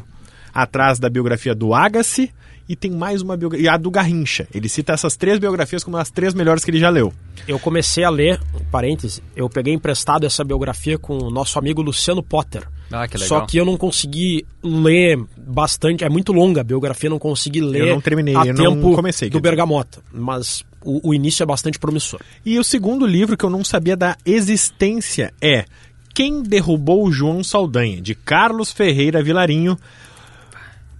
atrás 0.54 1.00
da 1.00 1.10
biografia 1.10 1.56
do 1.56 1.74
Agassi 1.74 2.32
e 2.68 2.76
tem 2.76 2.92
mais 2.92 3.22
uma 3.22 3.36
biografia, 3.36 3.74
a 3.74 3.78
do 3.78 3.92
Garrincha. 3.92 4.48
Ele 4.54 4.70
cita 4.70 4.94
essas 4.94 5.18
três 5.18 5.38
biografias 5.38 5.84
como 5.84 5.98
as 5.98 6.10
três 6.10 6.34
melhores 6.34 6.64
que 6.64 6.72
ele 6.72 6.80
já 6.80 6.90
leu. 6.90 7.12
Eu 7.48 7.60
comecei 7.60 8.04
a 8.04 8.10
ler, 8.10 8.40
parêntese, 8.72 9.22
eu 9.36 9.50
peguei 9.50 9.74
emprestado 9.74 10.26
essa 10.26 10.44
biografia 10.44 10.98
com 10.98 11.18
o 11.18 11.30
nosso 11.30 11.60
amigo 11.60 11.82
Luciano 11.82 12.24
Potter. 12.24 12.64
Ah, 12.92 13.08
que 13.08 13.18
legal. 13.18 13.40
Só 13.40 13.46
que 13.46 13.58
eu 13.58 13.66
não 13.66 13.78
consegui 13.78 14.46
ler 14.64 15.20
bastante, 15.38 16.04
é 16.04 16.10
muito 16.10 16.32
longa 16.32 16.62
a 16.62 16.64
biografia, 16.64 17.10
não 17.10 17.20
consegui 17.20 17.62
ler 17.62 17.88
Eu 17.88 17.94
não 17.96 18.02
terminei, 18.02 18.36
a 18.36 18.46
eu 18.46 18.54
não 18.54 18.76
tempo 18.76 18.96
comecei, 18.96 19.30
quer 19.30 19.38
do. 19.38 19.42
Bergamota, 19.42 20.02
mas 20.12 20.64
o, 20.84 21.10
o 21.10 21.14
início 21.14 21.44
é 21.44 21.46
bastante 21.46 21.80
promissor. 21.80 22.20
E 22.46 22.60
o 22.60 22.64
segundo 22.64 23.06
livro 23.06 23.36
que 23.36 23.44
eu 23.44 23.50
não 23.50 23.64
sabia 23.64 23.98
da 23.98 24.16
existência 24.26 25.34
é 25.42 25.66
Quem 26.14 26.44
Derrubou 26.44 27.06
o 27.06 27.12
João 27.12 27.44
Saldanha, 27.44 28.02
de 28.02 28.14
Carlos 28.14 28.72
Ferreira 28.72 29.24
Vilarinho. 29.24 29.78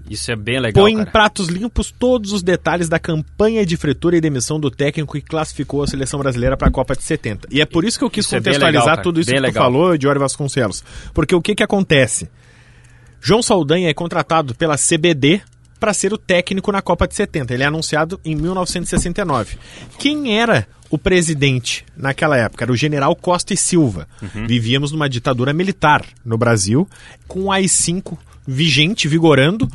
Isso 0.10 0.32
é 0.32 0.36
bem 0.36 0.60
legal, 0.60 0.84
Põe 0.84 0.94
em 0.94 0.98
cara. 0.98 1.12
pratos 1.12 1.48
limpos 1.48 1.92
todos 1.92 2.32
os 2.32 2.44
detalhes 2.44 2.88
da 2.88 3.00
campanha 3.00 3.66
de 3.66 3.76
fritura 3.76 4.16
e 4.16 4.22
demissão 4.22 4.60
do 4.60 4.70
técnico 4.70 5.14
que 5.14 5.22
classificou 5.22 5.82
a 5.82 5.88
seleção 5.88 6.20
brasileira 6.20 6.56
para 6.56 6.68
a 6.68 6.72
Copa 6.72 6.96
de 6.96 7.04
70. 7.04 7.48
E 7.52 7.60
é 7.60 7.66
por 7.66 7.84
isso 7.84 7.98
que 7.98 8.06
eu 8.06 8.10
quis 8.10 8.26
Isso 8.26 8.36
é 8.36 8.40
contextualizar 8.40 8.84
legal, 8.84 8.96
cara. 8.98 9.02
tudo 9.04 9.20
isso 9.20 9.30
Bem 9.32 9.38
que 9.38 9.42
tu 9.42 9.48
legal. 9.48 9.64
falou, 9.64 9.98
Diori 9.98 10.20
Vasconcelos. 10.20 10.84
Porque 11.14 11.34
o 11.34 11.42
que 11.42 11.56
que 11.56 11.64
acontece? 11.64 12.30
João 13.20 13.42
Saldanha 13.42 13.90
é 13.90 13.94
contratado 13.94 14.54
pela 14.54 14.78
CBD 14.78 15.42
para 15.80 15.94
ser 15.94 16.14
o 16.14 16.18
técnico 16.18 16.72
na 16.72 16.82
Copa 16.82 17.08
de 17.08 17.16
70. 17.16 17.54
Ele 17.54 17.64
é 17.64 17.66
anunciado 17.66 18.20
em 18.24 18.36
1969. 18.36 19.58
Quem 19.98 20.38
era 20.40 20.68
o 20.90 20.98
presidente 21.00 21.84
naquela 21.98 22.38
época? 22.38 22.64
Era 22.64 22.72
o 22.72 22.76
general 22.78 23.16
Costa 23.16 23.54
e 23.54 23.58
Silva. 23.58 24.08
Vivíamos 24.48 24.92
numa 24.92 25.10
ditadura 25.10 25.52
militar 25.52 26.06
no 26.24 26.38
Brasil, 26.38 26.88
com 27.28 27.46
o 27.46 27.52
AI-5 27.52 28.16
vigente, 28.48 29.08
vigorando. 29.08 29.68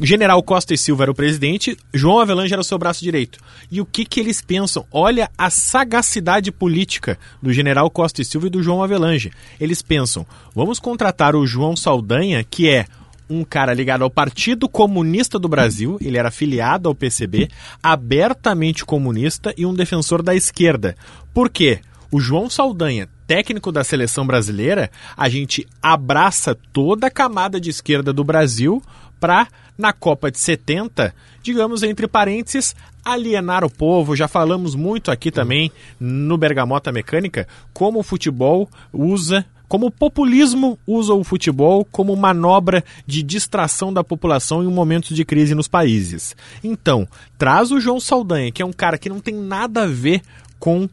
General 0.00 0.40
Costa 0.42 0.74
e 0.74 0.78
Silva 0.78 1.04
era 1.04 1.10
o 1.10 1.14
presidente, 1.14 1.76
João 1.92 2.20
Avelange 2.20 2.52
era 2.52 2.60
o 2.60 2.64
seu 2.64 2.78
braço 2.78 3.02
direito. 3.02 3.40
E 3.70 3.80
o 3.80 3.86
que, 3.86 4.04
que 4.04 4.20
eles 4.20 4.40
pensam? 4.40 4.86
Olha 4.92 5.30
a 5.36 5.50
sagacidade 5.50 6.52
política 6.52 7.18
do 7.42 7.52
general 7.52 7.90
Costa 7.90 8.22
e 8.22 8.24
Silva 8.24 8.46
e 8.46 8.50
do 8.50 8.62
João 8.62 8.82
Avelange. 8.82 9.32
Eles 9.60 9.82
pensam, 9.82 10.26
vamos 10.54 10.78
contratar 10.78 11.34
o 11.34 11.46
João 11.46 11.74
Saldanha, 11.74 12.44
que 12.44 12.68
é 12.68 12.86
um 13.28 13.44
cara 13.44 13.74
ligado 13.74 14.02
ao 14.02 14.10
Partido 14.10 14.68
Comunista 14.68 15.38
do 15.38 15.48
Brasil, 15.48 15.98
ele 16.00 16.16
era 16.16 16.28
afiliado 16.28 16.88
ao 16.88 16.94
PCB, 16.94 17.48
abertamente 17.82 18.84
comunista 18.84 19.52
e 19.56 19.66
um 19.66 19.74
defensor 19.74 20.22
da 20.22 20.34
esquerda. 20.34 20.96
Por 21.34 21.50
quê? 21.50 21.80
O 22.10 22.20
João 22.20 22.48
Saldanha, 22.48 23.08
técnico 23.28 23.70
da 23.70 23.84
seleção 23.84 24.26
brasileira, 24.26 24.90
a 25.14 25.28
gente 25.28 25.68
abraça 25.82 26.56
toda 26.72 27.08
a 27.08 27.10
camada 27.10 27.60
de 27.60 27.68
esquerda 27.68 28.10
do 28.10 28.24
Brasil 28.24 28.82
para, 29.20 29.46
na 29.76 29.92
Copa 29.92 30.30
de 30.30 30.38
70, 30.38 31.14
digamos 31.42 31.82
entre 31.82 32.08
parênteses, 32.08 32.74
alienar 33.04 33.64
o 33.64 33.70
povo. 33.70 34.16
Já 34.16 34.26
falamos 34.26 34.74
muito 34.74 35.10
aqui 35.10 35.30
também 35.30 35.70
no 36.00 36.38
Bergamota 36.38 36.90
Mecânica 36.90 37.46
como 37.74 38.00
o 38.00 38.02
futebol 38.02 38.68
usa 38.92 39.44
como 39.68 39.88
o 39.88 39.90
populismo 39.90 40.78
usa 40.86 41.12
o 41.12 41.22
futebol 41.22 41.84
como 41.84 42.16
manobra 42.16 42.82
de 43.06 43.22
distração 43.22 43.92
da 43.92 44.02
população 44.02 44.64
em 44.64 44.66
um 44.66 44.70
momento 44.70 45.12
de 45.12 45.26
crise 45.26 45.54
nos 45.54 45.68
países. 45.68 46.34
Então, 46.64 47.06
traz 47.36 47.70
o 47.70 47.78
João 47.78 48.00
Saldanha, 48.00 48.50
que 48.50 48.62
é 48.62 48.64
um 48.64 48.72
cara 48.72 48.96
que 48.96 49.10
não 49.10 49.20
tem 49.20 49.34
nada 49.34 49.82
a 49.82 49.86
ver 49.86 50.22
com 50.58 50.88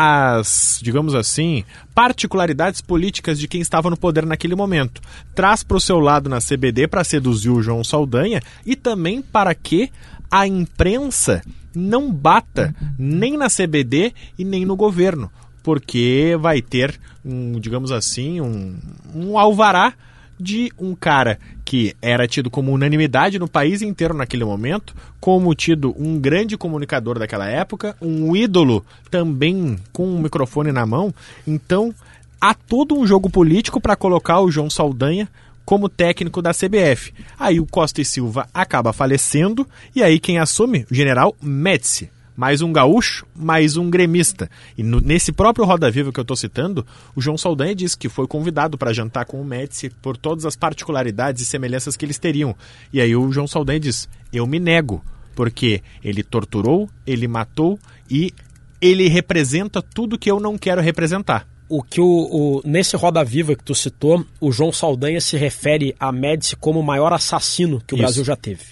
as, 0.00 0.78
digamos 0.80 1.12
assim, 1.12 1.64
particularidades 1.92 2.80
políticas 2.80 3.36
de 3.36 3.48
quem 3.48 3.60
estava 3.60 3.90
no 3.90 3.96
poder 3.96 4.24
naquele 4.24 4.54
momento. 4.54 5.00
Traz 5.34 5.64
para 5.64 5.76
o 5.76 5.80
seu 5.80 5.98
lado 5.98 6.30
na 6.30 6.38
CBD 6.38 6.86
para 6.86 7.02
seduzir 7.02 7.50
o 7.50 7.60
João 7.60 7.82
Saldanha 7.82 8.40
e 8.64 8.76
também 8.76 9.20
para 9.20 9.52
que 9.56 9.90
a 10.30 10.46
imprensa 10.46 11.42
não 11.74 12.12
bata 12.12 12.72
nem 12.96 13.36
na 13.36 13.48
CBD 13.48 14.14
e 14.38 14.44
nem 14.44 14.64
no 14.64 14.76
governo, 14.76 15.32
porque 15.64 16.36
vai 16.38 16.62
ter, 16.62 16.96
um, 17.24 17.58
digamos 17.58 17.90
assim, 17.90 18.40
um, 18.40 18.78
um 19.12 19.36
alvará 19.36 19.94
de 20.38 20.72
um 20.78 20.94
cara 20.94 21.38
que 21.64 21.94
era 22.00 22.26
tido 22.26 22.50
como 22.50 22.72
unanimidade 22.72 23.38
no 23.38 23.48
país 23.48 23.82
inteiro 23.82 24.14
naquele 24.14 24.44
momento, 24.44 24.94
como 25.20 25.54
tido 25.54 25.94
um 25.98 26.18
grande 26.18 26.56
comunicador 26.56 27.18
daquela 27.18 27.46
época, 27.46 27.96
um 28.00 28.34
ídolo 28.34 28.84
também 29.10 29.78
com 29.92 30.06
um 30.06 30.20
microfone 30.20 30.72
na 30.72 30.86
mão. 30.86 31.12
Então, 31.46 31.94
há 32.40 32.54
todo 32.54 32.96
um 32.96 33.06
jogo 33.06 33.28
político 33.28 33.80
para 33.80 33.96
colocar 33.96 34.40
o 34.40 34.50
João 34.50 34.70
Saldanha 34.70 35.28
como 35.64 35.88
técnico 35.88 36.40
da 36.40 36.54
CBF. 36.54 37.12
Aí 37.38 37.60
o 37.60 37.66
Costa 37.66 38.00
e 38.00 38.04
Silva 38.04 38.48
acaba 38.54 38.92
falecendo 38.92 39.66
e 39.94 40.02
aí 40.02 40.18
quem 40.18 40.38
assume? 40.38 40.86
O 40.90 40.94
general 40.94 41.36
Médici 41.42 42.10
mais 42.38 42.62
um 42.62 42.72
gaúcho, 42.72 43.26
mais 43.34 43.76
um 43.76 43.90
gremista. 43.90 44.48
E 44.76 44.82
no- 44.84 45.00
nesse 45.00 45.32
próprio 45.32 45.66
Roda 45.66 45.90
Viva 45.90 46.12
que 46.12 46.20
eu 46.20 46.22
estou 46.22 46.36
citando, 46.36 46.86
o 47.16 47.20
João 47.20 47.36
Saldanha 47.36 47.74
disse 47.74 47.98
que 47.98 48.08
foi 48.08 48.28
convidado 48.28 48.78
para 48.78 48.92
jantar 48.92 49.24
com 49.24 49.40
o 49.40 49.44
Médici 49.44 49.90
por 50.00 50.16
todas 50.16 50.46
as 50.46 50.54
particularidades 50.54 51.42
e 51.42 51.44
semelhanças 51.46 51.96
que 51.96 52.04
eles 52.04 52.16
teriam. 52.16 52.54
E 52.92 53.00
aí 53.00 53.16
o 53.16 53.32
João 53.32 53.48
Saldanha 53.48 53.80
diz: 53.80 54.08
Eu 54.32 54.46
me 54.46 54.60
nego, 54.60 55.04
porque 55.34 55.82
ele 56.04 56.22
torturou, 56.22 56.88
ele 57.04 57.26
matou 57.26 57.76
e 58.08 58.32
ele 58.80 59.08
representa 59.08 59.82
tudo 59.82 60.16
que 60.16 60.30
eu 60.30 60.38
não 60.38 60.56
quero 60.56 60.80
representar. 60.80 61.44
O 61.68 61.82
que 61.82 62.00
o, 62.00 62.06
o- 62.06 62.62
nesse 62.64 62.96
Roda 62.96 63.24
Viva 63.24 63.56
que 63.56 63.64
tu 63.64 63.74
citou, 63.74 64.24
o 64.40 64.52
João 64.52 64.70
Saldanha 64.70 65.20
se 65.20 65.36
refere 65.36 65.92
a 65.98 66.12
Médici 66.12 66.54
como 66.54 66.78
o 66.78 66.84
maior 66.84 67.12
assassino 67.12 67.82
que 67.84 67.94
o 67.94 67.96
Isso. 67.96 68.02
Brasil 68.04 68.24
já 68.24 68.36
teve. 68.36 68.62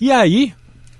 E 0.00 0.12
aí, 0.12 0.54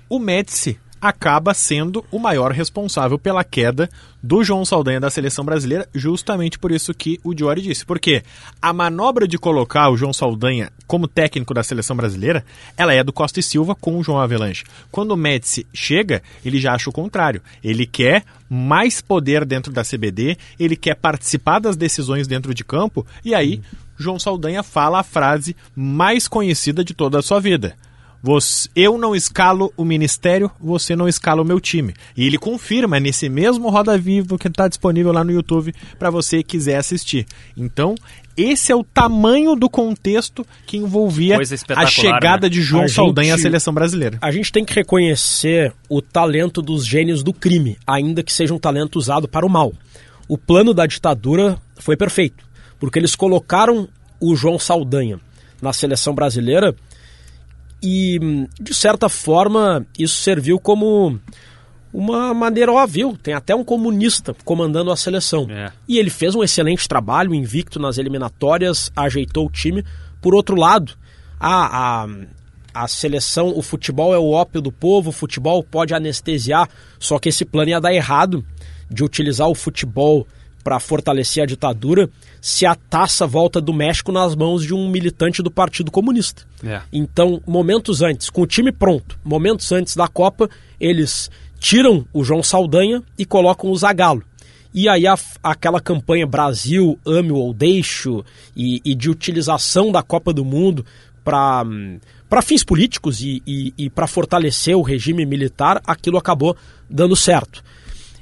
o 0.09 0.19
Médici 0.19 0.77
acaba 1.01 1.53
sendo 1.53 2.05
o 2.11 2.19
maior 2.19 2.51
responsável 2.51 3.17
pela 3.17 3.43
queda 3.43 3.89
do 4.21 4.43
João 4.43 4.63
Saldanha 4.63 4.99
da 4.99 5.09
seleção 5.09 5.43
brasileira, 5.43 5.89
justamente 5.95 6.59
por 6.59 6.71
isso 6.71 6.93
que 6.93 7.19
o 7.23 7.33
Diori 7.33 7.61
disse. 7.61 7.85
Porque 7.85 8.23
a 8.61 8.71
manobra 8.71 9.27
de 9.27 9.37
colocar 9.37 9.89
o 9.89 9.97
João 9.97 10.13
Saldanha 10.13 10.71
como 10.85 11.07
técnico 11.07 11.53
da 11.53 11.63
seleção 11.63 11.95
brasileira, 11.95 12.45
ela 12.77 12.93
é 12.93 13.03
do 13.03 13.11
Costa 13.11 13.39
e 13.39 13.43
Silva 13.43 13.73
com 13.73 13.97
o 13.97 14.03
João 14.03 14.19
Avelanche. 14.19 14.63
Quando 14.91 15.11
o 15.11 15.17
Médici 15.17 15.65
chega, 15.73 16.21
ele 16.45 16.59
já 16.59 16.73
acha 16.73 16.89
o 16.89 16.93
contrário. 16.93 17.41
Ele 17.63 17.87
quer 17.87 18.23
mais 18.47 19.01
poder 19.01 19.43
dentro 19.45 19.71
da 19.73 19.83
CBD, 19.83 20.37
ele 20.59 20.75
quer 20.75 20.95
participar 20.95 21.59
das 21.59 21.75
decisões 21.75 22.27
dentro 22.27 22.53
de 22.53 22.65
campo, 22.65 23.07
e 23.23 23.33
aí 23.33 23.61
João 23.97 24.19
Saldanha 24.19 24.61
fala 24.61 24.99
a 24.99 25.03
frase 25.03 25.55
mais 25.75 26.27
conhecida 26.27 26.83
de 26.83 26.93
toda 26.93 27.19
a 27.19 27.21
sua 27.21 27.39
vida. 27.39 27.75
Você- 28.23 28.69
eu 28.75 28.97
não 28.97 29.15
escalo 29.15 29.73
o 29.75 29.83
ministério, 29.83 30.51
você 30.59 30.95
não 30.95 31.07
escala 31.07 31.41
o 31.41 31.45
meu 31.45 31.59
time. 31.59 31.93
E 32.15 32.25
ele 32.25 32.37
confirma 32.37 32.99
nesse 32.99 33.27
mesmo 33.29 33.69
Roda 33.69 33.97
Vivo 33.97 34.37
que 34.37 34.47
está 34.47 34.67
disponível 34.67 35.11
lá 35.11 35.23
no 35.23 35.31
YouTube 35.31 35.73
para 35.97 36.09
você 36.11 36.37
que 36.43 36.51
quiser 36.51 36.77
assistir. 36.77 37.25
Então, 37.57 37.95
esse 38.37 38.71
é 38.71 38.75
o 38.75 38.83
tamanho 38.83 39.55
do 39.55 39.67
contexto 39.69 40.45
que 40.67 40.77
envolvia 40.77 41.35
a 41.75 41.85
chegada 41.87 42.45
né? 42.45 42.49
de 42.49 42.61
João 42.61 42.83
A 42.83 42.87
gente- 42.87 42.95
Saldanha 42.95 43.33
à 43.33 43.37
seleção 43.39 43.73
brasileira. 43.73 44.19
A 44.21 44.31
gente 44.31 44.51
tem 44.51 44.63
que 44.63 44.73
reconhecer 44.73 45.73
o 45.89 45.99
talento 46.01 46.61
dos 46.61 46.85
gênios 46.85 47.23
do 47.23 47.33
crime, 47.33 47.77
ainda 47.87 48.21
que 48.21 48.31
seja 48.31 48.53
um 48.53 48.59
talento 48.59 48.97
usado 48.97 49.27
para 49.27 49.45
o 49.45 49.49
mal. 49.49 49.73
O 50.27 50.37
plano 50.37 50.73
da 50.75 50.85
ditadura 50.85 51.57
foi 51.79 51.97
perfeito, 51.97 52.45
porque 52.79 52.99
eles 52.99 53.15
colocaram 53.15 53.87
o 54.19 54.35
João 54.35 54.59
Saldanha 54.59 55.19
na 55.59 55.73
seleção 55.73 56.13
brasileira 56.13 56.75
e, 57.81 58.19
de 58.59 58.73
certa 58.73 59.09
forma, 59.09 59.85
isso 59.97 60.21
serviu 60.21 60.59
como 60.59 61.19
uma 61.93 62.33
maneira, 62.33 62.71
ó, 62.71 62.85
viu? 62.85 63.17
Tem 63.21 63.33
até 63.33 63.55
um 63.55 63.63
comunista 63.63 64.35
comandando 64.45 64.91
a 64.91 64.95
seleção. 64.95 65.47
É. 65.49 65.71
E 65.87 65.97
ele 65.97 66.09
fez 66.09 66.35
um 66.35 66.43
excelente 66.43 66.87
trabalho, 66.87 67.33
invicto 67.33 67.79
nas 67.79 67.97
eliminatórias, 67.97 68.91
ajeitou 68.95 69.47
o 69.47 69.51
time. 69.51 69.83
Por 70.21 70.35
outro 70.35 70.55
lado, 70.55 70.93
a, 71.39 72.03
a, 72.03 72.07
a 72.73 72.87
seleção, 72.87 73.51
o 73.55 73.61
futebol 73.61 74.13
é 74.13 74.17
o 74.17 74.31
ópio 74.31 74.61
do 74.61 74.71
povo, 74.71 75.09
o 75.09 75.13
futebol 75.13 75.63
pode 75.63 75.93
anestesiar, 75.93 76.69
só 76.99 77.19
que 77.19 77.29
esse 77.29 77.43
plano 77.43 77.71
ia 77.71 77.81
dar 77.81 77.93
errado 77.93 78.45
de 78.89 79.03
utilizar 79.03 79.47
o 79.47 79.55
futebol 79.55 80.27
para 80.61 80.79
fortalecer 80.79 81.43
a 81.43 81.45
ditadura 81.45 82.09
se 82.39 82.65
a 82.65 82.75
taça 82.75 83.27
volta 83.27 83.59
do 83.59 83.73
México 83.73 84.11
nas 84.11 84.35
mãos 84.35 84.63
de 84.63 84.73
um 84.73 84.89
militante 84.89 85.41
do 85.41 85.51
Partido 85.51 85.91
Comunista. 85.91 86.43
É. 86.63 86.81
Então, 86.91 87.41
momentos 87.45 88.01
antes, 88.01 88.29
com 88.29 88.41
o 88.41 88.47
time 88.47 88.71
pronto, 88.71 89.19
momentos 89.23 89.71
antes 89.71 89.95
da 89.95 90.07
Copa, 90.07 90.49
eles 90.79 91.29
tiram 91.59 92.05
o 92.13 92.23
João 92.23 92.41
Saldanha 92.41 93.03
e 93.17 93.25
colocam 93.25 93.69
o 93.69 93.75
Zagallo. 93.75 94.23
E 94.73 94.87
aí 94.87 95.05
a- 95.05 95.17
aquela 95.43 95.81
campanha 95.81 96.25
Brasil, 96.25 96.97
ame 97.05 97.31
ou 97.31 97.53
deixo, 97.53 98.23
e, 98.55 98.81
e 98.85 98.95
de 98.95 99.09
utilização 99.09 99.91
da 99.91 100.01
Copa 100.01 100.31
do 100.33 100.45
Mundo 100.45 100.85
para 101.23 101.63
para 102.29 102.41
fins 102.41 102.63
políticos 102.63 103.19
e, 103.19 103.43
e, 103.45 103.73
e 103.77 103.89
para 103.89 104.07
fortalecer 104.07 104.73
o 104.77 104.81
regime 104.81 105.25
militar, 105.25 105.81
aquilo 105.85 106.17
acabou 106.17 106.55
dando 106.89 107.13
certo. 107.13 107.61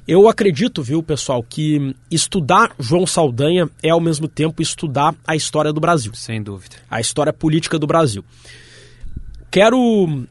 Eu 0.09 0.27
acredito, 0.27 0.81
viu, 0.81 1.03
pessoal, 1.03 1.43
que 1.43 1.95
estudar 2.09 2.73
João 2.79 3.05
Saldanha 3.05 3.69
é 3.83 3.91
ao 3.91 4.01
mesmo 4.01 4.27
tempo 4.27 4.59
estudar 4.59 5.13
a 5.23 5.35
história 5.35 5.71
do 5.71 5.79
Brasil 5.79 6.11
Sem 6.15 6.41
dúvida. 6.41 6.77
a 6.89 6.99
história 6.99 7.31
política 7.31 7.77
do 7.77 7.85
Brasil. 7.85 8.25
quero 9.51 10.25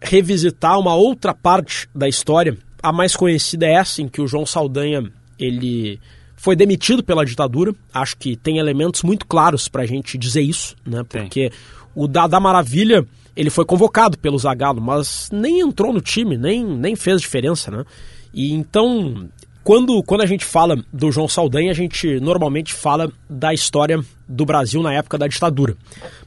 revisitar 0.00 0.78
uma 0.78 0.94
outra 0.94 1.34
parte 1.34 1.88
da 1.92 2.08
história. 2.08 2.56
A 2.80 2.92
mais 2.92 3.16
conhecida 3.16 3.66
é 3.66 3.72
essa, 3.72 4.00
em 4.00 4.06
que 4.06 4.20
o 4.20 4.28
João 4.28 4.46
Saldanha 4.46 5.10
ele 5.36 5.98
foi 6.36 6.54
demitido 6.54 7.02
pela 7.02 7.26
ditadura. 7.26 7.74
Acho 7.92 8.16
que 8.16 8.36
tem 8.36 8.58
elementos 8.58 9.02
muito 9.02 9.26
claros 9.26 9.66
para 9.66 9.82
a 9.82 9.86
gente 9.86 10.16
dizer 10.16 10.42
isso, 10.42 10.76
né? 10.86 11.02
Porque 11.02 11.50
tem. 11.50 11.58
o 11.92 12.06
Dada 12.06 12.38
Maravilha 12.38 13.04
ele 13.34 13.50
foi 13.50 13.64
convocado 13.64 14.16
pelo 14.16 14.38
Zagallo, 14.38 14.80
mas 14.80 15.28
nem 15.32 15.58
entrou 15.58 15.92
no 15.92 16.00
time, 16.00 16.36
nem, 16.36 16.64
nem 16.64 16.94
fez 16.94 17.20
diferença, 17.20 17.68
né? 17.68 17.84
E 18.32 18.52
então, 18.52 19.28
quando, 19.64 20.02
quando 20.02 20.22
a 20.22 20.26
gente 20.26 20.44
fala 20.44 20.82
do 20.92 21.12
João 21.12 21.28
Saldanha, 21.28 21.70
a 21.70 21.74
gente 21.74 22.18
normalmente 22.20 22.72
fala 22.72 23.12
da 23.28 23.52
história 23.52 24.00
do 24.26 24.46
Brasil 24.46 24.82
na 24.82 24.94
época 24.94 25.18
da 25.18 25.26
ditadura. 25.26 25.76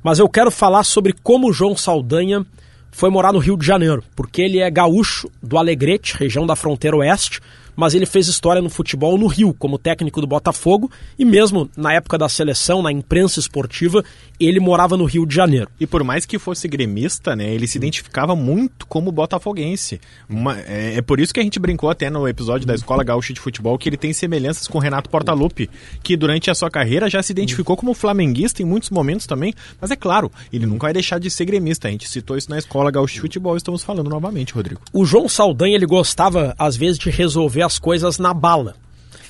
Mas 0.03 0.19
eu 0.19 0.29
quero 0.29 0.51
falar 0.51 0.83
sobre 0.83 1.13
como 1.23 1.49
o 1.49 1.53
João 1.53 1.75
Saldanha 1.75 2.45
foi 2.91 3.09
morar 3.09 3.31
no 3.31 3.39
Rio 3.39 3.57
de 3.57 3.65
Janeiro, 3.65 4.03
porque 4.15 4.41
ele 4.41 4.59
é 4.59 4.69
gaúcho 4.69 5.29
do 5.41 5.57
Alegrete, 5.57 6.17
região 6.17 6.45
da 6.45 6.55
fronteira 6.55 6.97
oeste, 6.97 7.39
mas 7.75 7.93
ele 7.93 8.05
fez 8.05 8.27
história 8.27 8.61
no 8.61 8.69
futebol 8.69 9.17
no 9.17 9.27
Rio, 9.27 9.53
como 9.53 9.77
técnico 9.77 10.21
do 10.21 10.27
Botafogo, 10.27 10.91
e 11.17 11.25
mesmo 11.25 11.69
na 11.75 11.93
época 11.93 12.17
da 12.17 12.29
seleção, 12.29 12.81
na 12.81 12.91
imprensa 12.91 13.39
esportiva, 13.39 14.03
ele 14.39 14.59
morava 14.59 14.97
no 14.97 15.05
Rio 15.05 15.25
de 15.25 15.35
Janeiro. 15.35 15.69
E 15.79 15.87
por 15.87 16.03
mais 16.03 16.25
que 16.25 16.39
fosse 16.39 16.67
gremista, 16.67 17.35
né, 17.35 17.53
ele 17.53 17.67
se 17.67 17.77
identificava 17.77 18.35
muito 18.35 18.85
como 18.87 19.11
botafoguense. 19.11 19.99
Uma, 20.29 20.59
é, 20.59 20.95
é, 20.97 21.01
por 21.01 21.19
isso 21.19 21.33
que 21.33 21.39
a 21.39 21.43
gente 21.43 21.59
brincou 21.59 21.89
até 21.89 22.09
no 22.09 22.27
episódio 22.27 22.65
da 22.65 22.73
Escola 22.73 23.03
Gaúcha 23.03 23.33
de 23.33 23.39
Futebol 23.39 23.77
que 23.77 23.89
ele 23.89 23.97
tem 23.97 24.13
semelhanças 24.13 24.67
com 24.67 24.79
Renato 24.79 25.09
Portaluppi, 25.09 25.69
que 26.03 26.17
durante 26.17 26.49
a 26.49 26.55
sua 26.55 26.69
carreira 26.69 27.09
já 27.09 27.21
se 27.21 27.31
identificou 27.31 27.77
como 27.77 27.93
flamenguista 27.93 28.61
em 28.61 28.65
muitos 28.65 28.89
momentos 28.89 29.25
também, 29.25 29.53
mas 29.79 29.91
é 29.91 29.95
claro, 29.95 30.31
ele 30.51 30.65
nunca 30.65 30.87
vai 30.87 30.93
deixar 30.93 31.19
de 31.19 31.29
ser 31.29 31.45
gremista. 31.45 31.87
A 31.87 31.91
gente 31.91 32.07
citou 32.07 32.37
isso 32.37 32.49
na 32.49 32.57
Escola 32.57 32.91
Gaúcha 32.91 33.15
de 33.15 33.21
Futebol, 33.21 33.55
estamos 33.55 33.83
falando 33.83 34.09
novamente, 34.09 34.53
Rodrigo. 34.53 34.81
O 34.91 35.05
João 35.05 35.29
Saldanha, 35.29 35.75
ele 35.75 35.85
gostava 35.85 36.55
às 36.57 36.75
vezes 36.75 36.97
de 36.97 37.09
resolver 37.09 37.60
as 37.61 37.79
coisas 37.79 38.17
na 38.17 38.33
bala 38.33 38.75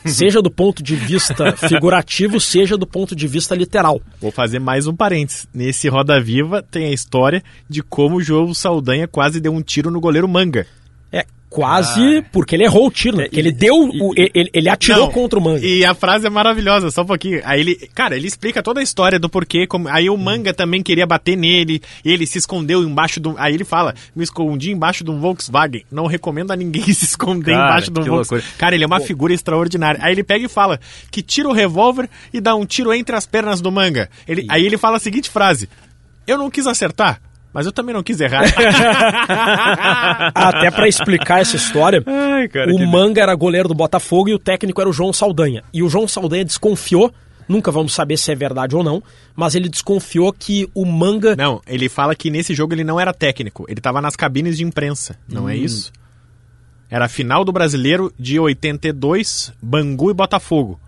seja 0.05 0.41
do 0.41 0.49
ponto 0.49 0.81
de 0.81 0.95
vista 0.95 1.55
figurativo, 1.67 2.39
seja 2.39 2.77
do 2.77 2.87
ponto 2.87 3.15
de 3.15 3.27
vista 3.27 3.55
literal. 3.55 4.01
Vou 4.19 4.31
fazer 4.31 4.59
mais 4.59 4.87
um 4.87 4.95
parênteses. 4.95 5.47
Nesse 5.53 5.87
Roda 5.89 6.19
Viva 6.19 6.61
tem 6.63 6.85
a 6.87 6.91
história 6.91 7.43
de 7.69 7.83
como 7.83 8.17
o 8.17 8.21
João 8.21 8.53
Saldanha 8.53 9.07
quase 9.07 9.39
deu 9.39 9.53
um 9.53 9.61
tiro 9.61 9.91
no 9.91 9.99
goleiro 9.99 10.27
Manga. 10.27 10.65
É, 11.11 11.25
Quase 11.51 12.19
ah. 12.19 12.23
porque 12.31 12.55
ele 12.55 12.63
errou 12.63 12.87
o 12.87 12.89
tiro, 12.89 13.17
né? 13.17 13.27
ele 13.29 13.51
deu. 13.51 13.75
O, 13.75 14.13
ele, 14.15 14.49
ele 14.53 14.69
atirou 14.69 15.07
não, 15.07 15.11
contra 15.11 15.37
o 15.37 15.41
manga. 15.43 15.59
E 15.59 15.83
a 15.83 15.93
frase 15.93 16.25
é 16.25 16.29
maravilhosa, 16.29 16.89
só 16.89 17.01
um 17.01 17.05
pouquinho. 17.05 17.41
Aí 17.43 17.59
ele. 17.59 17.75
Cara, 17.93 18.15
ele 18.15 18.25
explica 18.25 18.63
toda 18.63 18.79
a 18.79 18.83
história 18.83 19.19
do 19.19 19.27
porquê. 19.27 19.67
Como, 19.67 19.89
aí 19.89 20.09
o 20.09 20.15
manga 20.15 20.53
também 20.53 20.81
queria 20.81 21.05
bater 21.05 21.35
nele. 21.35 21.81
ele 22.05 22.25
se 22.25 22.37
escondeu 22.37 22.81
embaixo 22.81 23.19
do. 23.19 23.35
Aí 23.37 23.53
ele 23.53 23.65
fala: 23.65 23.93
me 24.15 24.23
escondi 24.23 24.71
embaixo 24.71 25.03
de 25.03 25.11
um 25.11 25.19
Volkswagen. 25.19 25.83
Não 25.91 26.05
recomendo 26.05 26.51
a 26.51 26.55
ninguém 26.55 26.85
se 26.93 27.03
esconder 27.03 27.51
cara, 27.51 27.65
embaixo 27.65 27.91
de 27.91 27.99
um 27.99 28.03
Volkswagen. 28.05 28.47
Cara, 28.57 28.75
ele 28.75 28.85
é 28.85 28.87
uma 28.87 29.01
Pô. 29.01 29.05
figura 29.05 29.33
extraordinária. 29.33 29.99
Aí 30.01 30.13
ele 30.13 30.23
pega 30.23 30.45
e 30.45 30.49
fala 30.49 30.79
que 31.11 31.21
tira 31.21 31.49
o 31.49 31.53
revólver 31.53 32.09
e 32.33 32.39
dá 32.39 32.55
um 32.55 32.65
tiro 32.65 32.93
entre 32.93 33.13
as 33.13 33.25
pernas 33.25 33.59
do 33.59 33.69
manga. 33.69 34.09
Ele, 34.25 34.45
aí 34.49 34.65
ele 34.65 34.77
fala 34.77 34.95
a 34.95 35.01
seguinte 35.01 35.29
frase: 35.29 35.67
Eu 36.25 36.37
não 36.37 36.49
quis 36.49 36.65
acertar. 36.65 37.19
Mas 37.53 37.65
eu 37.65 37.71
também 37.71 37.93
não 37.93 38.01
quis 38.01 38.19
errar. 38.21 38.43
Até 40.33 40.71
para 40.71 40.87
explicar 40.87 41.41
essa 41.41 41.55
história, 41.55 42.01
Ai, 42.05 42.47
cara, 42.47 42.73
o. 42.73 42.87
Manga 42.87 43.21
era 43.21 43.35
goleiro 43.35 43.67
do 43.67 43.75
Botafogo 43.75 44.29
e 44.29 44.33
o 44.33 44.39
técnico 44.39 44.79
era 44.79 44.89
o 44.89 44.93
João 44.93 45.11
Saldanha. 45.11 45.63
E 45.73 45.83
o 45.83 45.89
João 45.89 46.07
Saldanha 46.07 46.45
desconfiou, 46.45 47.13
nunca 47.47 47.69
vamos 47.71 47.93
saber 47.93 48.17
se 48.17 48.31
é 48.31 48.35
verdade 48.35 48.75
ou 48.75 48.83
não, 48.83 49.03
mas 49.35 49.53
ele 49.55 49.67
desconfiou 49.67 50.31
que 50.31 50.69
o 50.73 50.85
Manga. 50.85 51.35
Não, 51.35 51.61
ele 51.67 51.89
fala 51.89 52.15
que 52.15 52.29
nesse 52.29 52.53
jogo 52.53 52.73
ele 52.73 52.83
não 52.83 52.99
era 52.99 53.13
técnico, 53.13 53.65
ele 53.67 53.79
estava 53.79 54.01
nas 54.01 54.15
cabines 54.15 54.57
de 54.57 54.63
imprensa, 54.63 55.17
não 55.27 55.49
é 55.49 55.53
hum. 55.53 55.55
é 55.55 55.57
isso? 55.57 55.91
Era 56.89 57.05
a 57.05 57.09
final 57.09 57.45
do 57.45 57.53
brasileiro 57.53 58.13
de 58.19 58.37
82, 58.37 59.53
Bangu 59.61 60.11
e 60.11 60.13
Botafogo. 60.13 60.79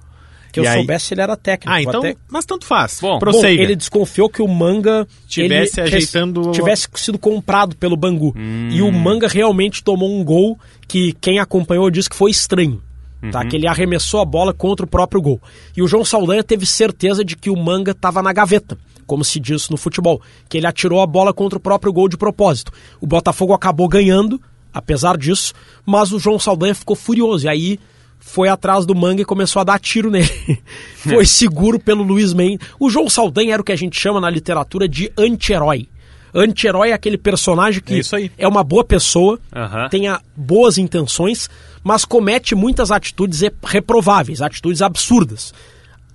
Que 0.54 0.62
e 0.62 0.64
eu 0.64 0.70
aí... 0.70 0.78
soubesse, 0.78 1.14
ele 1.14 1.22
era 1.22 1.36
técnico. 1.36 1.74
Ah, 1.74 1.82
então. 1.82 2.00
Até... 2.00 2.16
Mas 2.30 2.46
tanto 2.46 2.66
faz. 2.66 3.00
Bom, 3.02 3.18
Bom, 3.18 3.46
ele 3.46 3.76
desconfiou 3.76 4.30
que 4.30 4.42
o 4.42 4.48
manga 4.48 5.08
tivesse 5.28 5.82
ajeitando. 5.82 6.52
tivesse 6.52 6.88
sido 6.94 7.18
comprado 7.18 7.76
pelo 7.76 7.98
Bangu. 7.98 8.34
Hum. 8.38 8.70
E 8.72 8.82
o 8.84 8.92
manga 8.92 9.28
realmente 9.28 9.84
tomou 9.84 10.10
um 10.10 10.24
gol 10.24 10.58
que 10.88 11.12
quem 11.20 11.40
acompanhou 11.40 11.90
disse 11.90 12.10
que 12.10 12.16
foi 12.16 12.30
estranho. 12.30 12.82
Tá, 13.32 13.40
uhum. 13.42 13.48
Que 13.48 13.56
ele 13.56 13.68
arremessou 13.68 14.20
a 14.22 14.26
bola 14.26 14.54
contra 14.54 14.86
o 14.86 14.90
próprio 14.90 15.22
gol. 15.22 15.42
E 15.76 15.82
o 15.82 15.88
João 15.88 16.04
Saldanha 16.04 16.44
teve 16.44 16.66
certeza 16.66 17.24
de 17.24 17.38
que 17.38 17.50
o 17.50 17.56
manga 17.56 17.92
estava 17.92 18.22
na 18.22 18.32
gaveta 18.32 18.78
como 19.06 19.24
se 19.24 19.38
diz 19.38 19.70
no 19.70 19.76
futebol, 19.76 20.22
que 20.48 20.58
ele 20.58 20.66
atirou 20.66 21.02
a 21.02 21.06
bola 21.06 21.34
contra 21.34 21.58
o 21.58 21.62
próprio 21.62 21.92
gol 21.92 22.08
de 22.08 22.18
propósito. 22.18 22.72
O 23.02 23.06
Botafogo 23.06 23.54
acabou 23.54 23.88
ganhando, 23.88 24.42
apesar 24.74 25.18
disso, 25.18 25.54
mas 25.86 26.12
o 26.12 26.20
João 26.20 26.40
Saldanha 26.40 26.74
ficou 26.74 26.96
furioso. 26.96 27.46
E 27.46 27.50
aí 27.50 27.80
foi 28.26 28.48
atrás 28.48 28.86
do 28.86 28.96
manga 28.96 29.22
e 29.22 29.26
começou 29.26 29.60
a 29.60 29.64
dar 29.64 29.80
tiro 29.80 30.10
nele. 30.10 30.28
foi 30.98 31.26
seguro 31.26 31.80
pelo 31.80 32.02
Luiz 32.02 32.34
Mendes. 32.34 32.68
O 32.80 32.90
João 32.90 33.08
Saldanha 33.08 33.54
era 33.54 33.62
o 33.62 33.66
que 33.66 33.72
a 33.72 33.76
gente 33.76 34.00
chama 34.00 34.20
na 34.20 34.30
literatura 34.30 34.88
de 34.88 35.12
anti-herói. 35.16 35.88
Anti-herói 36.34 36.90
é 36.90 36.94
aquele 36.94 37.18
personagem 37.18 37.80
que 37.80 38.00
é, 38.00 38.30
é 38.40 38.48
uma 38.48 38.64
boa 38.64 38.84
pessoa, 38.84 39.40
uhum. 39.56 39.90
tenha 39.90 40.20
boas 40.36 40.80
intenções, 40.80 41.48
mas 41.84 42.06
comete 42.06 42.56
muitas 42.56 42.90
atitudes 42.90 43.42
reprováveis, 43.64 44.42
atitudes 44.42 44.82
absurdas. 44.82 45.54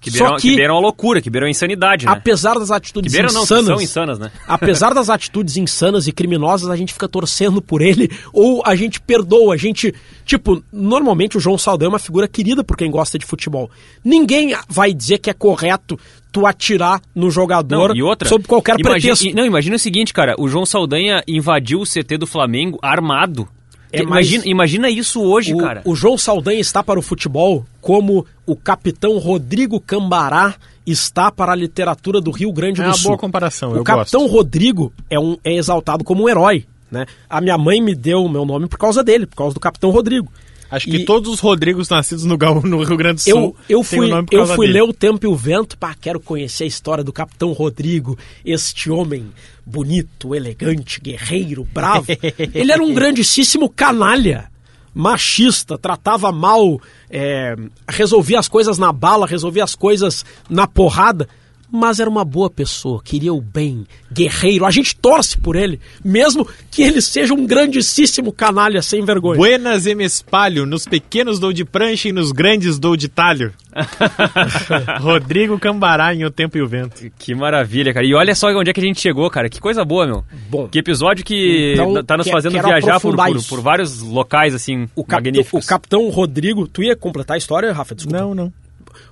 Que 0.00 0.10
beiram, 0.10 0.28
Só 0.28 0.36
que, 0.36 0.50
que 0.50 0.56
beiram 0.56 0.76
a 0.76 0.80
loucura, 0.80 1.20
que 1.20 1.28
beiram 1.28 1.46
a 1.46 1.50
insanidade, 1.50 2.06
né? 2.06 2.12
Apesar 2.12 2.54
das 2.58 2.70
atitudes 2.70 3.12
que 3.12 3.20
insanas... 3.20 3.48
Não, 3.50 3.76
são 3.76 3.80
insanas, 3.80 4.18
né? 4.18 4.30
apesar 4.46 4.94
das 4.94 5.10
atitudes 5.10 5.56
insanas 5.56 6.06
e 6.06 6.12
criminosas, 6.12 6.70
a 6.70 6.76
gente 6.76 6.92
fica 6.92 7.08
torcendo 7.08 7.60
por 7.60 7.82
ele 7.82 8.10
ou 8.32 8.62
a 8.64 8.76
gente 8.76 9.00
perdoa, 9.00 9.54
a 9.54 9.56
gente... 9.56 9.94
Tipo, 10.24 10.62
normalmente 10.72 11.36
o 11.36 11.40
João 11.40 11.58
Saldanha 11.58 11.88
é 11.88 11.90
uma 11.90 11.98
figura 11.98 12.28
querida 12.28 12.62
por 12.62 12.76
quem 12.76 12.90
gosta 12.90 13.18
de 13.18 13.26
futebol. 13.26 13.70
Ninguém 14.04 14.54
vai 14.68 14.92
dizer 14.92 15.18
que 15.18 15.30
é 15.30 15.34
correto 15.34 15.98
tu 16.30 16.46
atirar 16.46 17.00
no 17.14 17.30
jogador 17.30 17.94
não, 17.94 18.06
outra, 18.06 18.28
sob 18.28 18.46
qualquer 18.46 18.78
imagina, 18.78 19.14
pretexto. 19.14 19.34
Não, 19.34 19.46
imagina 19.46 19.76
o 19.76 19.78
seguinte, 19.78 20.12
cara, 20.12 20.34
o 20.38 20.48
João 20.48 20.66
Saldanha 20.66 21.22
invadiu 21.26 21.80
o 21.80 21.84
CT 21.84 22.18
do 22.18 22.26
Flamengo 22.26 22.78
armado 22.82 23.48
é, 23.92 24.02
imagina, 24.02 24.44
imagina 24.46 24.90
isso 24.90 25.20
hoje, 25.22 25.54
o, 25.54 25.58
cara. 25.58 25.82
O 25.84 25.94
João 25.94 26.18
Saldanha 26.18 26.60
está 26.60 26.82
para 26.82 26.98
o 26.98 27.02
futebol 27.02 27.64
como 27.80 28.26
o 28.46 28.54
capitão 28.54 29.18
Rodrigo 29.18 29.80
Cambará 29.80 30.54
está 30.86 31.30
para 31.30 31.52
a 31.52 31.56
literatura 31.56 32.20
do 32.20 32.30
Rio 32.30 32.52
Grande 32.52 32.82
do 32.82 32.88
é 32.88 32.92
Sul. 32.92 32.98
É 32.98 32.98
uma 32.98 33.08
boa 33.08 33.18
comparação, 33.18 33.72
O 33.72 33.84
capitão 33.84 34.22
gosto. 34.22 34.34
Rodrigo 34.34 34.92
é, 35.08 35.18
um, 35.18 35.36
é 35.44 35.54
exaltado 35.54 36.04
como 36.04 36.24
um 36.24 36.28
herói. 36.28 36.66
Né? 36.90 37.06
A 37.28 37.40
minha 37.40 37.58
mãe 37.58 37.80
me 37.80 37.94
deu 37.94 38.24
o 38.24 38.28
meu 38.28 38.44
nome 38.44 38.66
por 38.66 38.78
causa 38.78 39.04
dele, 39.04 39.26
por 39.26 39.36
causa 39.36 39.54
do 39.54 39.60
capitão 39.60 39.90
Rodrigo. 39.90 40.30
Acho 40.70 40.86
que 40.86 41.04
todos 41.04 41.32
os 41.32 41.40
Rodrigos 41.40 41.88
nascidos 41.88 42.24
no, 42.24 42.36
no 42.36 42.82
Rio 42.82 42.96
Grande 42.96 43.16
do 43.16 43.20
Sul. 43.22 43.56
Eu, 43.68 43.78
eu 43.78 43.82
fui, 43.82 44.10
eu 44.30 44.46
fui 44.46 44.66
ler 44.66 44.82
o 44.82 44.92
Tempo 44.92 45.24
e 45.24 45.28
o 45.28 45.34
Vento, 45.34 45.78
pá, 45.78 45.94
quero 45.98 46.20
conhecer 46.20 46.64
a 46.64 46.66
história 46.66 47.02
do 47.02 47.12
Capitão 47.12 47.52
Rodrigo, 47.52 48.18
este 48.44 48.90
homem 48.90 49.30
bonito, 49.64 50.34
elegante, 50.34 51.00
guerreiro, 51.00 51.66
bravo. 51.72 52.06
Ele 52.54 52.70
era 52.70 52.82
um 52.82 52.92
grandíssimo 52.92 53.68
canalha, 53.68 54.50
machista, 54.94 55.78
tratava 55.78 56.30
mal, 56.30 56.80
é, 57.10 57.56
resolvia 57.88 58.38
as 58.38 58.48
coisas 58.48 58.78
na 58.78 58.92
bala, 58.92 59.26
resolvia 59.26 59.64
as 59.64 59.74
coisas 59.74 60.24
na 60.50 60.66
porrada 60.66 61.28
mas 61.70 62.00
era 62.00 62.08
uma 62.08 62.24
boa 62.24 62.48
pessoa, 62.48 63.02
queria 63.02 63.32
o 63.32 63.40
bem, 63.40 63.86
guerreiro. 64.12 64.64
A 64.64 64.70
gente 64.70 64.96
torce 64.96 65.36
por 65.38 65.56
ele, 65.56 65.80
mesmo 66.04 66.46
que 66.70 66.82
ele 66.82 67.00
seja 67.00 67.34
um 67.34 67.46
grandíssimo 67.46 68.32
canalha 68.32 68.82
sem 68.82 69.04
vergonha. 69.04 69.36
Buenas 69.36 69.86
e 69.86 69.94
me 69.94 70.04
espalho, 70.04 70.64
nos 70.64 70.86
pequenos 70.86 71.38
dou 71.38 71.52
de 71.52 71.64
prancha 71.64 72.08
e 72.08 72.12
nos 72.12 72.32
grandes 72.32 72.78
dou 72.78 72.96
de 72.96 73.08
talho. 73.08 73.52
Rodrigo 75.00 75.58
Cambará 75.58 76.14
em 76.14 76.24
O 76.24 76.30
Tempo 76.30 76.56
e 76.58 76.62
o 76.62 76.66
Vento. 76.66 77.10
Que 77.18 77.34
maravilha, 77.34 77.92
cara. 77.92 78.06
E 78.06 78.14
olha 78.14 78.34
só 78.34 78.48
onde 78.48 78.70
é 78.70 78.72
que 78.72 78.80
a 78.80 78.82
gente 78.82 79.00
chegou, 79.00 79.28
cara. 79.30 79.48
Que 79.48 79.60
coisa 79.60 79.84
boa, 79.84 80.06
meu. 80.06 80.24
Bom. 80.48 80.68
Que 80.68 80.78
episódio 80.78 81.24
que 81.24 81.72
então, 81.74 82.02
tá 82.04 82.16
nos 82.16 82.26
que, 82.26 82.32
fazendo 82.32 82.52
viajar 82.52 82.98
por, 83.00 83.14
por, 83.14 83.44
por, 83.44 83.60
vários 83.60 84.00
locais, 84.00 84.54
assim, 84.54 84.88
o 84.96 85.04
magníficos. 85.06 85.64
o 85.64 85.68
Capitão 85.68 86.08
Rodrigo, 86.08 86.66
tu 86.66 86.82
ia 86.82 86.96
completar 86.96 87.34
a 87.34 87.38
história, 87.38 87.72
Rafa? 87.72 87.94
Desculpa. 87.94 88.18
Não, 88.18 88.34
não. 88.34 88.52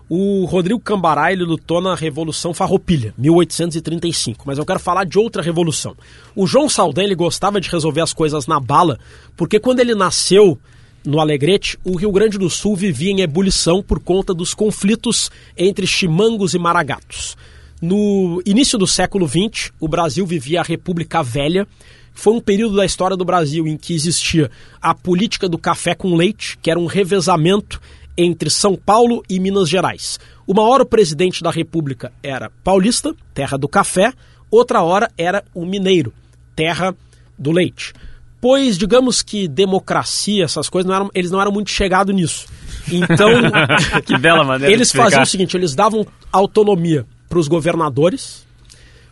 O 0.08 0.44
Rodrigo 0.44 0.78
Cambará 0.78 1.32
ele 1.32 1.42
lutou 1.42 1.80
na 1.80 1.94
Revolução 1.94 2.54
Farroupilha, 2.54 3.12
1835, 3.18 4.44
mas 4.46 4.56
eu 4.56 4.64
quero 4.64 4.78
falar 4.78 5.04
de 5.04 5.18
outra 5.18 5.42
revolução. 5.42 5.96
O 6.34 6.46
João 6.46 6.68
Saldanha 6.68 7.08
ele 7.08 7.14
gostava 7.16 7.60
de 7.60 7.68
resolver 7.68 8.00
as 8.00 8.12
coisas 8.12 8.46
na 8.46 8.60
bala, 8.60 8.98
porque 9.36 9.58
quando 9.58 9.80
ele 9.80 9.94
nasceu 9.96 10.58
no 11.04 11.20
Alegrete, 11.20 11.78
o 11.84 11.96
Rio 11.96 12.10
Grande 12.12 12.38
do 12.38 12.50
Sul 12.50 12.76
vivia 12.76 13.10
em 13.10 13.20
ebulição 13.20 13.82
por 13.82 14.00
conta 14.00 14.34
dos 14.34 14.54
conflitos 14.54 15.30
entre 15.56 15.86
chimangos 15.86 16.54
e 16.54 16.58
maragatos. 16.58 17.36
No 17.80 18.42
início 18.46 18.78
do 18.78 18.86
século 18.86 19.28
XX, 19.28 19.70
o 19.78 19.86
Brasil 19.86 20.26
vivia 20.26 20.60
a 20.60 20.64
República 20.64 21.22
Velha. 21.22 21.66
Foi 22.14 22.32
um 22.32 22.40
período 22.40 22.76
da 22.76 22.86
história 22.86 23.16
do 23.16 23.24
Brasil 23.24 23.66
em 23.66 23.76
que 23.76 23.94
existia 23.94 24.50
a 24.80 24.94
política 24.94 25.48
do 25.48 25.58
café 25.58 25.94
com 25.94 26.16
leite, 26.16 26.58
que 26.62 26.70
era 26.70 26.80
um 26.80 26.86
revezamento 26.86 27.80
entre 28.16 28.50
São 28.50 28.76
Paulo 28.76 29.22
e 29.28 29.38
Minas 29.38 29.68
Gerais. 29.68 30.18
Uma 30.46 30.62
hora 30.62 30.82
o 30.82 30.86
presidente 30.86 31.42
da 31.42 31.50
República 31.50 32.12
era 32.22 32.50
paulista, 32.62 33.14
terra 33.34 33.56
do 33.56 33.68
café, 33.68 34.12
outra 34.50 34.82
hora 34.82 35.10
era 35.18 35.44
o 35.54 35.66
mineiro, 35.66 36.12
terra 36.54 36.94
do 37.38 37.52
leite. 37.52 37.92
Pois, 38.40 38.78
digamos 38.78 39.22
que 39.22 39.48
democracia, 39.48 40.44
essas 40.44 40.68
coisas, 40.68 40.88
não 40.88 40.94
eram, 40.94 41.10
eles 41.14 41.30
não 41.30 41.40
eram 41.40 41.50
muito 41.50 41.70
chegados 41.70 42.14
nisso. 42.14 42.46
Então, 42.90 43.30
que 44.04 44.16
bela 44.18 44.44
maneira 44.44 44.72
eles 44.72 44.92
faziam 44.92 45.22
o 45.22 45.26
seguinte: 45.26 45.56
eles 45.56 45.74
davam 45.74 46.06
autonomia 46.30 47.06
para 47.28 47.38
os 47.38 47.48
governadores. 47.48 48.46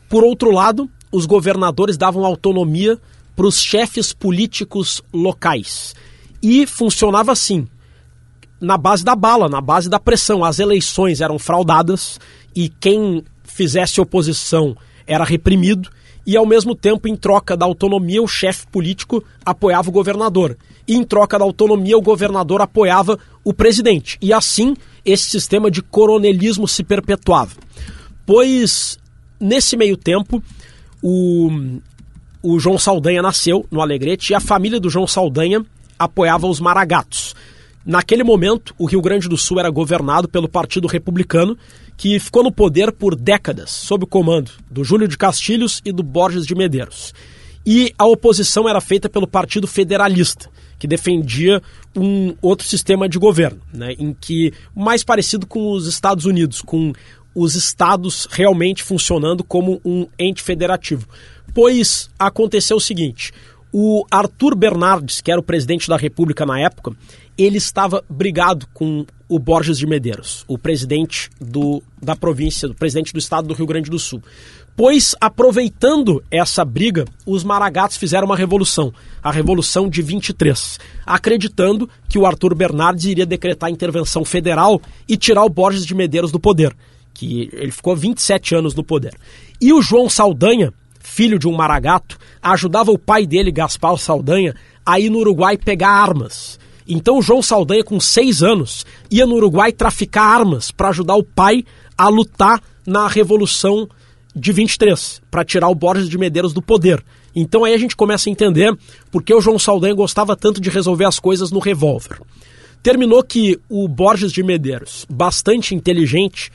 Por 0.09 0.22
outro 0.22 0.52
lado, 0.52 0.88
os 1.11 1.26
governadores 1.26 1.96
davam 1.96 2.24
autonomia 2.24 2.98
para 3.34 3.46
os 3.46 3.61
chefes 3.61 4.12
políticos 4.12 5.02
locais. 5.12 5.94
E 6.42 6.66
funcionava 6.66 7.32
assim: 7.32 7.66
na 8.64 8.76
base 8.76 9.04
da 9.04 9.14
bala, 9.14 9.48
na 9.48 9.60
base 9.60 9.88
da 9.88 10.00
pressão. 10.00 10.44
As 10.44 10.58
eleições 10.58 11.20
eram 11.20 11.38
fraudadas 11.38 12.18
e 12.54 12.68
quem 12.68 13.22
fizesse 13.44 14.00
oposição 14.00 14.76
era 15.06 15.24
reprimido. 15.24 15.90
E 16.26 16.36
ao 16.36 16.46
mesmo 16.46 16.74
tempo, 16.74 17.06
em 17.06 17.14
troca 17.14 17.56
da 17.56 17.66
autonomia, 17.66 18.22
o 18.22 18.26
chefe 18.26 18.66
político 18.68 19.22
apoiava 19.44 19.90
o 19.90 19.92
governador. 19.92 20.56
E 20.88 20.94
em 20.94 21.04
troca 21.04 21.38
da 21.38 21.44
autonomia, 21.44 21.98
o 21.98 22.02
governador 22.02 22.62
apoiava 22.62 23.18
o 23.44 23.52
presidente. 23.52 24.16
E 24.22 24.32
assim, 24.32 24.74
esse 25.04 25.24
sistema 25.24 25.70
de 25.70 25.82
coronelismo 25.82 26.66
se 26.66 26.82
perpetuava. 26.82 27.52
Pois, 28.24 28.98
nesse 29.38 29.76
meio 29.76 29.98
tempo, 29.98 30.42
o, 31.02 31.50
o 32.42 32.58
João 32.58 32.78
Saldanha 32.78 33.20
nasceu 33.20 33.66
no 33.70 33.82
Alegrete 33.82 34.32
e 34.32 34.34
a 34.34 34.40
família 34.40 34.80
do 34.80 34.88
João 34.88 35.06
Saldanha 35.06 35.64
apoiava 35.98 36.46
os 36.46 36.58
Maragatos. 36.58 37.34
Naquele 37.87 38.24
momento, 38.24 38.74
o 38.78 38.87
Rio 38.87 39.03
Grande 39.03 39.28
do 39.28 39.37
Sul 39.37 39.61
era 39.61 39.68
governado 39.68 40.26
pelo 40.26 40.49
Partido 40.49 40.89
Republicano, 40.89 41.57
que 41.97 42.18
ficou 42.18 42.43
no 42.43 42.51
poder 42.51 42.91
por 42.91 43.14
décadas, 43.14 43.70
sob 43.70 44.05
o 44.05 44.07
comando 44.07 44.51
do 44.70 44.82
Júlio 44.82 45.07
de 45.07 45.18
Castilhos 45.18 45.82
e 45.85 45.93
do 45.93 46.03
Borges 46.03 46.47
de 46.47 46.55
Medeiros. 46.55 47.12
E 47.66 47.93
a 47.99 48.07
oposição 48.07 48.68
era 48.68 48.80
feita 48.80 49.09
pelo 49.09 49.26
Partido 49.26 49.66
Federalista, 49.66 50.51
que 50.78 50.87
defendia 50.87 51.62
um 51.95 52.35
outro 52.41 52.66
sistema 52.66 53.09
de 53.09 53.18
governo, 53.18 53.61
né, 53.72 53.95
em 53.99 54.14
que 54.14 54.53
mais 54.74 55.05
parecido 55.05 55.47
com 55.47 55.70
os 55.70 55.87
Estados 55.87 56.24
Unidos, 56.24 56.62
com 56.62 56.93
os 57.35 57.55
estados 57.55 58.28
realmente 58.30 58.82
funcionando 58.82 59.43
como 59.43 59.80
um 59.85 60.07
ente 60.18 60.43
federativo. 60.43 61.07
Pois 61.53 62.11
aconteceu 62.18 62.76
o 62.76 62.80
seguinte: 62.80 63.32
o 63.77 64.07
Arthur 64.09 64.55
Bernardes, 64.55 65.20
que 65.20 65.33
era 65.33 65.41
o 65.41 65.43
presidente 65.43 65.89
da 65.89 65.97
República 65.97 66.47
na 66.47 66.61
época, 66.61 66.93
ele 67.37 67.59
estava 67.59 68.05
brigado 68.09 68.68
com 68.72 69.05
o 69.29 69.37
Borges 69.37 69.77
de 69.77 69.85
Medeiros, 69.85 70.45
o 70.47 70.57
presidente 70.57 71.29
do, 71.41 71.83
da 72.01 72.14
província, 72.14 72.68
o 72.68 72.75
presidente 72.75 73.12
do 73.12 73.18
estado 73.18 73.49
do 73.49 73.55
Rio 73.55 73.66
Grande 73.66 73.91
do 73.91 73.99
Sul. 73.99 74.22
Pois, 74.77 75.16
aproveitando 75.20 76.22
essa 76.31 76.64
briga, 76.64 77.05
os 77.27 77.43
maragatos 77.43 77.97
fizeram 77.97 78.27
uma 78.27 78.37
revolução, 78.37 78.95
a 79.20 79.33
Revolução 79.33 79.89
de 79.89 80.03
23, 80.03 80.79
acreditando 81.05 81.91
que 82.09 82.16
o 82.16 82.27
Arthur 82.27 82.55
Bernardes 82.55 83.07
iria 83.07 83.27
decretar 83.27 83.70
intervenção 83.70 84.25
federal 84.25 84.81
e 85.09 85.16
tirar 85.16 85.43
o 85.43 85.51
Borges 85.51 85.85
de 85.85 85.97
Medeiros 85.97 86.31
do 86.31 86.39
poder, 86.39 86.72
que 87.12 87.51
ele 87.53 87.72
ficou 87.72 87.97
27 87.97 88.55
anos 88.55 88.72
no 88.72 88.85
poder. 88.85 89.16
E 89.61 89.72
o 89.72 89.83
João 89.83 90.09
Saldanha, 90.09 90.72
filho 91.14 91.38
de 91.38 91.46
um 91.46 91.52
maragato, 91.52 92.18
ajudava 92.42 92.90
o 92.90 92.98
pai 92.98 93.24
dele, 93.24 93.52
Gaspar 93.52 93.96
Saldanha, 93.98 94.52
a 94.84 94.98
ir 94.98 95.10
no 95.10 95.18
Uruguai 95.18 95.56
pegar 95.56 95.90
armas. 95.90 96.58
Então 96.88 97.22
João 97.22 97.40
Saldanha, 97.40 97.84
com 97.84 98.00
seis 98.00 98.42
anos, 98.42 98.84
ia 99.08 99.24
no 99.24 99.36
Uruguai 99.36 99.70
traficar 99.70 100.24
armas 100.24 100.72
para 100.72 100.88
ajudar 100.88 101.14
o 101.14 101.22
pai 101.22 101.64
a 101.96 102.08
lutar 102.08 102.60
na 102.84 103.06
Revolução 103.06 103.88
de 104.34 104.52
23, 104.52 105.22
para 105.30 105.44
tirar 105.44 105.68
o 105.68 105.74
Borges 105.74 106.08
de 106.08 106.18
Medeiros 106.18 106.52
do 106.52 106.60
poder. 106.60 107.00
Então 107.32 107.64
aí 107.64 107.74
a 107.74 107.78
gente 107.78 107.94
começa 107.94 108.28
a 108.28 108.32
entender 108.32 108.76
por 109.12 109.22
que 109.22 109.32
o 109.32 109.40
João 109.40 109.58
Saldanha 109.58 109.94
gostava 109.94 110.34
tanto 110.34 110.60
de 110.60 110.68
resolver 110.68 111.04
as 111.04 111.20
coisas 111.20 111.52
no 111.52 111.60
revólver. 111.60 112.18
Terminou 112.82 113.22
que 113.22 113.56
o 113.68 113.86
Borges 113.86 114.32
de 114.32 114.42
Medeiros, 114.42 115.06
bastante 115.08 115.76
inteligente, 115.76 116.50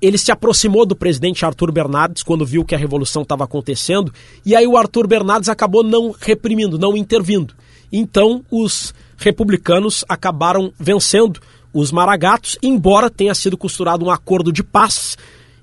ele 0.00 0.18
se 0.18 0.30
aproximou 0.30 0.86
do 0.86 0.96
presidente 0.96 1.44
Arthur 1.44 1.72
Bernardes 1.72 2.22
quando 2.22 2.46
viu 2.46 2.64
que 2.64 2.74
a 2.74 2.78
revolução 2.78 3.22
estava 3.22 3.44
acontecendo, 3.44 4.12
e 4.44 4.54
aí 4.54 4.66
o 4.66 4.76
Arthur 4.76 5.06
Bernardes 5.06 5.48
acabou 5.48 5.82
não 5.82 6.14
reprimindo, 6.18 6.78
não 6.78 6.96
intervindo. 6.96 7.54
Então 7.92 8.44
os 8.50 8.94
republicanos 9.16 10.04
acabaram 10.08 10.72
vencendo 10.78 11.40
os 11.72 11.90
Maragatos, 11.90 12.56
embora 12.62 13.10
tenha 13.10 13.34
sido 13.34 13.56
costurado 13.56 14.04
um 14.04 14.10
acordo 14.10 14.52
de 14.52 14.62
paz 14.62 15.16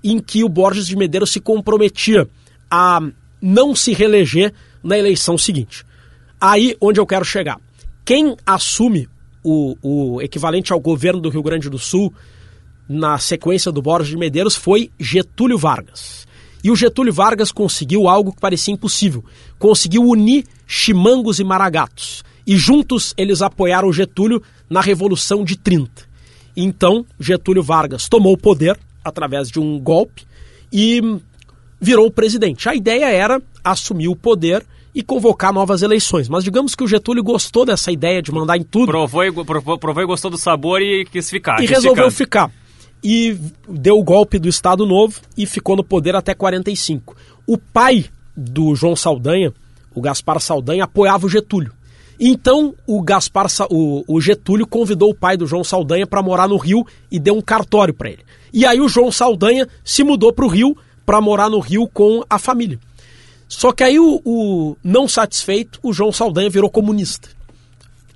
em 0.03 0.19
que 0.19 0.43
o 0.43 0.49
Borges 0.49 0.86
de 0.88 0.95
Medeiros 0.95 1.31
se 1.31 1.39
comprometia 1.39 2.27
a 2.69 2.99
não 3.41 3.75
se 3.75 3.93
reeleger 3.93 4.53
na 4.83 4.97
eleição 4.97 5.38
seguinte. 5.38 5.83
Aí 6.39 6.75
onde 6.79 6.99
eu 6.99 7.07
quero 7.07 7.25
chegar. 7.25 7.59
Quem 8.03 8.36
assume 8.45 9.09
o, 9.43 9.75
o 9.81 10.21
equivalente 10.21 10.73
ao 10.73 10.79
governo 10.79 11.21
do 11.21 11.29
Rio 11.29 11.41
Grande 11.41 11.69
do 11.69 11.79
Sul 11.79 12.13
na 12.88 13.17
sequência 13.17 13.71
do 13.71 13.81
Borges 13.81 14.09
de 14.09 14.17
Medeiros 14.17 14.55
foi 14.55 14.91
Getúlio 14.99 15.57
Vargas. 15.57 16.27
E 16.63 16.71
o 16.71 16.75
Getúlio 16.75 17.13
Vargas 17.13 17.51
conseguiu 17.51 18.07
algo 18.07 18.31
que 18.31 18.41
parecia 18.41 18.73
impossível. 18.73 19.23
Conseguiu 19.59 20.03
unir 20.03 20.45
chimangos 20.65 21.39
e 21.39 21.43
maragatos 21.43 22.23
e 22.45 22.55
juntos 22.55 23.13
eles 23.17 23.41
apoiaram 23.41 23.91
Getúlio 23.91 24.41
na 24.69 24.81
Revolução 24.81 25.43
de 25.43 25.57
30. 25.57 26.03
Então, 26.55 27.05
Getúlio 27.19 27.63
Vargas 27.63 28.07
tomou 28.07 28.33
o 28.33 28.38
poder 28.38 28.77
através 29.03 29.49
de 29.49 29.59
um 29.59 29.79
golpe 29.79 30.23
e 30.71 31.01
virou 31.81 32.09
presidente. 32.11 32.69
A 32.69 32.75
ideia 32.75 33.05
era 33.05 33.41
assumir 33.63 34.07
o 34.07 34.15
poder 34.15 34.65
e 34.93 35.03
convocar 35.03 35.51
novas 35.51 35.81
eleições. 35.81 36.29
Mas 36.29 36.43
digamos 36.43 36.73
que 36.73 36.83
o 36.83 36.88
Getúlio 36.88 37.23
gostou 37.23 37.65
dessa 37.65 37.91
ideia 37.91 38.21
de 38.21 38.31
mandar 38.31 38.57
em 38.57 38.63
tudo. 38.63 38.88
Provou 38.88 39.25
e, 39.25 39.31
provou, 39.31 39.77
provou 39.77 40.03
e 40.03 40.05
gostou 40.05 40.31
do 40.31 40.38
sabor 40.38 40.81
e 40.81 41.05
quis 41.05 41.29
ficar. 41.29 41.57
E 41.57 41.67
quis 41.67 41.71
resolveu 41.71 42.09
ficar. 42.09 42.49
E 43.04 43.38
deu 43.70 44.00
o 44.00 44.04
golpe 44.04 44.39
do 44.39 44.50
Estado 44.50 44.86
Novo 44.86 45.22
e 45.38 45.46
ficou 45.46 45.76
no 45.76 45.84
poder 45.84 46.16
até 46.16 46.34
45. 46.34 47.16
O 47.46 47.58
pai 47.58 48.06
do 48.36 48.76
João 48.76 48.96
Saldanha, 48.96 49.54
o 49.93 50.02
Gaspar 50.02 50.39
Saldanha, 50.39 50.86
apoiava 50.86 51.26
o 51.26 51.30
Getúlio. 51.30 51.72
Então 52.20 52.74
o 52.88 53.02
Gaspar, 53.02 53.48
o, 53.70 54.04
o 54.08 54.22
Getúlio 54.22 54.66
convidou 54.66 55.12
o 55.12 55.16
pai 55.16 55.38
do 55.38 55.46
João 55.46 55.64
Saldanha 55.64 56.08
para 56.08 56.24
morar 56.24 56.48
no 56.48 56.58
Rio 56.58 56.86
e 57.12 57.20
deu 57.20 57.36
um 57.36 57.41
cartório 57.41 57.93
para 57.93 58.10
ele. 58.10 58.24
E 58.54 58.66
aí 58.66 58.80
o 58.80 58.88
João 58.88 59.12
Saldanha 59.12 59.68
se 59.84 60.04
mudou 60.04 60.32
para 60.32 60.46
o 60.46 60.50
Rio 60.50 60.78
para 61.06 61.22
morar 61.22 61.50
no 61.50 61.60
Rio 61.60 61.88
com 61.88 62.24
a 62.30 62.39
família. 62.39 62.80
Só 63.48 63.72
que 63.72 63.84
aí 63.84 64.00
o, 64.00 64.22
o, 64.26 64.78
não 64.84 65.08
satisfeito, 65.08 65.80
o 65.84 65.93
João 65.93 66.12
Saldanha 66.12 66.50
virou 66.50 66.70
comunista. 66.70 67.30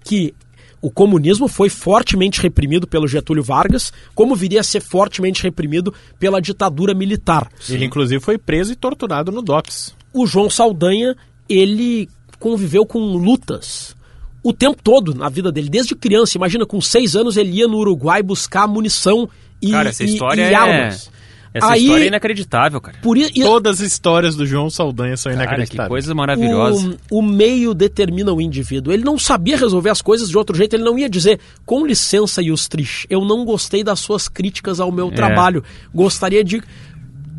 Que 0.03 0.33
o 0.81 0.89
comunismo 0.89 1.47
foi 1.47 1.69
fortemente 1.69 2.41
reprimido 2.41 2.87
pelo 2.87 3.07
Getúlio 3.07 3.43
Vargas, 3.43 3.91
como 4.15 4.35
viria 4.35 4.61
a 4.61 4.63
ser 4.63 4.81
fortemente 4.81 5.43
reprimido 5.43 5.93
pela 6.19 6.41
ditadura 6.41 6.93
militar. 6.93 7.49
Ele 7.69 7.85
inclusive 7.85 8.23
foi 8.23 8.37
preso 8.37 8.71
e 8.71 8.75
torturado 8.75 9.31
no 9.31 9.41
DOPS. 9.41 9.95
O 10.13 10.25
João 10.25 10.49
Saldanha, 10.49 11.15
ele 11.47 12.09
conviveu 12.39 12.85
com 12.85 12.99
lutas 12.99 13.95
o 14.41 14.53
tempo 14.53 14.79
todo 14.81 15.13
na 15.13 15.29
vida 15.29 15.51
dele, 15.51 15.69
desde 15.69 15.95
criança. 15.95 16.37
Imagina, 16.37 16.65
com 16.65 16.79
seis 16.79 17.15
anos 17.15 17.37
ele 17.37 17.51
ia 17.51 17.67
no 17.67 17.77
Uruguai 17.77 18.23
buscar 18.23 18.67
munição 18.67 19.29
e, 19.61 19.71
cara, 19.71 19.89
essa 19.89 20.03
história 20.03 20.47
e, 20.47 20.51
e 20.51 20.55
armas. 20.55 21.11
Essa 21.53 21.71
Aí, 21.71 21.83
história 21.83 22.03
é 22.03 22.07
inacreditável, 22.07 22.79
cara. 22.79 22.97
Por 23.01 23.17
isso, 23.17 23.33
Todas 23.33 23.81
as 23.81 23.87
histórias 23.87 24.35
do 24.35 24.45
João 24.45 24.69
Saldanha 24.69 25.17
são 25.17 25.31
cara, 25.31 25.45
inacreditáveis. 25.45 25.87
Que 25.87 25.89
coisa 25.89 26.15
maravilhosa. 26.15 26.97
O, 27.09 27.19
o, 27.19 27.21
meio 27.21 27.73
determina 27.73 28.31
o 28.31 28.39
indivíduo. 28.39 28.93
Ele 28.93 29.03
não 29.03 29.17
sabia 29.17 29.57
resolver 29.57 29.89
as 29.89 30.01
coisas 30.01 30.29
de 30.29 30.37
outro 30.37 30.55
jeito. 30.55 30.75
Ele 30.75 30.83
não 30.83 30.97
ia 30.97 31.09
dizer, 31.09 31.39
com 31.65 31.85
licença, 31.85 32.41
Yustrich, 32.41 33.07
eu 33.09 33.25
não 33.25 33.45
gostei 33.45 33.83
das 33.83 33.99
suas 33.99 34.27
críticas 34.27 34.79
ao 34.79 34.91
meu 34.91 35.07
é. 35.07 35.11
trabalho. 35.11 35.63
Gostaria 35.93 36.43
de 36.43 36.61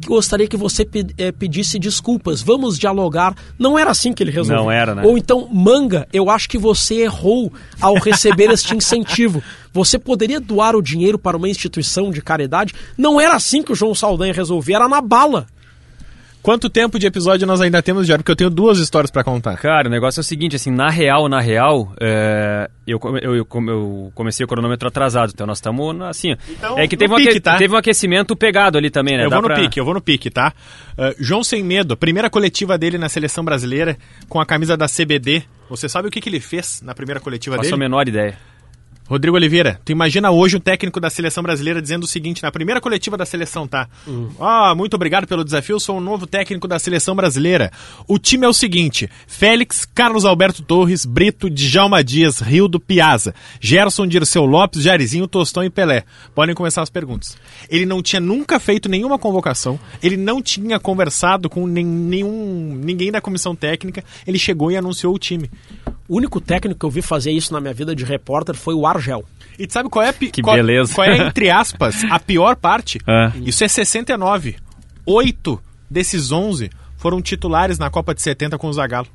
gostaria 0.07 0.47
que 0.47 0.57
você 0.57 0.87
é, 1.19 1.33
pedisse 1.33 1.79
desculpas, 1.79 2.43
vamos 2.43 2.79
dialogar. 2.79 3.35
Não 3.59 3.79
era 3.79 3.91
assim 3.91 4.13
que 4.13 4.23
ele 4.23 4.31
resolveu. 4.31 4.65
Não 4.65 4.71
era, 4.71 4.95
né? 4.95 5.03
Ou 5.05 5.17
então, 5.17 5.49
manga, 5.53 6.07
eu 6.13 6.31
acho 6.31 6.49
que 6.49 6.59
você 6.59 7.03
errou 7.03 7.53
ao 7.81 7.95
receber 7.95 8.51
este 8.53 8.75
incentivo. 8.77 9.43
Você 9.73 9.99
poderia 9.99 10.41
doar 10.41 10.75
o 10.75 10.83
dinheiro 10.83 11.19
para 11.19 11.37
uma 11.37 11.49
instituição 11.49 12.11
de 12.11 12.21
caridade? 12.21 12.75
Não 12.97 13.21
era 13.21 13.35
assim 13.35 13.63
que 13.63 13.73
o 13.73 13.77
João 13.77 13.95
Saldanha 13.95 14.33
resolvia, 14.33 14.77
era 14.77 14.89
na 14.89 15.01
bala. 15.01 15.47
Quanto 16.43 16.71
tempo 16.71 16.99
de 16.99 17.07
episódio 17.07 17.47
nós 17.47 17.61
ainda 17.61 17.83
temos, 17.83 18.07
Jair? 18.07 18.19
Porque 18.19 18.33
eu 18.33 18.37
tenho 18.37 18.51
duas 18.51 18.79
histórias 18.79 19.11
para 19.11 19.23
contar. 19.23 19.59
Cara, 19.59 19.89
o 19.89 19.91
negócio 19.91 20.21
é 20.21 20.23
o 20.23 20.25
seguinte, 20.25 20.57
assim, 20.57 20.71
na 20.71 20.89
real, 20.89 21.29
na 21.29 21.39
real, 21.39 21.93
é, 22.01 22.71
eu, 22.87 22.99
eu, 23.23 23.37
eu, 23.37 23.47
eu, 23.47 24.13
comecei 24.15 24.45
o 24.45 24.49
cronômetro 24.49 24.89
atrasado, 24.89 25.33
então 25.35 25.47
nós 25.47 25.59
estamos 25.59 26.01
assim. 26.03 26.35
Então, 26.49 26.79
é 26.79 26.89
que 26.89 26.97
teve, 26.97 27.15
pique, 27.15 27.37
um 27.37 27.41
tá? 27.41 27.57
teve 27.57 27.75
um 27.75 27.77
aquecimento 27.77 28.35
pegado 28.35 28.79
ali 28.79 28.89
também, 28.89 29.19
né? 29.19 29.27
Eu 29.27 29.31
Dá 29.31 29.37
vou 29.37 29.45
pra... 29.45 29.57
no 29.57 29.63
pique, 29.63 29.79
eu 29.79 29.85
vou 29.85 29.93
no 29.93 30.01
pique, 30.01 30.31
tá? 30.31 30.55
Uh, 30.93 31.15
João 31.19 31.45
Sem 31.45 31.63
Medo, 31.63 31.95
primeira 31.95 32.31
coletiva 32.31 32.79
dele 32.79 32.97
na 32.97 33.11
seleção 33.11 33.45
brasileira 33.45 33.99
com 34.27 34.41
a 34.41 34.47
camisa 34.47 34.79
da 34.79 34.87
CBD. 34.87 35.43
Você 35.69 35.89
sabe 35.91 36.09
o 36.09 36.11
que, 36.11 36.23
que 36.23 36.29
ele 36.29 36.41
fez 36.41 36.81
na 36.83 36.95
primeira 36.95 37.21
coletiva 37.21 37.57
Faço 37.57 37.63
dele? 37.63 37.71
Faço 37.71 37.75
a 37.75 37.79
menor 37.79 38.09
ideia. 38.09 38.50
Rodrigo 39.11 39.37
Oliveira, 39.37 39.81
tu 39.85 39.91
imagina 39.91 40.31
hoje 40.31 40.57
o 40.57 40.61
técnico 40.61 41.01
da 41.01 41.11
seleção 41.11 41.43
brasileira 41.43 41.83
dizendo 41.83 42.05
o 42.05 42.07
seguinte, 42.07 42.45
na 42.45 42.53
primeira 42.53 42.81
coletiva 42.81 43.17
da 43.17 43.27
seleção, 43.27 43.67
tá? 43.67 43.89
Ah, 44.39 44.73
muito 44.73 44.95
obrigado 44.95 45.27
pelo 45.27 45.43
desafio, 45.43 45.81
sou 45.81 45.97
o 45.97 46.01
novo 46.01 46.29
técnico 46.29 46.69
da 46.69 46.79
seleção 46.79 47.17
brasileira. 47.17 47.73
O 48.07 48.21
time 48.21 48.47
é 48.47 48.49
o 48.49 48.53
seguinte: 48.53 49.11
Félix, 49.27 49.85
Carlos 49.85 50.25
Alberto 50.25 50.63
Torres, 50.63 51.05
Brito, 51.05 51.51
Djalma 51.51 52.05
Dias, 52.05 52.39
Rildo, 52.39 52.79
Piazza, 52.79 53.35
Gerson, 53.61 54.07
Dirceu 54.07 54.47
Lopes, 54.47 54.81
Jairzinho, 54.81 55.27
Tostão 55.27 55.65
e 55.65 55.71
Pelé. 55.71 56.05
Podem 56.33 56.55
começar 56.55 56.83
as 56.83 56.89
perguntas. 56.89 57.37
Ele 57.69 57.85
não 57.85 58.01
tinha 58.01 58.21
nunca 58.21 58.61
feito 58.61 58.89
nenhuma 58.89 59.19
convocação, 59.19 59.77
ele 60.01 60.17
não 60.17 60.41
tinha 60.41 60.79
conversado 60.79 61.51
com 61.51 61.67
nenhum, 61.67 62.79
ninguém 62.81 63.11
da 63.11 63.21
comissão 63.21 63.57
técnica, 63.57 64.05
ele 64.25 64.39
chegou 64.39 64.71
e 64.71 64.77
anunciou 64.77 65.13
o 65.13 65.19
time. 65.19 65.51
O 66.11 66.17
único 66.17 66.41
técnico 66.41 66.81
que 66.81 66.85
eu 66.85 66.91
vi 66.91 67.03
fazer 67.03 67.31
isso 67.31 67.53
na 67.53 67.61
minha 67.61 67.73
vida 67.73 67.95
de 67.95 68.05
repórter 68.05 68.57
foi 68.57 68.75
o 68.75 68.85
Argel. 68.85 69.25
E 69.57 69.65
tu 69.65 69.73
sabe 69.73 69.89
qual 69.89 70.05
é 70.05 70.13
Que 70.13 70.43
qual, 70.43 70.57
beleza. 70.57 70.93
qual 70.93 71.07
é, 71.07 71.17
entre 71.17 71.49
aspas, 71.49 72.03
a 72.11 72.19
pior 72.19 72.57
parte? 72.57 72.99
É. 73.07 73.33
Isso 73.45 73.63
é 73.63 73.69
69. 73.69 74.57
Oito 75.07 75.61
desses 75.89 76.33
11 76.33 76.69
foram 76.97 77.23
titulares 77.23 77.79
na 77.79 77.91
Copa 77.91 78.13
de 78.13 78.23
70 78.23 78.59
com 78.59 78.67
o 78.67 78.73
Zagallo. 78.73 79.07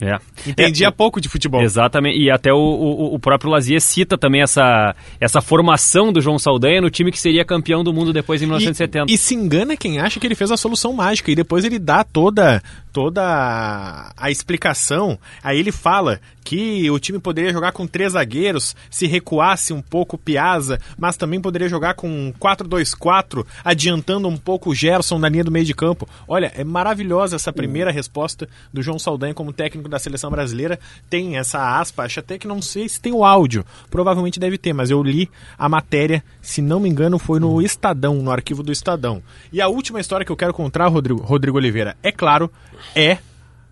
É. 0.00 0.18
Entendia 0.46 0.88
É, 0.88 0.90
pouco 0.90 1.20
de 1.20 1.28
futebol. 1.28 1.62
Exatamente, 1.62 2.18
e 2.18 2.30
até 2.30 2.52
o, 2.52 2.56
o, 2.56 3.14
o 3.14 3.18
próprio 3.18 3.50
Lazier 3.50 3.80
cita 3.80 4.18
também 4.18 4.42
essa, 4.42 4.96
essa 5.20 5.40
formação 5.40 6.12
do 6.12 6.20
João 6.20 6.38
Saldanha 6.38 6.80
no 6.80 6.90
time 6.90 7.12
que 7.12 7.20
seria 7.20 7.44
campeão 7.44 7.84
do 7.84 7.92
mundo 7.92 8.12
depois 8.12 8.42
em 8.42 8.46
1970. 8.46 9.10
E, 9.10 9.14
e 9.14 9.18
se 9.18 9.34
engana 9.34 9.76
quem 9.76 10.00
acha 10.00 10.18
que 10.18 10.26
ele 10.26 10.34
fez 10.34 10.50
a 10.50 10.56
solução 10.56 10.92
mágica 10.92 11.30
e 11.30 11.34
depois 11.36 11.64
ele 11.64 11.78
dá 11.78 12.02
toda 12.02 12.60
toda 12.92 14.12
a 14.16 14.30
explicação. 14.30 15.18
Aí 15.42 15.58
ele 15.58 15.72
fala 15.72 16.20
que 16.44 16.90
o 16.90 16.98
time 16.98 17.18
poderia 17.18 17.52
jogar 17.52 17.72
com 17.72 17.86
três 17.86 18.12
zagueiros 18.12 18.74
se 18.90 19.06
recuasse 19.06 19.72
um 19.72 19.80
pouco 19.80 20.16
o 20.16 20.18
Piazza, 20.18 20.78
mas 20.98 21.16
também 21.16 21.40
poderia 21.40 21.68
jogar 21.68 21.94
com 21.94 22.32
4-2-4, 22.38 23.46
adiantando 23.64 24.28
um 24.28 24.36
pouco 24.36 24.70
o 24.70 24.74
Gerson 24.74 25.18
na 25.18 25.28
linha 25.28 25.44
do 25.44 25.50
meio 25.50 25.64
de 25.64 25.74
campo. 25.74 26.08
Olha, 26.26 26.52
é 26.56 26.64
maravilhosa 26.64 27.36
essa 27.36 27.52
primeira 27.52 27.90
resposta 27.90 28.48
do 28.72 28.82
João 28.82 28.98
Saldanha 28.98 29.34
como 29.34 29.52
técnico 29.52 29.88
da 29.88 29.98
seleção 29.98 30.30
brasileira. 30.30 30.78
Tem 31.08 31.36
essa 31.36 31.78
aspa, 31.78 32.04
acho 32.04 32.20
até 32.20 32.38
que 32.38 32.48
não 32.48 32.60
sei 32.60 32.88
se 32.88 33.00
tem 33.00 33.12
o 33.12 33.24
áudio, 33.24 33.64
provavelmente 33.90 34.40
deve 34.40 34.58
ter, 34.58 34.72
mas 34.72 34.90
eu 34.90 35.02
li 35.02 35.30
a 35.56 35.68
matéria, 35.68 36.22
se 36.40 36.60
não 36.60 36.80
me 36.80 36.88
engano, 36.88 37.18
foi 37.18 37.38
no 37.38 37.62
Estadão, 37.62 38.16
no 38.16 38.30
arquivo 38.30 38.62
do 38.62 38.72
Estadão. 38.72 39.22
E 39.52 39.60
a 39.60 39.68
última 39.68 40.00
história 40.00 40.26
que 40.26 40.32
eu 40.32 40.36
quero 40.36 40.52
contar, 40.52 40.88
Rodrigo, 40.88 41.22
Rodrigo 41.22 41.56
Oliveira, 41.56 41.96
é 42.02 42.10
claro, 42.10 42.50
é 42.94 43.18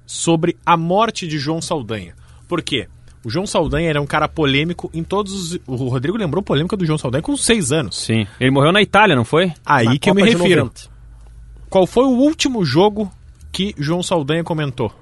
sobre 0.06 0.56
a 0.64 0.76
morte 0.76 1.26
de 1.26 1.38
João 1.38 1.61
Saldanha. 1.62 2.14
Por 2.48 2.62
quê? 2.62 2.88
O 3.22 3.28
João 3.30 3.46
Saldanha 3.46 3.90
era 3.90 4.00
um 4.00 4.06
cara 4.06 4.26
polêmico 4.26 4.90
em 4.94 5.04
todos 5.04 5.52
os... 5.52 5.61
O 5.66 5.88
Rodrigo 5.88 6.16
lembrou 6.16 6.42
polêmica 6.42 6.76
do 6.76 6.86
João 6.86 6.98
Saldanha 6.98 7.22
com 7.22 7.36
seis 7.36 7.70
anos. 7.70 7.96
Sim. 7.98 8.26
Ele 8.40 8.50
morreu 8.50 8.72
na 8.72 8.80
Itália, 8.80 9.14
não 9.14 9.24
foi? 9.24 9.52
Aí 9.64 9.84
Na 9.84 9.98
que 9.98 10.08
eu 10.08 10.14
me 10.14 10.22
Copa 10.22 10.38
refiro. 10.38 10.61
90. 10.64 10.90
Qual 11.68 11.86
foi 11.86 12.04
o 12.04 12.16
último 12.16 12.64
jogo 12.64 13.12
que 13.52 13.74
João 13.78 14.02
Saldanha 14.02 14.42
comentou? 14.42 14.92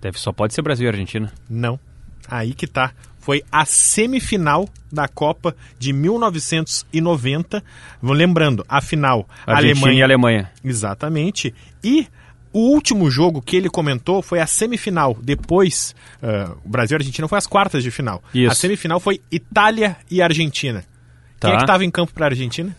Deve, 0.00 0.18
só 0.18 0.30
pode 0.30 0.54
ser 0.54 0.62
Brasil 0.62 0.86
e 0.86 0.88
Argentina. 0.88 1.32
Não. 1.48 1.80
Aí 2.28 2.52
que 2.52 2.66
tá. 2.66 2.92
Foi 3.18 3.42
a 3.50 3.64
semifinal 3.64 4.68
da 4.92 5.08
Copa 5.08 5.56
de 5.78 5.92
1990. 5.92 7.64
Lembrando, 8.02 8.64
a 8.68 8.80
final, 8.80 9.28
Argentina 9.46 9.86
Alemanha. 9.86 9.98
e 9.98 10.02
Alemanha. 10.02 10.52
Exatamente. 10.62 11.54
E 11.82 12.06
o 12.56 12.70
último 12.72 13.10
jogo 13.10 13.42
que 13.42 13.54
ele 13.54 13.68
comentou 13.68 14.22
foi 14.22 14.40
a 14.40 14.46
semifinal. 14.46 15.14
Depois, 15.20 15.94
ah, 16.22 16.52
o 16.64 16.68
Brasil 16.68 16.94
e 16.94 16.96
a 16.96 17.00
Argentina 17.00 17.28
foi 17.28 17.36
as 17.36 17.46
quartas 17.46 17.82
de 17.82 17.90
final. 17.90 18.22
Isso. 18.32 18.50
A 18.50 18.54
semifinal 18.54 18.98
foi 18.98 19.20
Itália 19.30 19.96
e 20.10 20.22
Argentina. 20.22 20.82
Quem 21.38 21.50
é 21.50 21.52
Tá. 21.52 21.56
que 21.58 21.64
estava 21.64 21.84
em 21.84 21.90
campo 21.90 22.14
para 22.14 22.24
a 22.24 22.28
Argentina? 22.30 22.74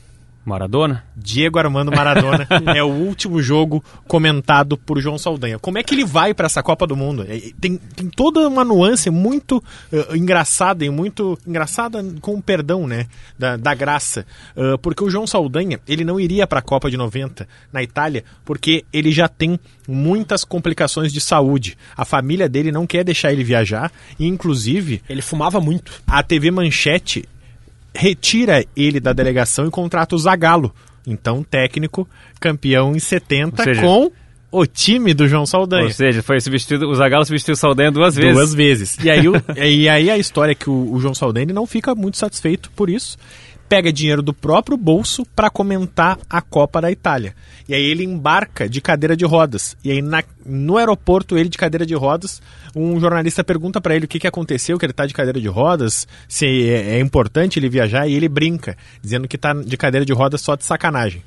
Maradona? 0.48 1.04
Diego 1.16 1.60
Armando 1.60 1.91
Maradona 1.91 2.48
é 2.76 2.84
o 2.84 2.88
último 2.88 3.41
jogo 3.41 3.84
comentado 4.08 4.78
por 4.78 5.00
João 5.02 5.18
Saldanha. 5.18 5.60
Como 5.60 5.78
é 5.78 5.84
que 5.84 5.93
ele 5.93 6.06
vai 6.06 6.34
para 6.34 6.45
essa 6.45 6.64
Copa 6.64 6.88
do 6.88 6.95
Mundo? 6.95 7.26
É, 7.28 7.39
Tem, 7.60 7.78
tem 7.78 8.10
toda 8.10 8.48
uma 8.48 8.64
nuance 8.64 9.10
muito 9.10 9.64
eh, 9.91 10.16
engraçada 10.16 10.86
e 10.86 10.89
muito 10.89 11.38
engraçada 11.45 12.04
com 12.22 12.36
o 12.36 12.41
perdão, 12.41 12.88
né, 12.88 13.08
da, 13.38 13.58
da 13.58 13.74
graça, 13.74 14.26
Eh, 14.56 14.78
porque 14.82 15.04
o 15.04 15.10
João 15.10 15.28
Saldanha 15.28 15.80
ele 15.88 16.04
não 16.04 16.20
iria 16.20 16.48
para 16.48 16.60
a 16.60 16.62
Copa 16.62 16.89
de 16.89 16.98
90 16.98 17.48
na 17.72 17.84
Itália 17.84 18.24
porque 18.45 18.86
ele 18.93 19.12
já 19.12 19.28
tem 19.28 19.60
muitas 19.88 20.43
complicações 20.43 21.12
de 21.12 21.20
saúde. 21.22 21.78
A 21.95 22.06
família 22.06 22.48
dele 22.50 22.72
não 22.72 22.88
quer 22.88 23.04
deixar 23.04 23.32
ele 23.32 23.43
viajar 23.43 23.91
e 24.20 24.26
inclusive 24.26 25.02
Ele 25.10 25.22
fumava 25.22 25.60
muito. 25.60 25.91
a 26.08 26.24
TV 26.24 26.52
Manchete 26.52 27.26
retira 27.94 28.64
ele 28.76 29.00
da 29.00 29.14
delegação 29.14 29.68
e 29.68 29.72
contrata 29.72 30.16
o 30.16 30.20
Zagallo. 30.20 30.74
Então, 31.06 31.44
técnico, 31.44 32.08
campeão 32.40 32.96
em 32.96 33.00
70 33.00 33.62
Ou 33.62 33.64
seja- 33.64 33.82
com 33.82 34.12
o 34.52 34.66
time 34.66 35.14
do 35.14 35.28
João 35.28 35.46
Saldanha. 35.46 35.84
Ou 35.86 35.90
seja, 35.92 36.22
foi 36.24 36.40
substituído, 36.40 36.88
o 36.90 36.96
Zagallo 36.96 37.26
substituiu 37.26 37.54
o 37.54 37.58
Saldanha 37.58 37.92
duas 37.92 38.16
vezes. 38.16 38.34
Duas 38.34 38.54
vezes. 38.54 38.98
E 39.04 39.10
aí, 39.10 39.28
o- 39.28 39.34
e 39.56 39.88
aí 39.90 40.10
a 40.10 40.18
história 40.18 40.52
é 40.52 40.56
que 40.56 40.70
o, 40.70 40.94
o 40.94 41.00
João 41.00 41.14
Saldanha 41.14 41.48
não 41.54 41.66
fica 41.66 41.94
muito 41.96 42.18
satisfeito 42.18 42.72
por 42.76 42.90
isso. 42.90 43.18
Pega 43.70 43.91
dinheiro 43.91 44.22
do 44.22 44.34
próprio 44.34 44.78
bolso 44.78 45.26
para 45.36 45.49
comentar 45.49 46.18
a 46.30 46.41
Copa 46.41 46.80
da 46.80 46.89
Itália. 46.89 47.36
E 47.68 47.74
aí 47.74 47.84
ele 47.84 48.03
embarca 48.03 48.70
de 48.70 48.80
cadeira 48.80 49.15
de 49.15 49.26
rodas. 49.26 49.76
E 49.84 49.91
aí 49.91 50.01
na- 50.01 50.24
no 50.45 50.78
aeroporto, 50.78 51.38
ele 51.38 51.49
de 51.49 51.57
cadeira 51.57 51.86
de 51.86 51.93
rodas, 51.93 52.41
um 52.74 52.97
jornalista 52.97 53.43
pergunta 53.43 53.82
para 53.82 53.93
ele 53.93 54.05
o 54.05 54.07
que, 54.07 54.20
que 54.20 54.28
aconteceu, 54.28 54.80
que 54.80 54.86
ele 54.86 54.93
tá 54.93 55.05
de 55.05 55.13
cadeira 55.13 55.41
de 55.41 55.49
rodas, 55.49 56.07
se 56.30 56.45
é, 56.70 56.95
é 56.95 56.99
importante 57.01 57.59
ele 57.59 57.68
viajar, 57.68 58.07
e 58.07 58.13
ele 58.13 58.30
brinca, 58.30 58.78
dizendo 59.01 59.28
que 59.28 59.38
tá 59.38 59.53
de 59.53 59.76
cadeira 59.76 60.05
de 60.05 60.13
rodas 60.13 60.39
só 60.39 60.55
de 60.55 60.63
sacanagem. 60.63 61.22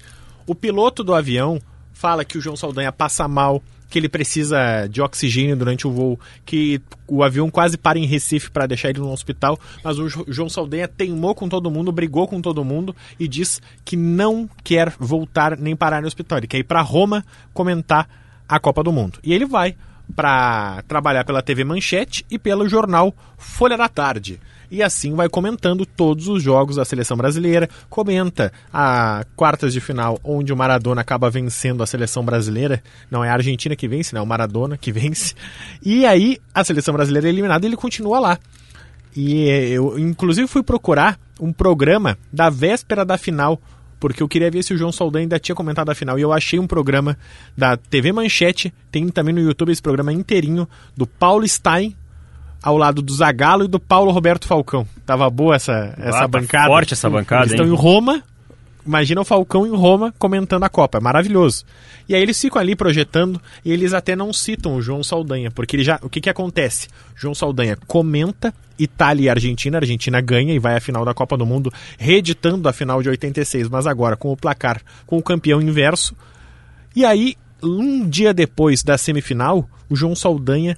O 0.47 0.55
piloto 0.55 1.05
do 1.05 1.14
avião 1.14 1.61
fala 1.93 2.24
que 2.24 2.38
o 2.38 2.41
João 2.41 2.57
Saldanha 2.57 2.91
passa 2.91 3.28
mal, 3.28 3.62
que 3.91 3.99
ele 3.99 4.09
precisa 4.09 4.86
de 4.86 5.03
oxigênio 5.03 5.57
durante 5.57 5.86
o 5.86 5.91
voo, 5.91 6.18
que 6.47 6.80
o 7.09 7.22
avião 7.22 7.51
quase 7.51 7.76
para 7.76 7.99
em 7.99 8.07
Recife 8.07 8.51
para 8.51 8.66
deixar 8.66 8.88
ele 8.91 9.01
no 9.01 9.12
hospital, 9.12 9.59
mas 9.84 9.99
o 9.99 10.09
Jo- 10.09 10.24
João 10.28 10.49
Saldanha 10.49 10.86
teimou 10.86 11.34
com 11.34 11.49
todo 11.49 11.70
mundo, 11.70 11.91
brigou 11.91 12.28
com 12.28 12.41
todo 12.41 12.64
mundo 12.64 12.95
e 13.18 13.26
diz 13.26 13.61
que 13.84 13.97
não 13.97 14.49
quer 14.62 14.93
voltar 14.99 15.59
nem 15.59 15.74
parar 15.74 16.01
no 16.01 16.07
hospital. 16.07 16.38
Ele 16.38 16.47
quer 16.47 16.59
ir 16.59 16.64
para 16.64 16.80
Roma 16.80 17.24
comentar 17.53 18.09
a 18.49 18.59
Copa 18.61 18.82
do 18.82 18.93
Mundo. 18.93 19.18
E 19.22 19.32
ele 19.32 19.45
vai 19.45 19.74
para 20.15 20.83
trabalhar 20.89 21.25
pela 21.25 21.43
TV 21.43 21.65
Manchete 21.65 22.25
e 22.31 22.39
pelo 22.39 22.69
jornal 22.69 23.15
Folha 23.37 23.77
da 23.77 23.89
Tarde. 23.89 24.41
E 24.71 24.83
assim 24.83 25.15
vai 25.15 25.29
comentando 25.29 25.85
todos 25.85 26.29
os 26.29 26.43
jogos 26.43 26.77
da 26.77 26.85
seleção 26.85 27.17
brasileira, 27.17 27.69
comenta 27.89 28.53
a 28.73 29.25
quartas 29.35 29.73
de 29.73 29.81
final 29.81 30.19
onde 30.23 30.53
o 30.53 30.57
Maradona 30.57 31.01
acaba 31.01 31.29
vencendo 31.29 31.83
a 31.83 31.87
seleção 31.87 32.25
brasileira, 32.25 32.81
não 33.11 33.25
é 33.25 33.31
a 33.31 33.35
Argentina 33.35 33.75
que 33.75 33.89
vence, 33.89 34.15
não 34.15 34.21
é 34.21 34.23
o 34.23 34.27
Maradona 34.27 34.77
que 34.77 34.93
vence. 34.93 35.35
E 35.83 36.07
aí 36.07 36.39
a 36.55 36.63
seleção 36.63 36.95
brasileira 36.95 37.27
é 37.27 37.31
eliminada 37.31 37.67
e 37.67 37.69
ele 37.69 37.77
continua 37.77 38.21
lá. 38.21 38.39
E 39.17 39.49
eu 39.49 39.99
inclusive 39.99 40.47
fui 40.47 40.63
procurar 40.63 41.19
um 41.41 41.53
programa 41.53 42.17
da 42.33 42.49
véspera 42.49 43.05
da 43.05 43.19
final 43.19 43.61
porque 44.01 44.23
eu 44.23 44.29
queria 44.29 44.51
ver 44.51 44.63
se 44.65 44.73
o 44.73 44.77
João 44.79 44.91
Saldanha 44.91 45.25
ainda 45.25 45.39
tinha 45.39 45.55
comentado 45.55 45.91
a 45.91 45.95
final. 45.95 46.19
E 46.19 46.23
eu 46.23 46.33
achei 46.33 46.59
um 46.59 46.67
programa 46.67 47.17
da 47.57 47.77
TV 47.77 48.11
Manchete, 48.13 48.73
tem 48.91 49.09
também 49.11 49.35
no 49.35 49.41
YouTube 49.41 49.71
esse 49.71 49.83
programa 49.83 50.13
inteirinho, 50.13 50.67
do 50.97 51.07
Paulo 51.07 51.47
Stein, 51.47 51.95
ao 52.63 52.77
lado 52.77 53.03
do 53.03 53.13
Zagallo 53.13 53.65
e 53.65 53.69
do 53.69 53.79
Paulo 53.79 54.11
Roberto 54.11 54.47
Falcão. 54.47 54.87
Tava 55.05 55.29
boa 55.31 55.55
essa, 55.55 55.95
essa 55.99 56.21
tá 56.21 56.29
bancada. 56.29 56.67
forte 56.67 56.95
essa 56.95 57.09
bancada, 57.11 57.43
Eles 57.43 57.53
estão 57.53 57.67
hein? 57.67 57.73
em 57.73 57.77
Roma, 57.77 58.23
imagina 58.87 59.20
o 59.20 59.24
Falcão 59.24 59.66
em 59.66 59.74
Roma 59.74 60.14
comentando 60.18 60.64
a 60.64 60.68
Copa, 60.68 60.99
é 60.99 61.01
maravilhoso. 61.01 61.64
E 62.09 62.14
aí 62.14 62.22
eles 62.22 62.41
ficam 62.41 62.61
ali 62.61 62.74
projetando 62.74 63.41
e 63.64 63.72
eles 63.72 63.93
até 63.93 64.16
não 64.16 64.33
citam 64.33 64.74
o 64.74 64.83
João 64.83 65.03
Saldanha, 65.03 65.51
porque 65.51 65.76
ele 65.76 65.85
já, 65.85 65.99
o 66.03 66.09
que 66.09 66.20
que 66.20 66.31
acontece? 66.31 66.89
João 67.14 67.35
Saldanha 67.35 67.76
comenta 67.87 68.53
Itália 68.78 69.26
e 69.26 69.28
Argentina, 69.28 69.78
Argentina 69.78 70.20
ganha 70.20 70.55
e 70.55 70.59
vai 70.59 70.76
à 70.76 70.81
final 70.81 71.05
da 71.05 71.14
Copa 71.14 71.37
do 71.37 71.47
Mundo, 71.47 71.72
reeditando 71.99 72.68
a 72.68 72.72
final 72.72 73.03
de 73.03 73.09
86, 73.09 73.68
mas 73.68 73.87
agora 73.87 74.16
com 74.16 74.33
o 74.33 74.37
placar, 74.37 74.81
com 75.07 75.18
o 75.18 75.22
campeão 75.22 75.61
inverso. 75.61 76.16
E 76.97 77.05
aí, 77.05 77.37
um 77.62 78.09
dia 78.09 78.33
depois 78.33 78.83
da 78.83 78.97
semifinal, 78.97 79.68
o 79.89 79.95
João 79.95 80.16
Saldanha 80.16 80.76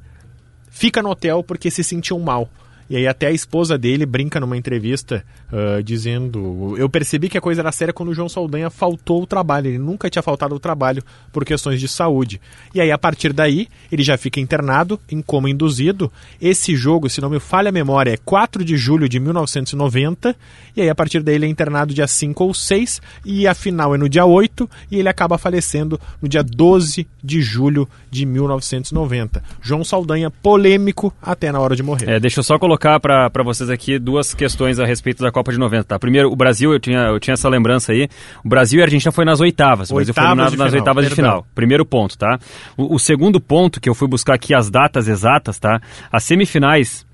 fica 0.69 1.03
no 1.03 1.11
hotel 1.11 1.43
porque 1.43 1.71
se 1.71 1.85
sentiu 1.85 2.19
mal. 2.19 2.51
E 2.89 2.97
aí 2.97 3.07
até 3.07 3.27
a 3.27 3.31
esposa 3.31 3.79
dele 3.79 4.05
brinca 4.05 4.41
numa 4.41 4.57
entrevista 4.57 5.25
ah, 5.53 5.83
dizendo 5.83 6.75
eu 6.79 6.89
percebi 6.89 7.29
que 7.29 7.37
a 7.37 7.41
coisa 7.41 7.61
era 7.61 7.71
séria 7.71 7.93
quando 7.93 8.09
o 8.09 8.15
João 8.15 8.29
Saldanha 8.29 8.71
faltou 8.71 9.23
o 9.23 9.27
trabalho. 9.27 9.69
Ele 9.69 9.79
nunca 9.79 10.09
tinha 10.09 10.23
faltado 10.23 10.55
o 10.55 10.61
trabalho 10.61 11.03
por 11.31 11.45
questões 11.45 11.79
de 11.79 11.87
saúde. 11.89 12.41
E 12.75 12.81
aí 12.81 12.91
a 12.91 12.97
partir 12.97 13.33
daí 13.33 13.69
ele 13.91 14.03
já 14.03 14.17
fica 14.17 14.41
internado 14.41 14.99
em 15.11 15.21
coma 15.21 15.51
induzido. 15.51 16.11
Esse 16.41 16.75
jogo, 16.75 17.11
se 17.11 17.21
não 17.21 17.29
me 17.29 17.39
falha 17.39 17.69
a 17.69 17.73
memória, 17.73 18.13
é 18.13 18.17
4 18.17 18.65
de 18.65 18.77
julho 18.77 19.09
de 19.09 19.21
1990. 19.21 20.35
E 20.75 20.81
aí 20.81 20.89
a 20.89 20.95
partir 20.95 21.23
daí 21.23 21.35
ele 21.35 21.45
é 21.45 21.49
internado 21.49 21.93
dia 21.93 22.07
5 22.07 22.45
ou 22.45 22.55
6 22.55 23.03
e 23.25 23.47
a 23.47 23.55
final 23.55 23.95
é 23.95 23.99
no 23.99 24.09
dia 24.09 24.25
8 24.25 24.69
e 24.91 24.99
ele 24.99 25.09
acaba 25.09 25.37
falecendo 25.37 26.01
no 26.21 26.29
dia 26.29 26.43
12 26.43 27.07
de 27.23 27.43
julho 27.43 27.87
de 28.11 28.25
1990. 28.25 29.43
João 29.61 29.85
Saldanha 29.85 30.31
polêmico 30.31 31.13
até 31.21 31.53
na 31.53 31.61
hora 31.61 31.77
de 31.77 31.83
morrer. 31.83 32.09
É, 32.09 32.19
deixa 32.19 32.41
eu 32.41 32.45
só 32.45 32.59
colocar 32.59 32.72
colocar 32.73 32.99
para 33.01 33.43
vocês 33.45 33.69
aqui 33.69 33.99
duas 33.99 34.33
questões 34.35 34.79
a 34.79 34.87
respeito 34.87 35.23
da 35.23 35.31
Copa 35.31 35.53
de 35.53 35.59
90, 35.59 35.85
tá? 35.85 35.99
Primeiro, 35.99 36.31
o 36.31 36.37
Brasil, 36.37 36.73
eu 36.73 36.81
tinha, 36.81 37.01
eu 37.01 37.21
tinha 37.21 37.35
essa 37.35 37.49
lembrança 37.49 37.93
aí. 37.93 38.09
O 38.45 38.49
Brasil 38.49 38.79
e 38.79 38.83
a 38.83 38.87
Argentina 38.87 39.13
foi 39.13 39.25
nas 39.25 39.41
oitavas. 39.41 39.91
O 39.91 39.95
Brasil 39.95 40.15
foi 40.15 40.25
eliminado 40.25 40.51
de 40.51 40.57
nas 40.57 40.71
final, 40.71 40.81
oitavas 40.81 41.05
de 41.05 41.15
perdão. 41.15 41.31
final. 41.33 41.47
Primeiro 41.55 41.85
ponto, 41.85 42.17
tá? 42.17 42.39
O, 42.77 42.95
o 42.95 42.99
segundo 42.99 43.41
ponto, 43.41 43.81
que 43.81 43.89
eu 43.89 43.95
fui 43.95 44.09
buscar 44.09 44.35
aqui 44.35 44.55
as 44.55 44.71
datas 44.71 45.09
exatas, 45.09 45.59
tá? 45.59 45.81
As 46.11 46.25
semifinais 46.25 47.07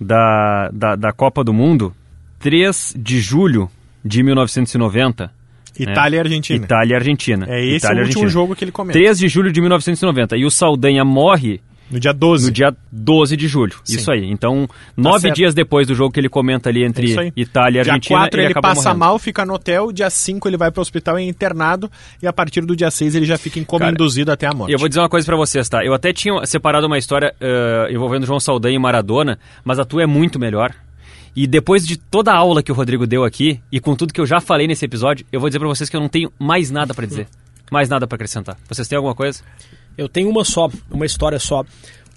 da, 0.00 0.70
da, 0.72 0.96
da 0.96 1.12
Copa 1.12 1.42
do 1.42 1.52
Mundo, 1.52 1.94
3 2.40 2.94
de 2.98 3.18
julho 3.20 3.70
de 4.04 4.22
1990. 4.22 5.30
Itália 5.78 6.16
e 6.16 6.20
Argentina. 6.20 6.64
Itália 6.64 6.92
e 6.92 6.96
Argentina. 6.96 7.46
É 7.48 7.64
esse 7.64 7.86
Itália 7.86 8.02
o 8.02 8.06
último 8.06 8.22
Argentina. 8.22 8.28
jogo 8.28 8.56
que 8.56 8.64
ele 8.64 8.72
comenta. 8.72 8.98
3 8.98 9.18
de 9.18 9.28
julho 9.28 9.52
de 9.52 9.60
1990. 9.60 10.36
E 10.36 10.44
o 10.44 10.50
Saldanha 10.50 11.04
morre 11.04 11.60
No 11.90 12.00
dia 12.00 12.12
12. 12.12 12.46
no 12.46 12.50
dia 12.52 12.74
12 12.90 13.36
de 13.36 13.46
julho. 13.46 13.76
Sim. 13.84 13.96
Isso 13.96 14.10
aí. 14.10 14.24
Então, 14.28 14.68
nove 14.96 15.20
certo. 15.20 15.36
dias 15.36 15.54
depois 15.54 15.86
do 15.86 15.94
jogo 15.94 16.12
que 16.12 16.18
ele 16.18 16.28
comenta 16.28 16.68
ali 16.68 16.82
É 16.82 16.86
entre 16.86 17.18
aí. 17.18 17.32
Itália 17.36 17.80
e 17.80 17.84
Dia 17.84 17.92
Argentina, 17.92 18.18
4 18.20 18.40
ele, 18.40 18.50
acaba 18.50 18.68
passa 18.68 18.82
morrendo. 18.88 18.98
mal, 18.98 19.18
fica 19.18 19.44
no 19.46 19.54
hotel. 19.54 19.92
Dia 19.92 20.10
5 20.10 20.48
ele 20.48 20.56
vai 20.56 20.70
pro 20.72 20.80
hospital 20.82 21.18
e 21.18 21.22
é 21.24 21.28
internado. 21.28 21.90
E 22.20 22.26
a 22.26 22.32
partir 22.32 22.62
do 22.62 22.74
dia 22.74 22.90
6 22.90 23.14
ele 23.14 23.24
já 23.24 23.38
fica 23.38 23.58
em 23.60 23.64
coma 23.64 23.80
Cara, 23.80 23.92
induzido 23.92 24.32
até 24.32 24.46
a 24.46 24.52
morte. 24.52 24.70
E 24.70 24.74
eu 24.74 24.78
vou 24.78 24.88
dizer 24.88 25.00
uma 25.00 25.08
coisa 25.08 25.24
pra 25.24 25.36
vocês, 25.36 25.68
tá? 25.68 25.84
Eu 25.84 25.94
até 25.94 26.12
tinha 26.12 26.44
separado 26.44 26.86
uma 26.86 26.98
história 26.98 27.34
eh, 27.40 27.88
envolvendo 27.90 28.26
João 28.26 28.40
Saldanha 28.40 28.74
e 28.74 28.78
Maradona, 28.78 29.38
mas 29.64 29.78
a 29.78 29.84
tua 29.84 30.02
é 30.02 30.06
muito 30.06 30.38
melhor. 30.40 30.74
E 31.36 31.46
depois 31.46 31.86
de 31.86 31.96
toda 31.98 32.32
a 32.32 32.36
aula 32.36 32.62
que 32.62 32.72
o 32.72 32.74
Rodrigo 32.74 33.06
deu 33.06 33.22
aqui, 33.22 33.60
e 33.70 33.78
com 33.78 33.94
tudo 33.94 34.12
que 34.12 34.20
eu 34.20 34.26
já 34.26 34.40
falei 34.40 34.66
nesse 34.66 34.84
episódio, 34.86 35.24
eu 35.30 35.38
vou 35.38 35.48
dizer 35.50 35.58
pra 35.58 35.68
vocês 35.68 35.88
que 35.90 35.94
eu 35.96 36.00
não 36.00 36.08
tenho 36.08 36.32
mais 36.38 36.70
nada 36.70 36.94
pra 36.94 37.04
dizer. 37.06 37.28
Mais 37.70 37.88
nada 37.88 38.06
pra 38.06 38.14
acrescentar. 38.16 38.56
Vocês 38.68 38.88
têm 38.88 38.96
alguma 38.96 39.14
coisa? 39.14 39.42
Eu 39.96 40.08
tenho 40.08 40.28
uma 40.28 40.44
só, 40.44 40.68
uma 40.90 41.06
história 41.06 41.38
só. 41.38 41.64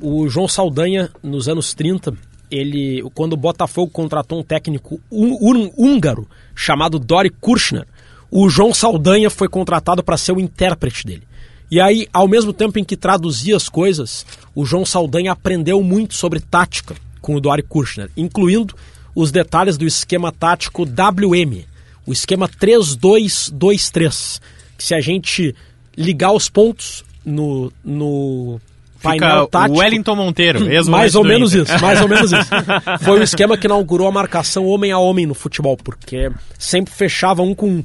O 0.01 0.27
João 0.29 0.47
Saldanha, 0.47 1.09
nos 1.23 1.47
anos 1.47 1.73
30, 1.73 2.13
ele, 2.51 3.01
quando 3.13 3.33
o 3.33 3.37
Botafogo 3.37 3.91
contratou 3.91 4.39
um 4.39 4.43
técnico 4.43 4.99
hú- 5.09 5.37
hú- 5.39 5.73
húngaro 5.77 6.27
chamado 6.55 6.97
Dori 6.99 7.29
Kirchner, 7.29 7.85
o 8.31 8.49
João 8.49 8.73
Saldanha 8.73 9.29
foi 9.29 9.47
contratado 9.47 10.03
para 10.03 10.17
ser 10.17 10.31
o 10.33 10.39
intérprete 10.39 11.05
dele. 11.05 11.23
E 11.71 11.79
aí, 11.79 12.07
ao 12.11 12.27
mesmo 12.27 12.51
tempo 12.51 12.79
em 12.79 12.83
que 12.83 12.97
traduzia 12.97 13.55
as 13.55 13.69
coisas, 13.69 14.25
o 14.55 14.65
João 14.65 14.85
Saldanha 14.85 15.31
aprendeu 15.31 15.81
muito 15.83 16.15
sobre 16.15 16.39
tática 16.39 16.95
com 17.21 17.35
o 17.35 17.41
Dori 17.41 17.61
Kirchner, 17.63 18.09
incluindo 18.17 18.73
os 19.13 19.31
detalhes 19.31 19.77
do 19.77 19.85
esquema 19.85 20.31
tático 20.31 20.83
WM, 20.83 21.65
o 22.07 22.11
esquema 22.11 22.47
3-2-2-3, 22.47 24.41
que 24.77 24.83
se 24.83 24.95
a 24.95 25.01
gente 25.01 25.55
ligar 25.97 26.31
os 26.31 26.49
pontos 26.49 27.03
no, 27.29 27.71
no 27.83 28.59
painel 29.01 29.47
tático... 29.47 29.79
Wellington 29.79 30.15
Monteiro, 30.15 30.59
Mais 30.89 31.15
ou 31.15 31.23
menos 31.23 31.53
Inter. 31.53 31.75
isso, 31.75 31.83
mais 31.83 32.01
ou 32.01 32.07
menos 32.07 32.31
isso. 32.31 32.49
Foi 33.03 33.19
o 33.19 33.23
esquema 33.23 33.57
que 33.57 33.67
inaugurou 33.67 34.07
a 34.07 34.11
marcação 34.11 34.65
homem 34.65 34.91
a 34.91 34.97
homem 34.97 35.25
no 35.25 35.33
futebol, 35.33 35.77
porque 35.77 36.31
sempre 36.57 36.93
fechava 36.93 37.41
um 37.41 37.53
com 37.53 37.67
um. 37.67 37.83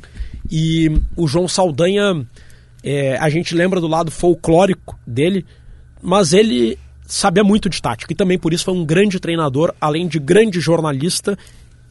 E 0.50 0.90
o 1.16 1.26
João 1.26 1.48
Saldanha, 1.48 2.26
é, 2.82 3.16
a 3.18 3.28
gente 3.28 3.54
lembra 3.54 3.80
do 3.80 3.86
lado 3.86 4.10
folclórico 4.10 4.98
dele, 5.06 5.44
mas 6.02 6.32
ele 6.32 6.78
sabia 7.06 7.44
muito 7.44 7.68
de 7.68 7.80
tática 7.80 8.12
e 8.12 8.16
também 8.16 8.38
por 8.38 8.52
isso 8.52 8.64
foi 8.64 8.74
um 8.74 8.84
grande 8.84 9.20
treinador, 9.20 9.74
além 9.80 10.06
de 10.06 10.18
grande 10.18 10.60
jornalista 10.60 11.38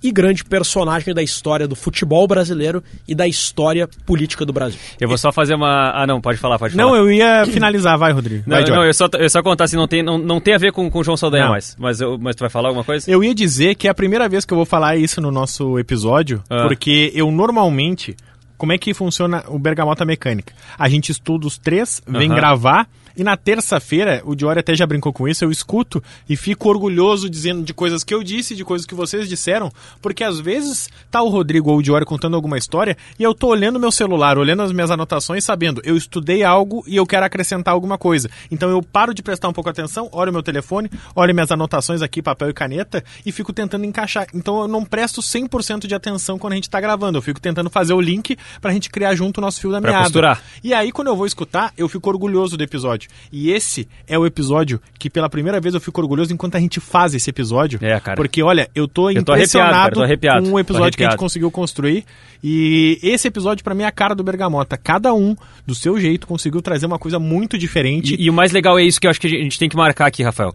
e 0.04 0.12
grande 0.12 0.44
personagem 0.44 1.14
da 1.14 1.24
história 1.24 1.68
do 1.68 1.76
futebol 1.76 2.28
brasileiro 2.28 2.84
e 3.08 3.16
da 3.16 3.26
história 3.28 3.88
política 4.06 4.46
do 4.46 4.52
Brasil. 4.52 4.78
Eu 5.00 5.08
vou 5.08 5.18
só 5.18 5.32
fazer 5.32 5.56
uma. 5.56 5.92
Ah, 5.96 6.06
não, 6.06 6.20
pode 6.20 6.38
falar, 6.38 6.60
pode 6.60 6.76
Não, 6.76 6.90
falar. 6.90 6.98
eu 7.00 7.12
ia 7.12 7.46
finalizar, 7.46 7.98
vai, 7.98 8.12
Rodrigo. 8.12 8.44
Não, 8.46 8.58
Vai, 8.62 8.70
não, 8.70 8.84
eu 8.84 8.94
só, 8.94 9.08
eu 9.18 9.30
só 9.30 9.42
contar 9.42 9.64
assim, 9.64 9.78
não 9.78 9.88
tem, 9.88 10.04
não, 10.04 10.18
não 10.18 10.40
tem 10.42 10.54
a 10.54 10.58
ver 10.58 10.72
com, 10.74 10.90
com 10.92 11.00
o 11.00 11.04
João 11.04 11.16
Saldanha 11.16 11.46
Não. 11.46 11.52
mais. 11.52 11.76
Mas, 11.80 12.02
eu, 12.02 12.18
mas 12.20 12.36
tu 12.36 12.42
vai 12.42 12.50
falar 12.50 12.68
alguma 12.70 12.84
coisa? 12.84 13.10
Eu 13.10 13.24
ia 13.24 13.34
dizer 13.34 13.76
que 13.76 13.88
é 13.88 13.92
a 13.92 13.96
primeira 13.96 14.28
vez 14.28 14.44
que 14.46 14.54
eu 14.54 14.58
vou 14.58 14.66
falar 14.66 14.98
isso 14.98 15.22
no 15.22 15.32
nosso 15.32 15.80
episódio, 15.80 16.44
Ah. 16.50 16.64
porque 16.68 17.12
eu 17.16 17.32
normalmente. 17.32 18.16
Como 18.58 18.72
é 18.72 18.78
que 18.78 18.94
funciona 18.94 19.44
o 19.50 19.60
Bergamota 19.60 20.06
Mecânica? 20.06 20.54
A 20.80 20.88
gente 20.88 21.12
estuda 21.12 21.46
os 21.48 21.58
três, 21.58 22.02
vem 22.08 22.30
gravar, 22.30 22.88
e 23.16 23.24
na 23.24 23.36
terça-feira, 23.38 24.22
o 24.26 24.36
Diori 24.36 24.60
até 24.60 24.76
já 24.76 24.86
brincou 24.86 25.14
com 25.14 25.28
isso, 25.28 25.44
eu 25.44 25.52
escuto 25.52 26.04
e 26.28 26.36
fico 26.36 26.70
orgulhoso 26.70 27.30
dizendo 27.30 27.64
de 27.64 27.74
coisas 27.74 28.04
que 28.04 28.14
eu 28.14 28.24
disse, 28.24 28.56
de 28.56 28.64
coisas 28.66 28.86
que 28.86 28.96
vocês 28.96 29.28
disseram, 29.30 29.72
porque 30.02 30.24
às 30.24 30.40
vezes 30.40 30.90
tá 31.12 31.22
o 31.22 31.30
Rodrigo 31.30 31.72
ou 31.72 31.78
o 31.78 31.84
Diori 31.84 32.06
contando 32.06 32.36
alguma 32.36 32.58
história 32.58 32.98
e 33.20 33.24
eu 33.24 33.34
tô 33.34 33.48
olhando 33.48 33.80
meu 33.80 33.92
celular, 33.92 34.38
olhando 34.38 34.64
as 34.64 34.72
minhas 34.72 34.92
anotações, 34.92 35.44
sabendo, 35.44 35.82
eu 35.84 35.96
estudei 35.96 36.44
algo 36.44 36.84
e 36.88 36.96
eu 36.96 37.06
quero 37.06 37.26
acrescentar 37.26 37.74
alguma 37.74 37.98
coisa. 37.98 38.30
Então 38.52 38.70
eu 38.70 38.82
paro 38.82 39.14
de 39.14 39.22
prestar 39.22 39.48
um 39.50 39.54
pouco 39.54 39.70
atenção, 39.70 40.10
olho 40.12 40.32
meu 40.34 40.44
telefone, 40.44 40.90
olho 41.16 41.34
minhas 41.34 41.52
anotações 41.52 42.02
aqui, 42.02 42.22
papel 42.22 42.50
e 42.50 42.54
caneta, 42.54 43.04
e 43.26 43.32
fico 43.32 43.54
tentando 43.54 43.86
encaixar. 43.86 44.28
Então 44.34 44.62
eu 44.62 44.68
não 44.68 44.84
presto 44.84 45.22
100% 45.22 45.88
de 45.88 45.96
atenção 45.96 46.38
quando 46.40 46.54
a 46.54 46.56
gente 46.56 46.70
tá 46.70 46.80
gravando, 46.82 47.18
eu 47.18 47.22
fico 47.22 47.40
tentando 47.40 47.70
fazer 47.70 47.94
o 47.94 48.02
link 48.02 48.38
pra 48.62 48.72
gente 48.72 48.90
criar 48.90 49.16
junto 49.16 49.38
o 49.38 49.42
nosso 49.42 49.60
fio 49.62 49.72
da 49.72 49.82
Pra 49.82 49.92
meada. 49.92 50.04
costurar. 50.06 50.42
E 50.64 50.74
aí, 50.74 50.92
quando 50.92 51.08
eu 51.10 51.16
vou 51.16 51.26
escutar, 51.26 51.74
eu 51.78 51.90
fico 51.90 52.10
orgulhoso 52.10 52.56
do 52.58 52.64
episódio. 52.64 53.03
E 53.32 53.52
esse 53.52 53.88
é 54.08 54.18
o 54.18 54.26
episódio 54.26 54.82
que, 54.98 55.10
pela 55.10 55.30
primeira 55.30 55.60
vez, 55.60 55.74
eu 55.74 55.82
fico 55.82 56.02
orgulhoso 56.02 56.34
enquanto 56.34 56.56
a 56.56 56.60
gente 56.60 56.80
faz 56.80 57.14
esse 57.14 57.30
episódio. 57.30 57.80
É, 57.82 58.00
cara. 58.00 58.16
Porque, 58.16 58.42
olha, 58.44 58.70
eu 58.74 58.88
tô 58.88 59.10
Eu 59.20 59.24
tô 59.24 59.32
arrepiado, 59.34 59.44
impressionado 59.44 59.74
cara, 59.74 59.96
tô 59.96 60.02
com 60.42 60.50
o 60.50 60.52
tô 60.52 60.60
episódio 60.60 60.98
que 60.98 61.04
a 61.04 61.10
gente 61.10 61.20
conseguiu 61.20 61.52
construir. 61.52 62.06
E 62.44 63.00
esse 63.02 63.28
episódio, 63.28 63.64
pra 63.64 63.74
mim, 63.74 63.84
é 63.84 63.88
a 63.88 63.92
cara 63.92 64.14
do 64.14 64.24
Bergamota. 64.24 64.78
Cada 64.78 65.14
um, 65.14 65.36
do 65.66 65.74
seu 65.74 66.00
jeito, 66.00 66.28
conseguiu 66.28 66.62
trazer 66.62 66.86
uma 66.86 67.00
coisa 67.00 67.20
muito 67.20 67.58
diferente. 67.58 68.16
E, 68.16 68.26
e 68.26 68.30
o 68.30 68.34
mais 68.34 68.52
legal 68.52 68.78
é 68.78 68.84
isso 68.84 69.00
que 69.00 69.08
eu 69.08 69.12
acho 69.12 69.20
que 69.20 69.28
a 69.28 69.30
gente 69.30 69.58
tem 69.58 69.70
que 69.70 69.78
marcar 69.78 70.08
aqui, 70.08 70.24
Rafael. 70.24 70.54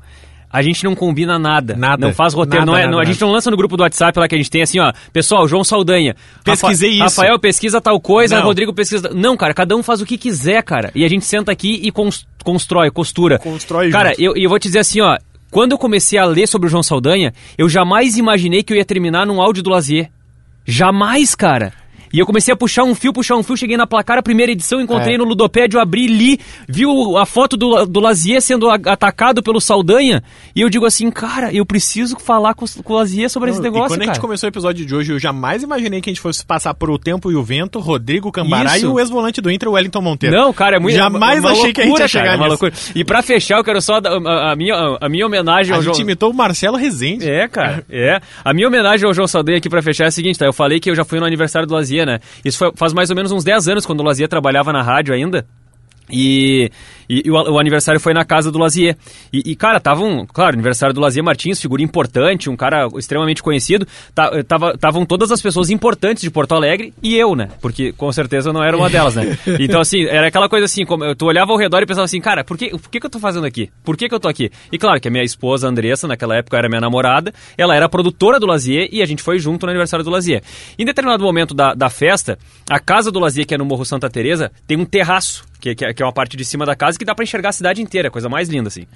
A 0.50 0.62
gente 0.62 0.82
não 0.84 0.94
combina 0.94 1.38
nada. 1.38 1.76
Nada. 1.76 2.06
Não 2.06 2.14
faz 2.14 2.32
roteiro. 2.32 2.64
Nada, 2.64 2.72
não 2.72 2.76
é, 2.78 2.82
nada, 2.82 2.92
não- 2.92 3.00
a 3.00 3.04
gente 3.04 3.20
não 3.20 3.30
lança 3.30 3.50
no 3.50 3.56
grupo 3.56 3.76
do 3.76 3.82
WhatsApp 3.82 4.18
lá 4.18 4.26
que 4.26 4.34
a 4.34 4.38
gente 4.38 4.50
tem 4.50 4.62
assim, 4.62 4.78
ó. 4.78 4.92
Pessoal, 5.12 5.46
João 5.46 5.62
Saldanha. 5.62 6.16
Pesquisei 6.42 6.90
isso. 6.90 7.02
Rafael 7.02 7.38
pesquisa 7.38 7.80
tal 7.80 8.00
coisa, 8.00 8.36
Não. 8.38 8.44
Rodrigo 8.44 8.72
pesquisa. 8.72 9.10
Não, 9.14 9.36
cara, 9.36 9.52
cada 9.52 9.76
um 9.76 9.82
faz 9.82 10.00
o 10.00 10.06
que 10.06 10.16
quiser, 10.16 10.62
cara. 10.62 10.90
E 10.94 11.04
a 11.04 11.08
gente 11.08 11.24
senta 11.26 11.52
aqui 11.52 11.80
e 11.82 11.90
cons- 11.92 12.26
constrói, 12.42 12.90
costura. 12.90 13.38
Constrói 13.38 13.90
Cara, 13.90 14.10
junto. 14.10 14.22
eu, 14.22 14.36
eu 14.36 14.48
vou 14.48 14.58
te 14.58 14.68
dizer 14.68 14.78
assim, 14.78 15.00
ó. 15.02 15.18
Quando 15.50 15.72
eu 15.72 15.78
comecei 15.78 16.18
a 16.18 16.24
ler 16.26 16.46
sobre 16.46 16.66
o 16.66 16.70
João 16.70 16.82
Saldanha, 16.82 17.32
eu 17.56 17.68
jamais 17.68 18.16
imaginei 18.18 18.62
que 18.62 18.72
eu 18.72 18.76
ia 18.76 18.84
terminar 18.84 19.26
num 19.26 19.40
áudio 19.40 19.62
do 19.62 19.70
Lazier. 19.70 20.10
Jamais, 20.66 21.34
cara. 21.34 21.72
E 22.12 22.18
eu 22.18 22.26
comecei 22.26 22.52
a 22.52 22.56
puxar 22.56 22.84
um 22.84 22.94
fio, 22.94 23.12
puxar 23.12 23.36
um 23.36 23.42
fio, 23.42 23.56
cheguei 23.56 23.76
na 23.76 23.86
placar, 23.86 24.18
a 24.18 24.22
primeira 24.22 24.52
edição, 24.52 24.80
encontrei 24.80 25.14
É. 25.14 25.18
no 25.18 25.24
Ludopédio, 25.24 25.78
abri, 25.80 26.06
li, 26.06 26.38
vi 26.68 26.84
a 27.18 27.26
foto 27.26 27.56
do, 27.56 27.84
do 27.86 28.00
Lazier 28.00 28.40
sendo 28.40 28.68
a- 28.70 28.74
atacado 28.86 29.42
pelo 29.42 29.60
Saldanha, 29.60 30.22
e 30.54 30.60
eu 30.60 30.70
digo 30.70 30.86
assim, 30.86 31.10
cara, 31.10 31.52
eu 31.52 31.64
preciso 31.66 32.16
falar 32.18 32.54
com, 32.54 32.64
com 32.82 32.92
o 32.92 32.96
Lazier 32.96 33.28
sobre 33.30 33.50
esse 33.50 33.58
Não, 33.58 33.64
negócio, 33.64 33.86
e 33.86 33.88
quando 33.88 34.00
a 34.02 34.04
gente 34.04 34.12
cara. 34.14 34.20
começou 34.20 34.46
o 34.46 34.50
episódio 34.50 34.84
de 34.86 34.94
hoje, 34.94 35.12
eu 35.12 35.18
jamais 35.18 35.62
imaginei 35.62 36.00
que 36.00 36.08
a 36.10 36.12
gente 36.12 36.20
fosse 36.20 36.44
passar 36.44 36.74
por 36.74 36.90
O 36.90 36.98
Tempo 36.98 37.30
e 37.30 37.36
o 37.36 37.42
Vento, 37.42 37.78
Rodrigo 37.78 38.30
Cambará 38.32 38.76
Isso. 38.76 38.86
e 38.86 38.88
o 38.88 38.98
ex-volante 38.98 39.40
do 39.40 39.50
Inter, 39.50 39.68
o 39.68 39.72
Wellington 39.72 40.00
Monteiro. 40.00 40.36
Não, 40.36 40.52
cara, 40.52 40.76
é 40.76 40.78
muito 40.78 40.94
Jamais 40.96 41.38
é 41.38 41.40
uma 41.40 41.50
achei 41.52 41.72
que 41.72 41.80
a 41.80 41.84
gente 41.84 41.90
loucura, 41.90 42.04
ia 42.04 42.08
chegar 42.08 42.24
cara, 42.24 42.34
é 42.34 42.36
uma 42.40 42.48
nisso. 42.48 42.62
loucura. 42.64 42.92
E 42.94 43.04
pra 43.04 43.22
fechar, 43.22 43.58
eu 43.58 43.64
quero 43.64 43.80
só 43.80 44.00
dar 44.00 44.10
a, 44.12 44.52
a 44.52 44.56
minha, 44.56 44.96
a 45.00 45.08
minha 45.08 45.26
homenagem 45.26 45.72
A 45.72 45.76
ao 45.76 45.82
gente 45.82 45.94
João... 45.96 46.02
imitou 46.04 46.30
o 46.30 46.34
Marcelo 46.34 46.76
Rezende. 46.76 47.28
É, 47.28 47.46
cara, 47.48 47.84
é. 47.90 48.20
A 48.44 48.52
minha 48.54 48.66
homenagem 48.68 49.06
ao 49.06 49.12
João 49.14 49.26
Saldanha 49.26 49.58
aqui 49.58 49.68
pra 49.68 49.82
fechar 49.82 50.04
é 50.04 50.06
a 50.08 50.10
seguinte, 50.10 50.38
tá? 50.38 50.46
Eu 50.46 50.52
falei 50.52 50.80
que 50.80 50.90
eu 50.90 50.94
já 50.94 51.04
fui 51.04 51.18
no 51.20 51.26
aniversário 51.26 51.66
do 51.68 51.74
Lazier, 51.74 51.97
né? 52.06 52.18
Isso 52.44 52.58
foi- 52.58 52.72
faz 52.74 52.92
mais 52.92 53.10
ou 53.10 53.16
menos 53.16 53.32
uns 53.32 53.44
10 53.44 53.68
anos, 53.68 53.86
quando 53.86 54.00
o 54.00 54.04
Lazier 54.04 54.28
trabalhava 54.28 54.72
na 54.72 54.82
rádio 54.82 55.14
ainda. 55.14 55.46
E, 56.10 56.70
e- 57.08 57.22
e 57.26 57.30
o, 57.30 57.34
o 57.34 57.58
aniversário 57.58 58.00
foi 58.00 58.12
na 58.12 58.24
casa 58.24 58.50
do 58.52 58.58
Lazier. 58.58 58.96
E, 59.32 59.42
e, 59.52 59.56
cara, 59.56 59.80
tava 59.80 60.02
um. 60.02 60.26
Claro, 60.26 60.54
aniversário 60.54 60.94
do 60.94 61.00
Lazier 61.00 61.24
Martins, 61.24 61.60
figura 61.60 61.82
importante, 61.82 62.48
um 62.50 62.56
cara 62.56 62.88
extremamente 62.96 63.42
conhecido. 63.42 63.86
Ta- 64.14 64.42
tava- 64.44 64.72
Estavam 64.74 65.04
todas 65.06 65.30
as 65.32 65.40
pessoas 65.42 65.70
importantes 65.70 66.22
de 66.22 66.30
Porto 66.30 66.54
Alegre 66.54 66.92
e 67.02 67.16
eu, 67.16 67.34
né? 67.34 67.48
Porque 67.60 67.92
com 67.92 68.10
certeza 68.12 68.50
eu 68.50 68.52
não 68.52 68.62
era 68.62 68.76
uma 68.76 68.88
delas, 68.90 69.14
né? 69.14 69.36
Então, 69.60 69.80
assim, 69.80 70.04
era 70.04 70.28
aquela 70.28 70.48
coisa 70.48 70.64
assim: 70.66 70.84
como, 70.84 71.14
tu 71.14 71.26
olhava 71.26 71.50
ao 71.52 71.58
redor 71.58 71.82
e 71.82 71.86
pensava 71.86 72.04
assim, 72.04 72.20
cara, 72.20 72.44
por 72.44 72.56
que, 72.56 72.70
por 72.70 72.88
que, 72.90 73.00
que 73.00 73.06
eu 73.06 73.10
tô 73.10 73.18
fazendo 73.18 73.46
aqui? 73.46 73.70
Por 73.84 73.96
que, 73.96 74.08
que 74.08 74.14
eu 74.14 74.20
tô 74.20 74.28
aqui? 74.28 74.50
E 74.70 74.78
claro 74.78 75.00
que 75.00 75.08
a 75.08 75.10
minha 75.10 75.24
esposa, 75.24 75.68
Andressa, 75.68 76.06
naquela 76.06 76.36
época 76.36 76.56
era 76.56 76.68
minha 76.68 76.80
namorada, 76.80 77.32
ela 77.56 77.74
era 77.74 77.88
produtora 77.88 78.38
do 78.38 78.46
Lazier 78.46 78.88
e 78.92 79.02
a 79.02 79.06
gente 79.06 79.22
foi 79.22 79.38
junto 79.38 79.64
no 79.66 79.70
aniversário 79.70 80.04
do 80.04 80.10
Lazier. 80.10 80.42
Em 80.78 80.84
determinado 80.84 81.22
momento 81.24 81.54
da, 81.54 81.74
da 81.74 81.88
festa, 81.90 82.38
a 82.68 82.78
casa 82.78 83.10
do 83.10 83.18
Lazier, 83.18 83.46
que 83.46 83.54
é 83.54 83.58
no 83.58 83.64
Morro 83.64 83.84
Santa 83.84 84.08
Teresa, 84.10 84.50
tem 84.66 84.76
um 84.76 84.84
terraço, 84.84 85.44
que, 85.60 85.74
que 85.74 85.84
é- 85.84 85.92
que 85.92 86.02
é 86.02 86.06
uma 86.06 86.12
parte 86.12 86.36
de 86.36 86.44
cima 86.44 86.64
da 86.66 86.74
casa 86.76 86.97
que 86.98 87.04
dá 87.04 87.14
pra 87.14 87.22
enxergar 87.22 87.50
a 87.50 87.52
cidade 87.52 87.80
inteira, 87.80 88.10
coisa 88.10 88.28
mais 88.28 88.48
linda 88.48 88.68
assim. 88.68 88.86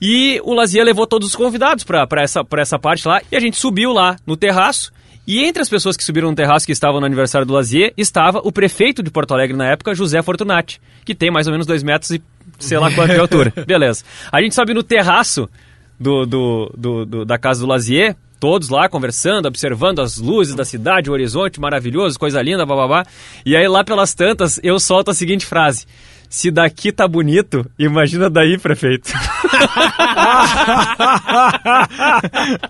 E 0.00 0.40
o 0.44 0.54
Lazier 0.54 0.84
levou 0.84 1.06
todos 1.06 1.28
os 1.28 1.34
convidados 1.36 1.82
pra 1.84 2.06
pra 2.06 2.22
essa, 2.22 2.44
pra 2.44 2.62
essa 2.62 2.78
parte 2.78 3.06
lá 3.08 3.20
e 3.32 3.36
a 3.36 3.40
gente 3.40 3.56
subiu 3.56 3.92
lá 3.92 4.16
no 4.26 4.36
terraço. 4.36 4.92
E 5.26 5.40
entre 5.44 5.60
as 5.60 5.68
pessoas 5.68 5.94
que 5.96 6.02
subiram 6.04 6.30
no 6.30 6.34
terraço 6.36 6.64
que 6.64 6.72
estavam 6.72 7.00
no 7.00 7.06
aniversário 7.06 7.46
do 7.46 7.52
Lazier, 7.52 7.92
estava 7.98 8.38
o 8.42 8.50
prefeito 8.50 9.02
de 9.02 9.10
Porto 9.10 9.34
Alegre 9.34 9.54
na 9.56 9.66
época, 9.66 9.94
José 9.94 10.22
Fortunati, 10.22 10.80
que 11.04 11.14
tem 11.14 11.30
mais 11.30 11.46
ou 11.46 11.52
menos 11.52 11.66
dois 11.66 11.82
metros 11.82 12.12
e 12.12 12.22
sei 12.58 12.78
lá 12.78 12.90
quanto 12.92 13.12
de 13.12 13.20
altura. 13.20 13.52
Beleza. 13.66 14.04
A 14.32 14.40
gente 14.40 14.54
sobe 14.54 14.72
no 14.72 14.82
terraço 14.82 15.46
do, 16.00 16.24
do, 16.24 16.72
do- 16.76 17.04
do- 17.04 17.24
da 17.26 17.36
casa 17.36 17.60
do 17.60 17.66
Lazier, 17.66 18.16
todos 18.40 18.70
lá 18.70 18.88
conversando, 18.88 19.46
observando 19.46 20.00
as 20.00 20.16
luzes 20.16 20.54
da 20.54 20.64
cidade, 20.64 21.10
o 21.10 21.12
horizonte 21.12 21.60
maravilhoso, 21.60 22.18
coisa 22.18 22.40
linda, 22.40 22.64
bababá. 22.64 23.04
E 23.44 23.54
aí 23.54 23.68
lá 23.68 23.84
pelas 23.84 24.14
tantas 24.14 24.58
eu 24.62 24.78
solto 24.80 25.10
a 25.10 25.14
seguinte 25.14 25.44
frase: 25.44 25.84
Se 26.28 26.50
daqui 26.50 26.92
tá 26.92 27.08
bonito, 27.08 27.64
imagina 27.78 28.28
daí, 28.28 28.58
prefeito. 28.58 29.10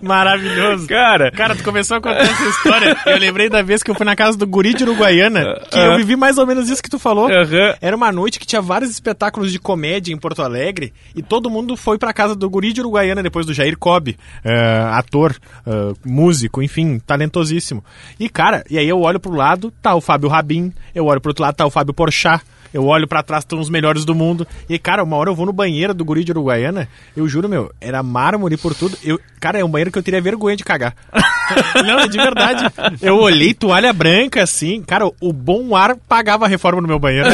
Maravilhoso. 0.01 0.87
Cara, 0.87 1.31
Cara, 1.31 1.55
tu 1.55 1.63
começou 1.63 1.97
a 1.97 2.01
contar 2.01 2.21
essa 2.21 2.47
história. 2.47 2.97
Eu 3.05 3.17
lembrei 3.17 3.49
da 3.49 3.61
vez 3.61 3.83
que 3.83 3.91
eu 3.91 3.95
fui 3.95 4.05
na 4.05 4.15
casa 4.15 4.37
do 4.37 4.47
Guri 4.47 4.73
de 4.73 4.83
Uruguaiana, 4.83 5.59
que 5.69 5.77
eu 5.77 5.97
vivi 5.97 6.15
mais 6.15 6.37
ou 6.37 6.47
menos 6.47 6.69
isso 6.69 6.81
que 6.81 6.89
tu 6.89 6.97
falou. 6.97 7.29
Aham. 7.29 7.75
Era 7.81 7.95
uma 7.95 8.11
noite 8.11 8.39
que 8.39 8.45
tinha 8.45 8.61
vários 8.61 8.89
espetáculos 8.91 9.51
de 9.51 9.59
comédia 9.59 10.13
em 10.13 10.17
Porto 10.17 10.41
Alegre 10.41 10.93
e 11.15 11.21
todo 11.21 11.49
mundo 11.49 11.75
foi 11.75 11.97
pra 11.97 12.13
casa 12.13 12.35
do 12.35 12.49
Guri 12.49 12.71
de 12.73 12.79
Uruguaiana 12.81 13.21
depois 13.21 13.45
do 13.45 13.53
Jair 13.53 13.77
Cobb, 13.77 14.17
eh, 14.43 14.83
ator, 14.91 15.35
eh, 15.67 15.93
músico, 16.05 16.63
enfim, 16.63 16.99
talentosíssimo. 16.99 17.83
E 18.19 18.29
cara, 18.29 18.63
e 18.69 18.77
aí 18.77 18.87
eu 18.87 19.01
olho 19.01 19.19
pro 19.19 19.33
lado, 19.33 19.71
tá 19.81 19.93
o 19.95 20.01
Fábio 20.01 20.29
Rabin, 20.29 20.71
eu 20.95 21.05
olho 21.05 21.19
pro 21.19 21.31
outro 21.31 21.43
lado, 21.43 21.55
tá 21.55 21.65
o 21.65 21.69
Fábio 21.69 21.93
Porchat. 21.93 22.41
Eu 22.73 22.85
olho 22.85 23.07
pra 23.07 23.23
trás, 23.23 23.43
estão 23.43 23.59
os 23.59 23.69
melhores 23.69 24.05
do 24.05 24.13
mundo. 24.13 24.47
E, 24.69 24.77
cara, 24.77 25.03
uma 25.03 25.17
hora 25.17 25.29
eu 25.29 25.35
vou 25.35 25.45
no 25.45 25.53
banheiro 25.53 25.93
do 25.93 26.05
guri 26.05 26.23
de 26.23 26.31
Uruguaiana, 26.31 26.87
eu 27.15 27.27
juro, 27.27 27.49
meu, 27.49 27.71
era 27.81 28.03
mármore 28.03 28.57
por 28.57 28.75
tudo. 28.75 28.97
Eu, 29.03 29.19
cara, 29.39 29.59
é 29.59 29.65
um 29.65 29.69
banheiro 29.69 29.91
que 29.91 29.97
eu 29.97 30.03
teria 30.03 30.21
vergonha 30.21 30.55
de 30.55 30.63
cagar. 30.63 30.95
Não, 31.85 32.07
de 32.07 32.17
verdade. 32.17 32.65
Eu 33.01 33.17
olhei 33.17 33.53
toalha 33.53 33.91
branca, 33.91 34.43
assim. 34.43 34.81
Cara, 34.83 35.09
o 35.19 35.33
bom 35.33 35.75
ar 35.75 35.95
pagava 35.95 36.45
a 36.45 36.47
reforma 36.47 36.81
no 36.81 36.87
meu 36.87 36.99
banheiro. 36.99 37.29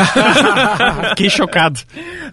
Fiquei 1.09 1.29
chocado. 1.29 1.79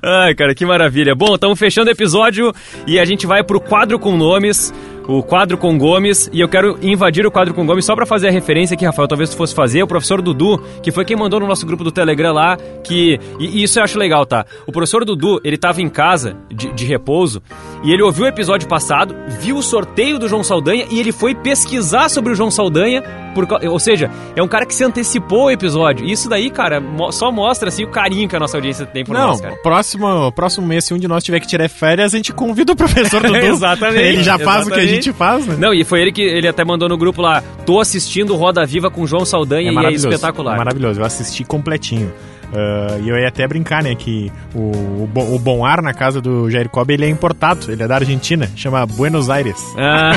Ai, 0.02 0.34
cara, 0.34 0.54
que 0.54 0.64
maravilha. 0.64 1.14
Bom, 1.14 1.34
estamos 1.34 1.58
fechando 1.58 1.88
o 1.88 1.92
episódio 1.92 2.52
e 2.86 2.98
a 2.98 3.04
gente 3.04 3.26
vai 3.26 3.42
pro 3.42 3.60
quadro 3.60 3.98
com 3.98 4.16
nomes. 4.16 4.72
O 5.08 5.22
quadro 5.22 5.58
com 5.58 5.76
Gomes, 5.76 6.30
e 6.32 6.40
eu 6.40 6.48
quero 6.48 6.78
invadir 6.82 7.26
o 7.26 7.30
quadro 7.30 7.52
com 7.54 7.66
Gomes 7.66 7.84
só 7.84 7.94
pra 7.94 8.06
fazer 8.06 8.28
a 8.28 8.30
referência 8.30 8.74
aqui, 8.74 8.84
Rafael, 8.84 9.08
talvez 9.08 9.30
tu 9.30 9.36
fosse 9.36 9.54
fazer, 9.54 9.82
o 9.82 9.86
professor 9.86 10.22
Dudu, 10.22 10.62
que 10.82 10.92
foi 10.92 11.04
quem 11.04 11.16
mandou 11.16 11.40
no 11.40 11.46
nosso 11.46 11.66
grupo 11.66 11.82
do 11.84 11.90
Telegram 11.90 12.32
lá, 12.32 12.56
que. 12.84 13.18
E, 13.38 13.62
isso 13.62 13.78
eu 13.78 13.82
acho 13.84 13.98
legal, 13.98 14.24
tá? 14.24 14.44
O 14.66 14.72
professor 14.72 15.04
Dudu, 15.04 15.40
ele 15.42 15.56
tava 15.58 15.80
em 15.82 15.88
casa, 15.88 16.36
de, 16.50 16.72
de 16.72 16.84
repouso, 16.84 17.42
e 17.82 17.92
ele 17.92 18.02
ouviu 18.02 18.24
o 18.24 18.28
episódio 18.28 18.68
passado, 18.68 19.14
viu 19.40 19.56
o 19.56 19.62
sorteio 19.62 20.18
do 20.18 20.28
João 20.28 20.44
Saldanha 20.44 20.86
e 20.90 21.00
ele 21.00 21.12
foi 21.12 21.34
pesquisar 21.34 22.08
sobre 22.08 22.32
o 22.32 22.34
João 22.34 22.50
Saldanha, 22.50 23.02
por, 23.34 23.46
ou 23.68 23.78
seja, 23.78 24.10
é 24.36 24.42
um 24.42 24.48
cara 24.48 24.66
que 24.66 24.74
se 24.74 24.84
antecipou 24.84 25.42
ao 25.42 25.50
episódio. 25.50 26.06
Isso 26.06 26.28
daí, 26.28 26.50
cara, 26.50 26.80
mo- 26.80 27.10
só 27.10 27.32
mostra 27.32 27.68
assim 27.68 27.82
o 27.84 27.88
carinho 27.88 28.28
que 28.28 28.36
a 28.36 28.38
nossa 28.38 28.56
audiência 28.58 28.84
tem 28.86 29.04
por 29.04 29.14
Não, 29.14 29.28
nós, 29.28 29.40
cara. 29.40 29.56
próximo, 29.62 30.30
próximo 30.32 30.66
mês, 30.66 30.84
se 30.84 30.92
um 30.94 30.98
de 30.98 31.08
nós 31.08 31.24
tiver 31.24 31.40
que 31.40 31.46
tirar 31.46 31.68
férias, 31.68 32.12
a 32.14 32.16
gente 32.18 32.32
convida 32.32 32.72
o 32.72 32.76
professor 32.76 33.20
Dudu. 33.24 33.36
Exatamente, 33.36 34.02
Ele 34.04 34.22
já 34.22 34.38
faz 34.38 34.66
o 34.66 34.70
que 34.70 34.78
a 34.78 34.82
exatamente. 34.82 34.91
Gente 34.94 35.12
faz, 35.12 35.46
né? 35.46 35.56
Não, 35.58 35.72
e 35.72 35.84
foi 35.84 36.00
ele 36.00 36.12
que 36.12 36.22
ele 36.22 36.48
até 36.48 36.64
mandou 36.64 36.88
no 36.88 36.96
grupo 36.96 37.22
lá. 37.22 37.42
Tô 37.64 37.80
assistindo 37.80 38.34
Roda 38.36 38.64
Viva 38.64 38.90
com 38.90 39.06
João 39.06 39.24
Saldanha 39.24 39.72
e 39.72 39.86
é 39.86 39.92
espetacular. 39.92 40.54
É 40.54 40.58
maravilhoso, 40.58 41.00
eu 41.00 41.04
assisti 41.04 41.44
completinho. 41.44 42.12
Ah, 42.52 42.98
e 43.02 43.08
eu 43.08 43.16
ia 43.16 43.28
até 43.28 43.46
brincar, 43.48 43.82
né, 43.82 43.94
que 43.94 44.30
o, 44.54 45.08
o 45.16 45.38
Bom 45.38 45.64
Ar 45.64 45.80
na 45.80 45.94
casa 45.94 46.20
do 46.20 46.50
Jair 46.50 46.68
Cobb, 46.68 46.92
ele 46.92 47.06
é 47.06 47.08
importado, 47.08 47.72
ele 47.72 47.82
é 47.82 47.88
da 47.88 47.94
Argentina, 47.94 48.48
chama 48.54 48.84
Buenos 48.84 49.30
Aires. 49.30 49.56
Ah, 49.76 50.12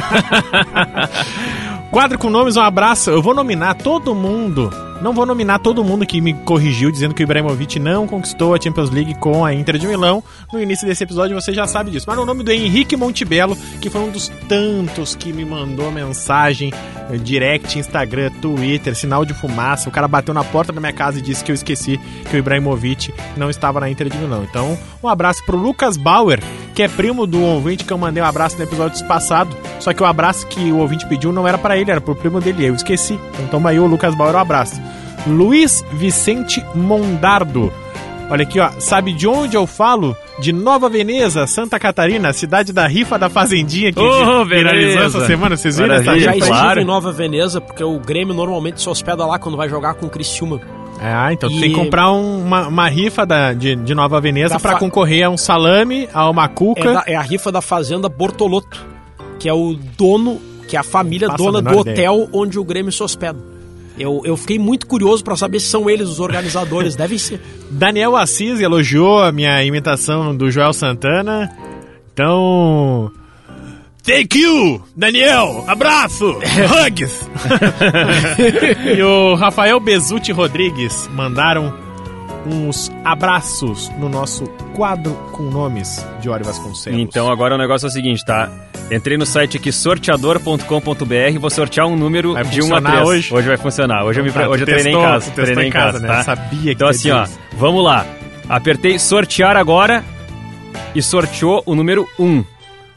Quadro 1.95 2.19
com 2.19 2.29
nomes, 2.29 2.57
um 2.57 2.61
abraço. 2.61 3.09
Eu 3.09 3.21
vou 3.21 3.33
nominar 3.33 3.73
todo 3.73 4.13
mundo. 4.13 4.69
Não 5.01 5.13
vou 5.13 5.25
nominar 5.25 5.59
todo 5.59 5.81
mundo 5.81 6.05
que 6.05 6.19
me 6.19 6.33
corrigiu 6.33 6.91
dizendo 6.91 7.13
que 7.13 7.23
o 7.23 7.25
Ibrahimovic 7.25 7.79
não 7.79 8.05
conquistou 8.05 8.53
a 8.53 8.59
Champions 8.59 8.89
League 8.89 9.15
com 9.15 9.45
a 9.45 9.53
Inter 9.53 9.77
de 9.77 9.87
Milão. 9.87 10.21
No 10.51 10.61
início 10.61 10.85
desse 10.85 11.05
episódio 11.05 11.39
você 11.39 11.53
já 11.53 11.65
sabe 11.65 11.91
disso. 11.91 12.03
Mas 12.05 12.17
no 12.17 12.25
nome 12.25 12.43
do 12.43 12.51
Henrique 12.51 12.97
Montebello, 12.97 13.57
que 13.79 13.89
foi 13.89 14.01
um 14.01 14.11
dos 14.11 14.27
tantos 14.49 15.15
que 15.15 15.31
me 15.31 15.45
mandou 15.45 15.89
mensagem, 15.89 16.73
eh, 17.09 17.15
direct, 17.15 17.79
Instagram, 17.79 18.29
Twitter, 18.41 18.93
sinal 18.93 19.23
de 19.23 19.33
fumaça. 19.33 19.87
O 19.87 19.91
cara 19.91 20.05
bateu 20.05 20.33
na 20.33 20.43
porta 20.43 20.73
da 20.73 20.81
minha 20.81 20.91
casa 20.91 21.19
e 21.19 21.21
disse 21.21 21.45
que 21.45 21.51
eu 21.51 21.55
esqueci 21.55 21.97
que 22.29 22.35
o 22.35 22.39
Ibrahimovic 22.39 23.13
não 23.37 23.49
estava 23.49 23.79
na 23.79 23.89
Inter 23.89 24.09
de 24.09 24.17
Milão. 24.17 24.43
Então, 24.43 24.77
um 25.01 25.07
abraço 25.07 25.45
pro 25.45 25.55
Lucas 25.55 25.95
Bauer, 25.95 26.41
que 26.75 26.83
é 26.83 26.87
primo 26.87 27.25
do 27.25 27.41
ouvinte 27.41 27.83
que 27.85 27.93
eu 27.93 27.97
mandei 27.97 28.21
um 28.21 28.25
abraço 28.25 28.57
no 28.57 28.63
episódio 28.63 29.03
passado. 29.07 29.55
Só 29.79 29.93
que 29.93 30.03
o 30.03 30.05
abraço 30.05 30.45
que 30.47 30.71
o 30.71 30.77
ouvinte 30.79 31.05
pediu 31.07 31.31
não 31.31 31.47
era 31.47 31.57
pra 31.57 31.77
ele, 31.77 31.89
era 31.89 32.01
pro 32.01 32.13
primo 32.15 32.41
dele. 32.41 32.65
Eu 32.65 32.75
esqueci. 32.75 33.17
Então 33.33 33.47
toma 33.47 33.69
aí 33.69 33.79
o 33.79 33.87
Lucas 33.87 34.13
Bauer, 34.13 34.35
um 34.35 34.39
abraço. 34.39 34.79
Luiz 35.25 35.83
Vicente 35.93 36.63
Mondardo. 36.75 37.71
Olha 38.29 38.43
aqui, 38.43 38.59
ó. 38.59 38.69
Sabe 38.79 39.13
de 39.13 39.27
onde 39.27 39.55
eu 39.55 39.65
falo? 39.67 40.15
De 40.39 40.51
Nova 40.51 40.89
Veneza, 40.89 41.47
Santa 41.47 41.79
Catarina, 41.79 42.33
cidade 42.33 42.73
da 42.73 42.85
rifa 42.87 43.17
da 43.17 43.29
Fazendinha 43.29 43.93
que 43.93 43.99
Oh, 43.99 44.43
viralizou 44.43 45.03
essa 45.03 45.25
semana. 45.27 45.55
Vocês 45.55 45.77
viram 45.77 45.93
essa 45.93 46.03
Maravilha, 46.05 46.25
Já 46.25 46.31
rifa? 46.31 46.45
estive 46.45 46.59
claro. 46.61 46.81
em 46.81 46.85
Nova 46.85 47.11
Veneza, 47.11 47.61
porque 47.61 47.83
o 47.83 47.97
Grêmio 47.99 48.33
normalmente 48.33 48.81
se 48.81 48.89
hospeda 48.89 49.25
lá 49.25 49.39
quando 49.39 49.55
vai 49.55 49.69
jogar 49.69 49.93
com 49.93 50.07
o 50.07 50.09
Criciúma. 50.09 50.59
Ah, 50.99 51.31
então 51.33 51.49
tu 51.49 51.55
E- 51.57 51.59
tem 51.61 51.69
que 51.71 51.75
comprar 51.75 52.11
um- 52.11 52.43
uma, 52.45 52.67
uma 52.67 52.87
rifa 52.87 53.25
da, 53.25 53.53
de, 53.53 53.75
de 53.75 53.93
Nova 53.93 54.19
Veneza 54.21 54.53
Da 54.55 54.59
pra 54.59 54.71
fa- 54.73 54.79
concorrer 54.79 55.23
a 55.25 55.29
um 55.29 55.37
salame, 55.37 56.07
a 56.13 56.29
uma 56.29 56.45
É, 56.45 56.47
cuca. 56.47 56.93
da- 56.93 57.03
é 57.05 57.15
a 57.15 57.21
rifa 57.21 57.51
da 57.51 57.61
Fazenda 57.61 58.07
Bortolotto, 58.09 58.83
que 59.39 59.47
é 59.49 59.53
o 59.53 59.73
dono, 59.97 60.39
que 60.67 60.75
é 60.75 60.79
a 60.79 60.83
família 60.83 61.27
dona 61.29 61.59
a 61.59 61.61
do 61.61 61.77
hotel 61.79 62.29
onde 62.33 62.57
o 62.57 62.63
Grêmio 62.63 62.91
se 62.91 63.03
hospeda. 63.03 63.37
Eu, 63.97 64.21
eu 64.25 64.35
fiquei 64.35 64.59
muito 64.59 64.87
curioso 64.87 65.23
pra 65.23 65.35
saber 65.37 65.59
se 65.59 65.67
são 65.67 65.89
eles 65.89 66.09
os 66.09 66.19
organizadores. 66.19 66.95
Devem 66.97 67.17
ser. 67.17 67.39
Daniel 67.69 68.15
Assis 68.17 68.59
elogiou 68.59 69.21
a 69.23 69.31
minha 69.31 69.63
imitação 69.63 70.35
do 70.35 70.49
Joel 70.51 70.73
Santana. 70.73 71.49
Então. 72.13 73.11
Thank 74.05 74.37
you, 74.37 74.81
Daniel! 74.95 75.63
Abraço! 75.67 76.37
Hugs! 76.85 77.27
e 78.97 79.01
o 79.01 79.33
Rafael 79.33 79.79
Bezutti 79.79 80.31
Rodrigues 80.31 81.09
mandaram 81.13 81.73
uns 82.45 82.91
abraços 83.03 83.89
no 83.97 84.07
nosso 84.07 84.43
quadro 84.75 85.11
com 85.31 85.43
nomes 85.43 86.05
de 86.21 86.29
Ori 86.29 86.43
Vasconcelos. 86.43 86.99
então 86.99 87.31
agora 87.31 87.55
o 87.55 87.57
negócio 87.57 87.87
é 87.87 87.89
o 87.89 87.91
seguinte, 87.91 88.23
tá? 88.23 88.51
Entrei 88.91 89.17
no 89.17 89.25
site 89.25 89.57
aqui 89.57 89.71
sorteador.com.br 89.71 91.39
vou 91.39 91.49
sortear 91.49 91.87
um 91.87 91.95
número 91.95 92.33
Vai 92.33 92.43
de 92.43 92.61
1 92.61 92.65
a 92.65 92.67
funcionar 92.67 92.91
3. 93.03 93.31
hoje? 93.31 93.47
vai 93.47 93.57
funcionar. 93.57 94.03
Hoje 94.05 94.19
eu, 94.19 94.23
me, 94.23 94.31
Tá, 94.31 94.47
hoje 94.47 94.61
eu 94.61 94.67
tu 94.67 94.71
treinei 94.71 94.93
testou- 94.93 95.01
em 95.01 95.03
casa. 95.11 95.25
testou 95.25 95.43
Treinei 95.45 95.67
em 95.67 95.71
casa, 95.71 95.99
né? 95.99 96.07
tá? 96.07 96.23
Sabia 96.23 96.61
que 96.61 96.71
Então 96.71 96.87
assim, 96.87 97.09
ó, 97.09 97.23
isso. 97.23 97.39
vamos 97.53 97.83
lá. 97.83 98.05
Apertei 98.47 98.99
sortear 98.99 99.57
agora 99.57 100.03
e 100.93 101.01
sorteou 101.01 101.63
o 101.65 101.73
número 101.73 102.07
1. 102.19 102.43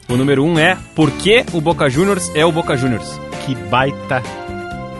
O 0.09 0.17
número 0.17 0.43
1 0.43 0.59
é 0.59 0.77
Por 0.95 1.11
que 1.11 1.45
o 1.53 1.61
Boca 1.61 1.89
Juniors 1.89 2.31
é 2.35 2.45
o 2.45 2.51
Boca 2.51 2.75
Juniors? 2.75 3.19
Que 3.45 3.55
baita. 3.55 4.21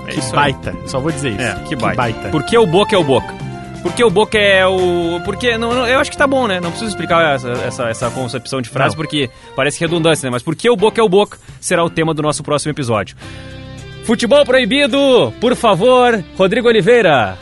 É 0.07 0.11
que 0.11 0.19
isso 0.19 0.35
aí. 0.37 0.53
baita. 0.53 0.75
Só 0.85 0.99
vou 0.99 1.11
dizer 1.11 1.31
isso. 1.31 1.41
É, 1.41 1.55
que 1.67 1.75
baita. 1.75 1.97
baita. 1.97 2.29
Por 2.29 2.43
que 2.43 2.57
o 2.57 2.65
Boca 2.65 2.95
é 2.95 2.99
o 2.99 3.03
Boca? 3.03 3.33
Porque 3.81 4.03
o 4.03 4.09
Boca 4.09 4.37
é 4.37 4.65
o. 4.67 5.21
Porque. 5.23 5.57
Não, 5.57 5.73
não, 5.73 5.87
eu 5.87 5.99
acho 5.99 6.11
que 6.11 6.17
tá 6.17 6.27
bom, 6.27 6.47
né? 6.47 6.59
Não 6.59 6.69
preciso 6.69 6.91
explicar 6.91 7.35
essa, 7.35 7.49
essa, 7.49 7.83
essa 7.89 8.09
concepção 8.11 8.61
de 8.61 8.69
frase, 8.69 8.95
Não. 8.95 8.97
porque 9.03 9.29
parece 9.55 9.79
redundância, 9.79 10.27
né? 10.27 10.31
Mas 10.31 10.43
por 10.43 10.55
que 10.55 10.69
o 10.69 10.75
Boca 10.75 10.99
é 10.99 11.03
o 11.03 11.09
Boca 11.09 11.37
será 11.61 11.83
o 11.83 11.89
tema 11.89 12.13
do 12.13 12.21
nosso 12.21 12.43
próximo 12.43 12.71
episódio. 12.71 13.15
Futebol 14.03 14.43
proibido, 14.43 15.33
por 15.39 15.55
favor, 15.55 16.23
Rodrigo 16.37 16.67
Oliveira. 16.67 17.37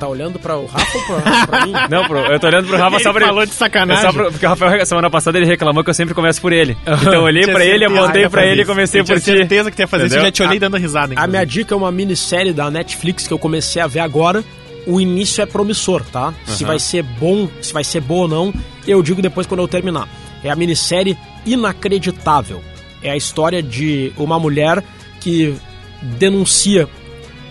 Tá 0.00 0.08
olhando 0.08 0.38
pra 0.38 0.56
o 0.56 0.64
Rafa 0.64 0.96
ou 0.98 1.04
pra, 1.04 1.46
pra 1.46 1.66
mim? 1.66 1.72
Não, 1.90 2.04
pro- 2.06 2.18
eu 2.20 2.40
tô 2.40 2.46
olhando 2.46 2.66
pro 2.68 2.76
Rafa 2.78 2.98
só 3.00 3.10
Ele 3.10 3.18
pra 3.18 3.26
falou 3.28 3.44
de 3.46 3.52
sacanagem. 3.52 4.02
É 4.04 4.06
só 4.06 4.12
pro- 4.14 4.30
porque 4.32 4.46
o 4.46 4.48
Rafael, 4.48 4.86
semana 4.86 5.10
passada, 5.10 5.36
ele 5.36 5.46
reclamou 5.46 5.84
que 5.84 5.90
eu 5.90 5.94
sempre 5.94 6.14
começo 6.14 6.40
por 6.40 6.52
ele. 6.54 6.74
Então 6.86 7.12
eu 7.12 7.22
olhei 7.22 7.42
Tinha 7.42 7.54
pra 7.54 7.64
ele, 7.66 7.84
apontei 7.84 8.28
pra 8.28 8.46
ele 8.46 8.62
e 8.62 8.64
comecei 8.64 9.00
Eu 9.00 9.04
tinha 9.04 9.16
por 9.18 9.22
ti. 9.22 9.26
certeza 9.36 9.70
que 9.70 9.76
tu 9.76 9.80
ia 9.80 9.86
fazer 9.86 10.06
isso. 10.06 10.16
Eu 10.16 10.22
já 10.22 10.32
te 10.32 10.42
olhei 10.42 10.58
dando 10.58 10.76
risada. 10.78 11.12
A 11.16 11.26
minha 11.26 11.44
dica 11.44 11.74
é 11.74 11.76
uma 11.76 11.92
minissérie 11.92 12.52
da 12.54 12.70
Netflix 12.70 13.26
que 13.28 13.32
eu 13.34 13.38
comecei 13.38 13.82
a 13.82 13.86
ver 13.86 14.00
agora. 14.00 14.42
O 14.86 14.98
início 14.98 15.42
é 15.42 15.46
promissor, 15.46 16.02
tá? 16.10 16.32
Se 16.46 16.64
vai 16.64 16.78
ser 16.78 17.02
bom, 17.02 17.46
se 17.60 17.70
vai 17.70 17.84
ser 17.84 18.00
boa 18.00 18.22
ou 18.22 18.28
não, 18.28 18.54
eu 18.86 19.02
digo 19.02 19.20
depois 19.20 19.46
quando 19.46 19.60
eu 19.60 19.68
terminar. 19.68 20.08
É 20.42 20.48
a 20.50 20.56
minissérie 20.56 21.14
Inacreditável. 21.44 22.62
É 23.02 23.10
a 23.10 23.16
história 23.16 23.62
de 23.62 24.12
uma 24.16 24.38
mulher 24.38 24.82
que 25.20 25.54
denuncia 26.02 26.88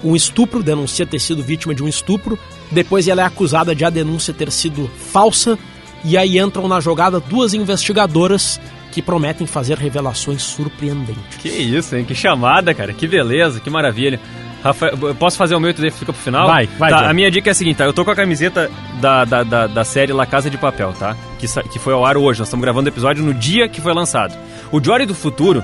um 0.04 0.16
estupro, 0.16 0.64
denuncia 0.64 1.06
ter 1.06 1.20
sido 1.20 1.44
vítima 1.44 1.74
de 1.74 1.84
um 1.84 1.88
estupro. 1.88 2.38
Depois 2.72 3.08
ela 3.08 3.22
é 3.22 3.26
acusada 3.26 3.76
de 3.76 3.84
a 3.84 3.90
denúncia 3.90 4.34
ter 4.34 4.52
sido 4.52 4.90
falsa. 5.12 5.58
E 6.04 6.18
aí 6.18 6.38
entram 6.40 6.68
na 6.68 6.80
jogada 6.80 7.20
duas 7.20 7.54
investigadoras 7.54 8.60
que 8.92 9.02
prometem 9.02 9.46
fazer 9.46 9.78
revelações 9.78 10.42
surpreendentes. 10.42 11.38
Que 11.40 11.50
isso, 11.50 11.96
hein? 11.96 12.06
Que 12.06 12.16
chamada, 12.16 12.74
cara. 12.74 12.94
Que 12.94 13.08
beleza, 13.08 13.60
que 13.60 13.70
maravilha. 13.70 14.20
Rafael, 14.64 14.98
eu 15.02 15.16
posso 15.16 15.38
fazer 15.38 15.56
o 15.56 15.60
meu 15.60 15.70
e 15.70 15.74
tu 15.74 15.82
fica 15.92 16.12
pro 16.12 16.22
final? 16.22 16.48
Vai, 16.48 16.68
vai, 16.78 16.90
Tá, 16.90 17.10
a 17.10 17.14
minha 17.14 17.32
dica 17.32 17.50
é 17.50 17.52
a 17.52 17.56
seguinte, 17.56 17.78
tá? 17.78 17.86
Eu 17.86 17.94
tô 17.94 18.04
com 18.04 18.12
a 18.12 18.16
camiseta 18.16 18.70
da, 19.00 19.24
da, 19.24 19.44
da, 19.44 19.68
da 19.68 19.84
série 19.86 20.12
La 20.12 20.26
Casa 20.26 20.50
de 20.50 20.58
Papel, 20.58 20.94
tá? 20.94 21.16
Que, 21.38 21.48
que 21.70 21.80
foi 21.80 21.94
ao 21.94 22.06
ar 22.06 22.18
hoje. 22.18 22.40
Nós 22.40 22.48
estamos 22.48 22.64
gravando 22.64 22.90
o 22.90 22.92
episódio 22.92 23.24
no 23.24 23.34
dia 23.34 23.70
que 23.70 23.80
foi 23.80 23.94
lançado. 23.94 24.38
O 24.72 24.84
Jory 24.84 25.06
do 25.06 25.16
Futuro 25.16 25.64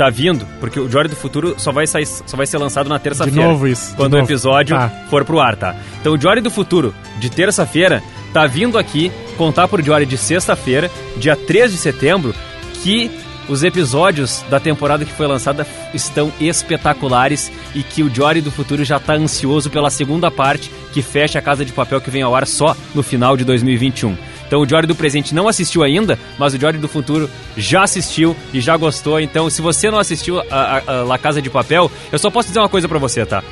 tá 0.00 0.08
vindo, 0.08 0.46
porque 0.58 0.80
o 0.80 0.88
Jory 0.90 1.10
do 1.10 1.14
Futuro 1.14 1.54
só 1.58 1.70
vai, 1.70 1.86
sair, 1.86 2.06
só 2.06 2.34
vai 2.34 2.46
ser 2.46 2.56
lançado 2.56 2.88
na 2.88 2.98
terça-feira. 2.98 3.38
De 3.38 3.46
novo 3.46 3.68
isso, 3.68 3.90
de 3.90 3.96
Quando 3.96 4.14
o 4.14 4.16
novo. 4.16 4.26
episódio 4.30 4.74
Tá. 4.74 4.88
for 5.10 5.26
pro 5.26 5.38
ar, 5.38 5.56
tá? 5.56 5.76
Então 6.00 6.14
o 6.14 6.18
Jory 6.18 6.40
do 6.40 6.50
Futuro, 6.50 6.94
de 7.18 7.28
terça-feira, 7.28 8.02
tá 8.32 8.46
vindo 8.46 8.78
aqui 8.78 9.12
contar 9.36 9.68
pro 9.68 9.82
Jory 9.82 10.06
de 10.06 10.16
sexta-feira, 10.16 10.90
dia 11.18 11.36
3 11.36 11.72
de 11.72 11.76
setembro, 11.76 12.34
que 12.82 13.10
os 13.46 13.62
episódios 13.62 14.42
da 14.48 14.58
temporada 14.58 15.04
que 15.04 15.12
foi 15.12 15.26
lançada 15.26 15.66
estão 15.92 16.32
espetaculares 16.40 17.52
e 17.74 17.82
que 17.82 18.02
o 18.02 18.08
Jory 18.14 18.40
do 18.40 18.50
Futuro 18.50 18.82
já 18.84 18.96
está 18.96 19.12
ansioso 19.12 19.68
pela 19.68 19.90
segunda 19.90 20.30
parte 20.30 20.70
que 20.94 21.02
fecha 21.02 21.38
a 21.38 21.42
Casa 21.42 21.62
de 21.62 21.72
Papel 21.72 22.00
que 22.00 22.10
vem 22.10 22.22
ao 22.22 22.34
ar 22.34 22.46
só 22.46 22.74
no 22.94 23.02
final 23.02 23.36
de 23.36 23.44
2021. 23.44 24.16
Então 24.50 24.62
o 24.62 24.68
Jory 24.68 24.84
do 24.84 24.96
presente 24.96 25.32
não 25.32 25.46
assistiu 25.46 25.84
ainda, 25.84 26.18
mas 26.36 26.52
o 26.52 26.58
Jory 26.58 26.76
do 26.76 26.88
futuro 26.88 27.30
já 27.56 27.84
assistiu 27.84 28.36
e 28.52 28.60
já 28.60 28.76
gostou. 28.76 29.20
Então 29.20 29.48
se 29.48 29.62
você 29.62 29.88
não 29.92 29.98
assistiu 30.00 30.40
a, 30.40 30.44
a, 30.50 30.92
a 30.92 31.04
La 31.04 31.16
Casa 31.18 31.40
de 31.40 31.48
Papel, 31.48 31.88
eu 32.10 32.18
só 32.18 32.32
posso 32.32 32.48
dizer 32.48 32.58
uma 32.58 32.68
coisa 32.68 32.88
para 32.88 32.98
você, 32.98 33.24
tá? 33.24 33.44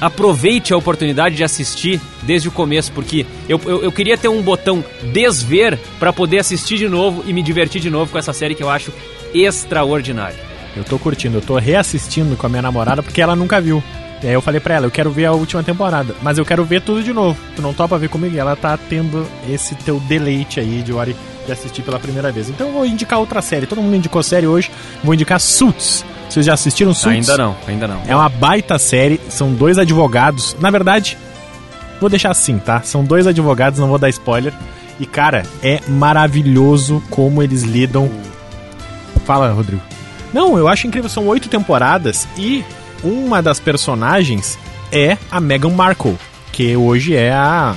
aproveite 0.00 0.74
a 0.74 0.76
oportunidade 0.76 1.36
de 1.36 1.44
assistir 1.44 2.00
desde 2.22 2.48
o 2.48 2.50
começo, 2.50 2.90
porque 2.90 3.24
eu, 3.48 3.60
eu, 3.64 3.84
eu 3.84 3.92
queria 3.92 4.18
ter 4.18 4.26
um 4.26 4.42
botão 4.42 4.84
desver 5.12 5.78
para 6.00 6.12
poder 6.12 6.40
assistir 6.40 6.78
de 6.78 6.88
novo 6.88 7.22
e 7.28 7.32
me 7.32 7.40
divertir 7.40 7.80
de 7.80 7.88
novo 7.88 8.10
com 8.10 8.18
essa 8.18 8.32
série 8.32 8.56
que 8.56 8.62
eu 8.62 8.68
acho 8.68 8.92
extraordinária. 9.32 10.36
Eu 10.76 10.82
tô 10.82 10.98
curtindo, 10.98 11.38
eu 11.38 11.42
tô 11.42 11.56
reassistindo 11.56 12.36
com 12.36 12.44
a 12.44 12.48
minha 12.48 12.60
namorada 12.60 13.04
porque 13.04 13.22
ela 13.22 13.36
nunca 13.36 13.60
viu. 13.60 13.82
E 14.24 14.26
aí 14.26 14.32
eu 14.32 14.40
falei 14.40 14.58
pra 14.58 14.76
ela, 14.76 14.86
eu 14.86 14.90
quero 14.90 15.10
ver 15.10 15.26
a 15.26 15.32
última 15.32 15.62
temporada, 15.62 16.14
mas 16.22 16.38
eu 16.38 16.46
quero 16.46 16.64
ver 16.64 16.80
tudo 16.80 17.02
de 17.02 17.12
novo. 17.12 17.38
Tu 17.54 17.60
não 17.60 17.74
topa 17.74 17.98
ver 17.98 18.08
comigo? 18.08 18.34
E 18.34 18.38
ela 18.38 18.56
tá 18.56 18.74
tendo 18.74 19.26
esse 19.46 19.74
teu 19.74 20.00
deleite 20.00 20.58
aí 20.58 20.82
de 20.82 20.94
hora 20.94 21.14
de 21.44 21.52
assistir 21.52 21.82
pela 21.82 21.98
primeira 21.98 22.32
vez. 22.32 22.48
Então 22.48 22.68
eu 22.68 22.72
vou 22.72 22.86
indicar 22.86 23.18
outra 23.18 23.42
série. 23.42 23.66
Todo 23.66 23.82
mundo 23.82 23.96
indicou 23.96 24.22
série 24.22 24.46
hoje. 24.46 24.70
Vou 25.04 25.12
indicar 25.12 25.38
Suits. 25.38 26.06
Vocês 26.26 26.46
já 26.46 26.54
assistiram 26.54 26.94
Suits? 26.94 27.28
Ainda 27.28 27.36
não, 27.36 27.54
ainda 27.68 27.86
não. 27.86 28.00
É 28.06 28.16
uma 28.16 28.30
baita 28.30 28.78
série. 28.78 29.20
São 29.28 29.52
dois 29.52 29.76
advogados. 29.76 30.56
Na 30.58 30.70
verdade, 30.70 31.18
vou 32.00 32.08
deixar 32.08 32.30
assim, 32.30 32.56
tá? 32.56 32.80
São 32.80 33.04
dois 33.04 33.26
advogados, 33.26 33.78
não 33.78 33.88
vou 33.88 33.98
dar 33.98 34.08
spoiler. 34.08 34.54
E 34.98 35.04
cara, 35.04 35.42
é 35.62 35.80
maravilhoso 35.86 37.02
como 37.10 37.42
eles 37.42 37.62
lidam. 37.62 38.10
Fala, 39.26 39.52
Rodrigo. 39.52 39.82
Não, 40.32 40.56
eu 40.56 40.66
acho 40.66 40.86
incrível. 40.86 41.10
São 41.10 41.26
oito 41.26 41.50
temporadas 41.50 42.26
e 42.38 42.64
uma 43.04 43.42
das 43.42 43.60
personagens 43.60 44.58
é 44.90 45.18
a 45.30 45.40
Meghan 45.40 45.70
Markle, 45.70 46.18
que 46.50 46.76
hoje 46.76 47.14
é 47.14 47.32
a 47.32 47.74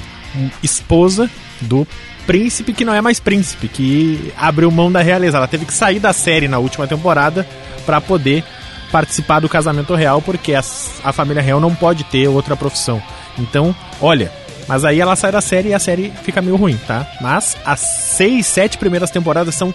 esposa 0.63 1.29
do 1.61 1.85
príncipe 2.25 2.73
que 2.73 2.85
não 2.85 2.93
é 2.93 3.01
mais 3.01 3.19
príncipe, 3.19 3.67
que 3.67 4.33
abriu 4.37 4.69
mão 4.71 4.91
da 4.91 5.01
realeza. 5.01 5.37
Ela 5.37 5.47
teve 5.47 5.65
que 5.65 5.73
sair 5.73 5.99
da 5.99 6.13
série 6.13 6.47
na 6.47 6.59
última 6.59 6.87
temporada 6.87 7.47
para 7.85 7.99
poder 7.99 8.43
participar 8.91 9.39
do 9.39 9.49
casamento 9.49 9.95
real, 9.95 10.21
porque 10.21 10.53
a, 10.53 10.59
a 11.03 11.11
família 11.11 11.41
real 11.41 11.59
não 11.59 11.73
pode 11.75 12.03
ter 12.05 12.27
outra 12.27 12.55
profissão. 12.55 13.01
Então, 13.37 13.75
olha, 14.01 14.31
mas 14.67 14.85
aí 14.85 14.99
ela 14.99 15.15
sai 15.15 15.31
da 15.31 15.41
série 15.41 15.69
e 15.69 15.73
a 15.73 15.79
série 15.79 16.11
fica 16.23 16.41
meio 16.41 16.55
ruim, 16.55 16.77
tá? 16.87 17.07
Mas 17.21 17.57
as 17.65 17.79
seis, 17.79 18.45
sete 18.45 18.77
primeiras 18.77 19.09
temporadas 19.09 19.55
são 19.55 19.73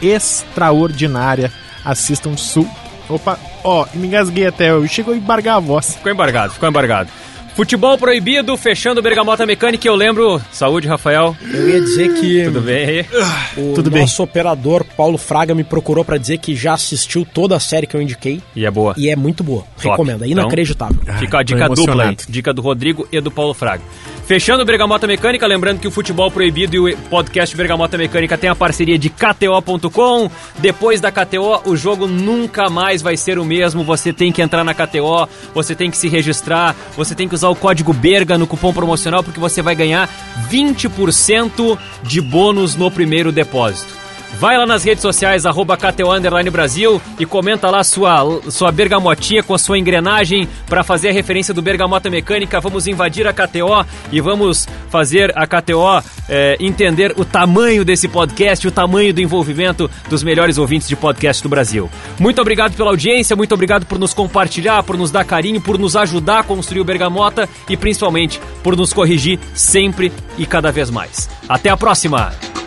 extraordinárias. 0.00 1.52
Assistam 1.84 2.36
su 2.36 2.68
Opa, 3.12 3.38
ó, 3.62 3.86
me 3.94 4.06
engasguei 4.06 4.46
até, 4.46 4.68
chegou 4.88 5.12
a 5.12 5.16
embargar 5.16 5.56
a 5.56 5.60
voz. 5.60 5.96
Ficou 5.96 6.12
embargado, 6.12 6.54
ficou 6.54 6.68
embargado. 6.68 7.10
Futebol 7.54 7.98
proibido, 7.98 8.56
fechando 8.56 9.02
Bergamota 9.02 9.44
Mecânica, 9.44 9.86
eu 9.86 9.94
lembro. 9.94 10.40
Saúde, 10.50 10.88
Rafael. 10.88 11.36
Eu 11.52 11.68
ia 11.68 11.80
dizer 11.82 12.14
que. 12.14 12.44
Tudo 12.44 12.60
bem? 12.62 13.06
O 13.56 13.74
Tudo 13.74 13.90
nosso 13.90 14.22
operador, 14.22 14.84
Paulo 14.96 15.18
Fraga, 15.18 15.54
me 15.54 15.62
procurou 15.62 16.02
para 16.02 16.16
dizer 16.16 16.38
que 16.38 16.56
já 16.56 16.72
assistiu 16.72 17.26
toda 17.26 17.54
a 17.54 17.60
série 17.60 17.86
que 17.86 17.94
eu 17.94 18.00
indiquei. 18.00 18.40
E 18.56 18.64
é 18.64 18.70
boa. 18.70 18.94
E 18.96 19.10
é 19.10 19.16
muito 19.16 19.44
boa. 19.44 19.64
Top. 19.76 19.90
Recomendo, 19.90 20.24
é 20.24 20.28
Então, 20.28 20.44
inacreditável. 20.44 20.96
Fica 21.18 21.36
a 21.36 21.40
tô 21.40 21.44
dica 21.44 21.68
dupla 21.68 22.04
aí. 22.04 22.16
Dica 22.26 22.54
do 22.54 22.62
Rodrigo 22.62 23.06
e 23.12 23.20
do 23.20 23.30
Paulo 23.30 23.52
Fraga. 23.52 23.82
Fechando 24.26 24.62
o 24.62 24.64
Bergamota 24.64 25.06
Mecânica, 25.06 25.46
lembrando 25.46 25.80
que 25.80 25.88
o 25.88 25.90
Futebol 25.90 26.30
Proibido 26.30 26.88
e 26.88 26.94
o 26.94 26.96
podcast 27.10 27.54
Bergamota 27.56 27.98
Mecânica 27.98 28.38
tem 28.38 28.48
a 28.48 28.54
parceria 28.54 28.98
de 28.98 29.10
KTO.com. 29.10 30.30
Depois 30.58 31.00
da 31.00 31.10
KTO, 31.10 31.60
o 31.66 31.76
jogo 31.76 32.06
nunca 32.06 32.70
mais 32.70 33.02
vai 33.02 33.16
ser 33.16 33.38
o 33.38 33.44
mesmo. 33.44 33.84
Você 33.84 34.12
tem 34.12 34.32
que 34.32 34.40
entrar 34.40 34.64
na 34.64 34.72
KTO, 34.72 35.28
você 35.52 35.74
tem 35.74 35.90
que 35.90 35.96
se 35.96 36.08
registrar, 36.08 36.74
você 36.96 37.14
tem 37.14 37.28
que 37.28 37.34
usar 37.34 37.41
o 37.48 37.56
código 37.56 37.92
BERGA 37.92 38.38
no 38.38 38.46
cupom 38.46 38.72
promocional 38.72 39.22
porque 39.22 39.40
você 39.40 39.62
vai 39.62 39.74
ganhar 39.74 40.08
20% 40.50 41.78
de 42.02 42.20
bônus 42.20 42.76
no 42.76 42.90
primeiro 42.90 43.32
depósito. 43.32 44.01
Vai 44.42 44.58
lá 44.58 44.66
nas 44.66 44.82
redes 44.82 45.02
sociais, 45.02 45.46
arroba 45.46 45.76
KTO 45.76 46.50
Brasil 46.50 47.00
e 47.16 47.24
comenta 47.24 47.70
lá 47.70 47.84
sua, 47.84 48.40
sua 48.50 48.72
bergamotinha 48.72 49.40
com 49.40 49.54
a 49.54 49.58
sua 49.58 49.78
engrenagem 49.78 50.48
para 50.66 50.82
fazer 50.82 51.10
a 51.10 51.12
referência 51.12 51.54
do 51.54 51.62
Bergamota 51.62 52.10
Mecânica. 52.10 52.60
Vamos 52.60 52.88
invadir 52.88 53.24
a 53.24 53.32
KTO 53.32 53.86
e 54.10 54.20
vamos 54.20 54.66
fazer 54.90 55.32
a 55.38 55.46
KTO 55.46 56.02
é, 56.28 56.56
entender 56.58 57.14
o 57.16 57.24
tamanho 57.24 57.84
desse 57.84 58.08
podcast, 58.08 58.66
o 58.66 58.72
tamanho 58.72 59.14
do 59.14 59.20
envolvimento 59.20 59.88
dos 60.10 60.24
melhores 60.24 60.58
ouvintes 60.58 60.88
de 60.88 60.96
podcast 60.96 61.40
do 61.40 61.48
Brasil. 61.48 61.88
Muito 62.18 62.40
obrigado 62.40 62.74
pela 62.74 62.90
audiência, 62.90 63.36
muito 63.36 63.54
obrigado 63.54 63.86
por 63.86 63.96
nos 63.96 64.12
compartilhar, 64.12 64.82
por 64.82 64.96
nos 64.96 65.12
dar 65.12 65.24
carinho, 65.24 65.60
por 65.60 65.78
nos 65.78 65.94
ajudar 65.94 66.40
a 66.40 66.42
construir 66.42 66.80
o 66.80 66.84
Bergamota 66.84 67.48
e 67.68 67.76
principalmente 67.76 68.40
por 68.60 68.76
nos 68.76 68.92
corrigir 68.92 69.38
sempre 69.54 70.12
e 70.36 70.44
cada 70.44 70.72
vez 70.72 70.90
mais. 70.90 71.30
Até 71.48 71.70
a 71.70 71.76
próxima! 71.76 72.61